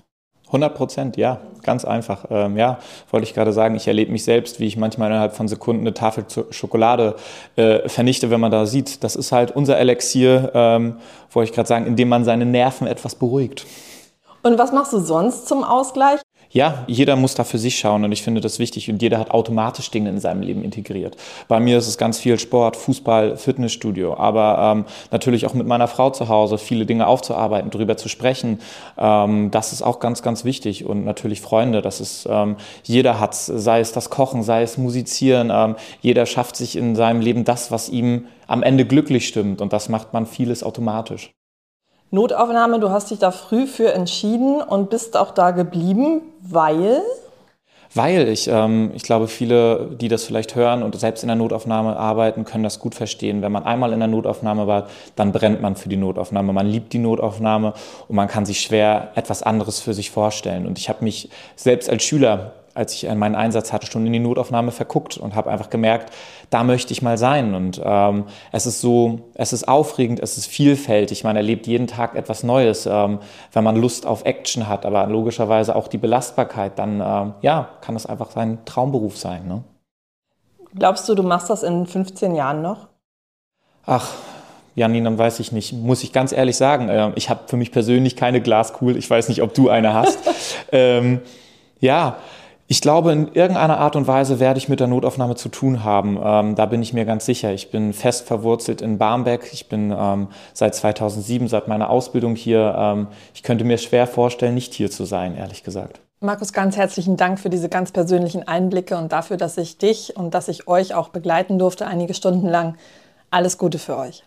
100 0.47 0.75
Prozent, 0.75 1.17
ja, 1.17 1.41
ganz 1.65 1.85
einfach. 1.85 2.27
Ähm, 2.31 2.57
ja, 2.57 2.79
wollte 3.11 3.27
ich 3.27 3.35
gerade 3.35 3.53
sagen, 3.53 3.75
ich 3.75 3.89
erlebe 3.89 4.13
mich 4.13 4.25
selbst, 4.25 4.61
wie 4.61 4.67
ich 4.67 4.77
manchmal 4.77 5.11
innerhalb 5.11 5.35
von 5.35 5.49
Sekunden 5.49 5.83
eine 5.83 5.95
Tafel 5.95 6.25
Schokolade 6.51 7.17
äh, 7.57 7.89
vernichte, 7.89 8.31
wenn 8.31 8.41
man 8.41 8.53
da 8.53 8.67
sieht. 8.67 9.03
Das 9.03 9.17
ist 9.17 9.33
halt 9.33 9.51
unser 9.51 9.77
Elixier, 9.79 10.53
ähm, 10.55 10.97
wollte 11.33 11.51
ich 11.51 11.55
gerade 11.55 11.69
sagen, 11.69 11.87
indem 11.87 12.09
man 12.09 12.25
seine 12.25 12.47
Nerven 12.47 12.87
etwas 12.87 13.17
beruhigt. 13.17 13.67
Und 14.43 14.59
was 14.59 14.71
machst 14.71 14.93
du 14.93 15.01
sonst 15.01 15.49
zum 15.49 15.65
Ausgleich? 15.65 16.21
Ja, 16.51 16.85
jeder 16.87 17.17
muss 17.17 17.35
da 17.35 17.45
für 17.45 17.59
sich 17.59 17.79
schauen 17.79 18.05
und 18.05 18.13
ich 18.13 18.23
finde 18.23 18.41
das 18.41 18.59
wichtig 18.59 18.91
und 18.91 19.03
jeder 19.03 19.19
hat 19.19 19.31
automatisch 19.31 19.91
Dinge 19.91 20.11
in 20.11 20.21
seinem 20.21 20.43
Leben 20.43 20.63
integriert. 20.63 21.17
Bei 21.49 21.61
mir 21.61 21.79
ist 21.79 21.89
es 21.89 21.99
ganz 21.99 22.19
viel 22.19 22.39
Sport, 22.39 22.77
Fußball, 22.77 23.37
Fitnessstudio, 23.37 24.17
aber 24.17 24.73
ähm, 24.77 24.85
natürlich 25.11 25.47
auch 25.47 25.55
mit 25.55 25.67
meiner 25.67 25.89
Frau 25.89 26.11
zu 26.11 26.29
Hause 26.29 26.59
viele 26.59 26.87
Dinge 26.87 27.07
aufzuarbeiten, 27.07 27.71
darüber 27.71 27.97
zu 27.97 28.09
sprechen. 28.09 28.61
Ähm, 28.99 29.51
das 29.51 29.73
ist 29.73 29.83
auch 29.83 30.01
ganz, 30.01 30.23
ganz 30.23 30.45
wichtig 30.45 30.85
und 30.85 31.05
natürlich 31.05 31.41
Freunde, 31.41 31.83
das 31.83 32.01
ist, 32.01 32.27
ähm, 32.31 32.57
jeder 32.85 33.21
hat 33.21 33.35
sei 33.35 33.81
es 33.81 33.93
das 33.93 34.11
Kochen, 34.11 34.43
sei 34.43 34.63
es 34.63 34.79
Musizieren, 34.79 35.51
ähm, 35.53 35.77
jeder 36.01 36.27
schafft 36.27 36.57
sich 36.57 36.77
in 36.77 36.97
seinem 36.97 37.21
Leben 37.21 37.45
das, 37.45 37.71
was 37.71 37.89
ihm 37.89 38.27
am 38.47 38.63
Ende 38.63 38.87
glücklich 38.87 39.29
stimmt 39.29 39.61
und 39.61 39.73
das 39.73 39.89
macht 39.89 40.13
man 40.13 40.27
vieles 40.27 40.63
automatisch. 40.63 41.36
Notaufnahme, 42.11 42.79
du 42.79 42.91
hast 42.91 43.11
dich 43.11 43.19
da 43.19 43.31
früh 43.31 43.67
für 43.67 43.93
entschieden 43.93 44.63
und 44.63 44.91
bist 44.91 45.17
auch 45.17 45.33
da 45.33 45.51
geblieben, 45.51 46.23
weil? 46.41 47.03
Weil 47.95 48.29
ich, 48.29 48.47
ähm, 48.49 48.93
ich 48.95 49.03
glaube, 49.03 49.27
viele, 49.27 49.97
die 50.01 50.09
das 50.09 50.25
vielleicht 50.25 50.55
hören 50.55 50.83
und 50.83 50.95
selbst 50.99 51.25
in 51.25 51.29
der 51.29 51.37
Notaufnahme 51.37 51.97
arbeiten, 51.97 52.45
können 52.45 52.63
das 52.63 52.79
gut 52.79 52.95
verstehen. 52.95 53.43
Wenn 53.43 53.51
man 53.51 53.65
einmal 53.65 53.93
in 53.93 53.99
der 53.99 54.09
Notaufnahme 54.09 54.67
war, 54.67 54.87
dann 55.17 55.33
brennt 55.33 55.63
man 55.63 55.75
für 55.75 55.89
die 55.89 55.97
Notaufnahme. 55.97 56.53
Man 56.53 56.67
liebt 56.67 56.93
die 56.93 56.99
Notaufnahme 56.99 57.73
und 58.07 58.15
man 58.15 58.29
kann 58.29 58.47
sich 58.47 58.61
schwer 58.61 59.13
etwas 59.15 59.43
anderes 59.43 59.81
für 59.81 59.95
sich 59.95 60.11
vorstellen. 60.11 60.67
Und 60.67 60.79
ich 60.79 60.89
habe 60.89 61.03
mich 61.03 61.31
selbst 61.57 61.91
als 61.91 62.05
Schüler 62.05 62.53
als 62.77 62.93
ich 62.95 63.13
meinen 63.15 63.35
Einsatz 63.35 63.73
hatte, 63.73 63.87
schon 63.87 64.07
in 64.07 64.13
die 64.13 64.19
Notaufnahme 64.19 64.71
verguckt 64.71 65.17
und 65.17 65.35
habe 65.35 65.51
einfach 65.51 65.71
gemerkt, 65.71 66.13
da 66.51 66.65
möchte 66.65 66.93
ich 66.93 67.03
mal 67.03 67.19
sein. 67.19 67.55
Und 67.55 67.81
ähm, 67.85 68.27
es 68.53 68.67
ist 68.67 68.81
so, 68.81 69.31
es 69.35 69.53
ist 69.53 69.67
aufregend, 69.67 70.21
es 70.21 70.37
ist 70.37 70.47
vielfältig. 70.47 71.25
Man 71.25 71.37
erlebt 71.37 71.67
jeden 71.67 71.87
Tag 71.87 72.15
etwas 72.15 72.43
Neues, 72.43 72.87
ähm, 72.87 73.21
wenn 73.53 73.65
man 73.65 73.77
Lust 73.77 74.07
auf 74.07 74.25
Action 74.25 74.69
hat, 74.69 74.87
aber 74.87 75.07
logischerweise 75.07 75.75
auch 75.75 75.89
die 75.89 75.99
Belastbarkeit, 75.99 76.79
dann 76.79 77.01
ähm, 77.01 77.35
ja, 77.41 77.69
kann 77.81 77.95
das 77.95 78.07
einfach 78.07 78.31
sein 78.31 78.59
Traumberuf 78.65 79.17
sein. 79.17 79.49
Ne? 79.49 79.65
Glaubst 80.75 81.09
du, 81.09 81.15
du 81.15 81.23
machst 81.23 81.51
das 81.51 81.63
in 81.63 81.87
15 81.87 82.35
Jahren 82.35 82.63
noch? 82.63 82.89
Ach, 83.87 84.13
Janine, 84.77 85.05
dann 85.05 85.19
weiß 85.19 85.41
ich 85.41 85.53
nicht. 85.53 85.73
Muss 85.73 86.03
ich 86.03 86.13
ganz 86.13 86.33
ehrlich 86.33 86.57
sagen, 86.57 86.89
äh, 86.89 87.11
ich 87.15 87.31
habe 87.31 87.41
für 87.47 87.57
mich 87.57 87.73
persönlich 87.73 88.15
keine 88.15 88.43
Glaskugel. 88.43 88.97
Ich 88.97 89.09
weiß 89.09 89.29
nicht, 89.29 89.43
ob 89.43 89.55
du 89.55 89.71
eine 89.71 89.95
hast. 89.95 90.19
ähm, 90.73 91.23
ja, 91.81 92.17
ich 92.69 92.81
glaube, 92.81 93.13
in 93.13 93.29
irgendeiner 93.33 93.79
Art 93.79 93.95
und 93.95 94.09
Weise 94.09 94.41
werde 94.41 94.59
ich 94.59 94.69
mit 94.69 94.81
der 94.81 94.89
Notaufnahme 94.89 95.37
zu 95.37 95.49
tun 95.49 95.85
haben. 95.85 96.19
Ähm, 96.23 96.55
da 96.57 96.67
bin 96.67 96.83
ich 96.83 96.93
mir 96.93 97.05
ganz 97.05 97.25
sicher. 97.25 97.53
Ich 97.53 97.71
bin 97.71 97.93
fest 97.93 98.27
verwurzelt 98.27 98.81
in 98.81 98.99
Barmbek. 98.99 99.51
Ich 99.53 99.69
bin 99.69 99.95
ähm, 99.97 100.29
seit 100.53 100.75
2007, 100.75 101.47
seit 101.47 101.69
meiner 101.69 101.91
Ausbildung 101.91 102.35
hier. 102.35 102.75
Ähm, 102.77 103.07
ich 103.35 103.45
könnte 103.45 103.65
mir 103.65 103.79
schwer 103.79 104.07
vorstellen, 104.07 104.55
nicht 104.55 104.75
hier 104.75 104.91
zu 104.91 105.05
sein, 105.05 105.37
ehrlich 105.37 105.63
gesagt. 105.63 106.01
Markus, 106.21 106.53
ganz 106.53 106.77
herzlichen 106.77 107.17
Dank 107.17 107.39
für 107.39 107.51
diese 107.51 107.69
ganz 107.69 107.93
persönlichen 107.93 108.49
Einblicke 108.49 108.97
und 108.97 109.13
dafür, 109.13 109.37
dass 109.37 109.59
ich 109.59 109.79
dich 109.79 110.17
und 110.17 110.35
dass 110.35 110.49
ich 110.49 110.67
euch 110.67 110.95
auch 110.95 111.11
begleiten 111.11 111.59
durfte 111.59 111.87
einige 111.87 112.15
Stunden 112.15 112.49
lang. 112.49 112.77
Alles 113.31 113.59
Gute 113.59 113.79
für 113.79 113.97
euch. 113.97 114.25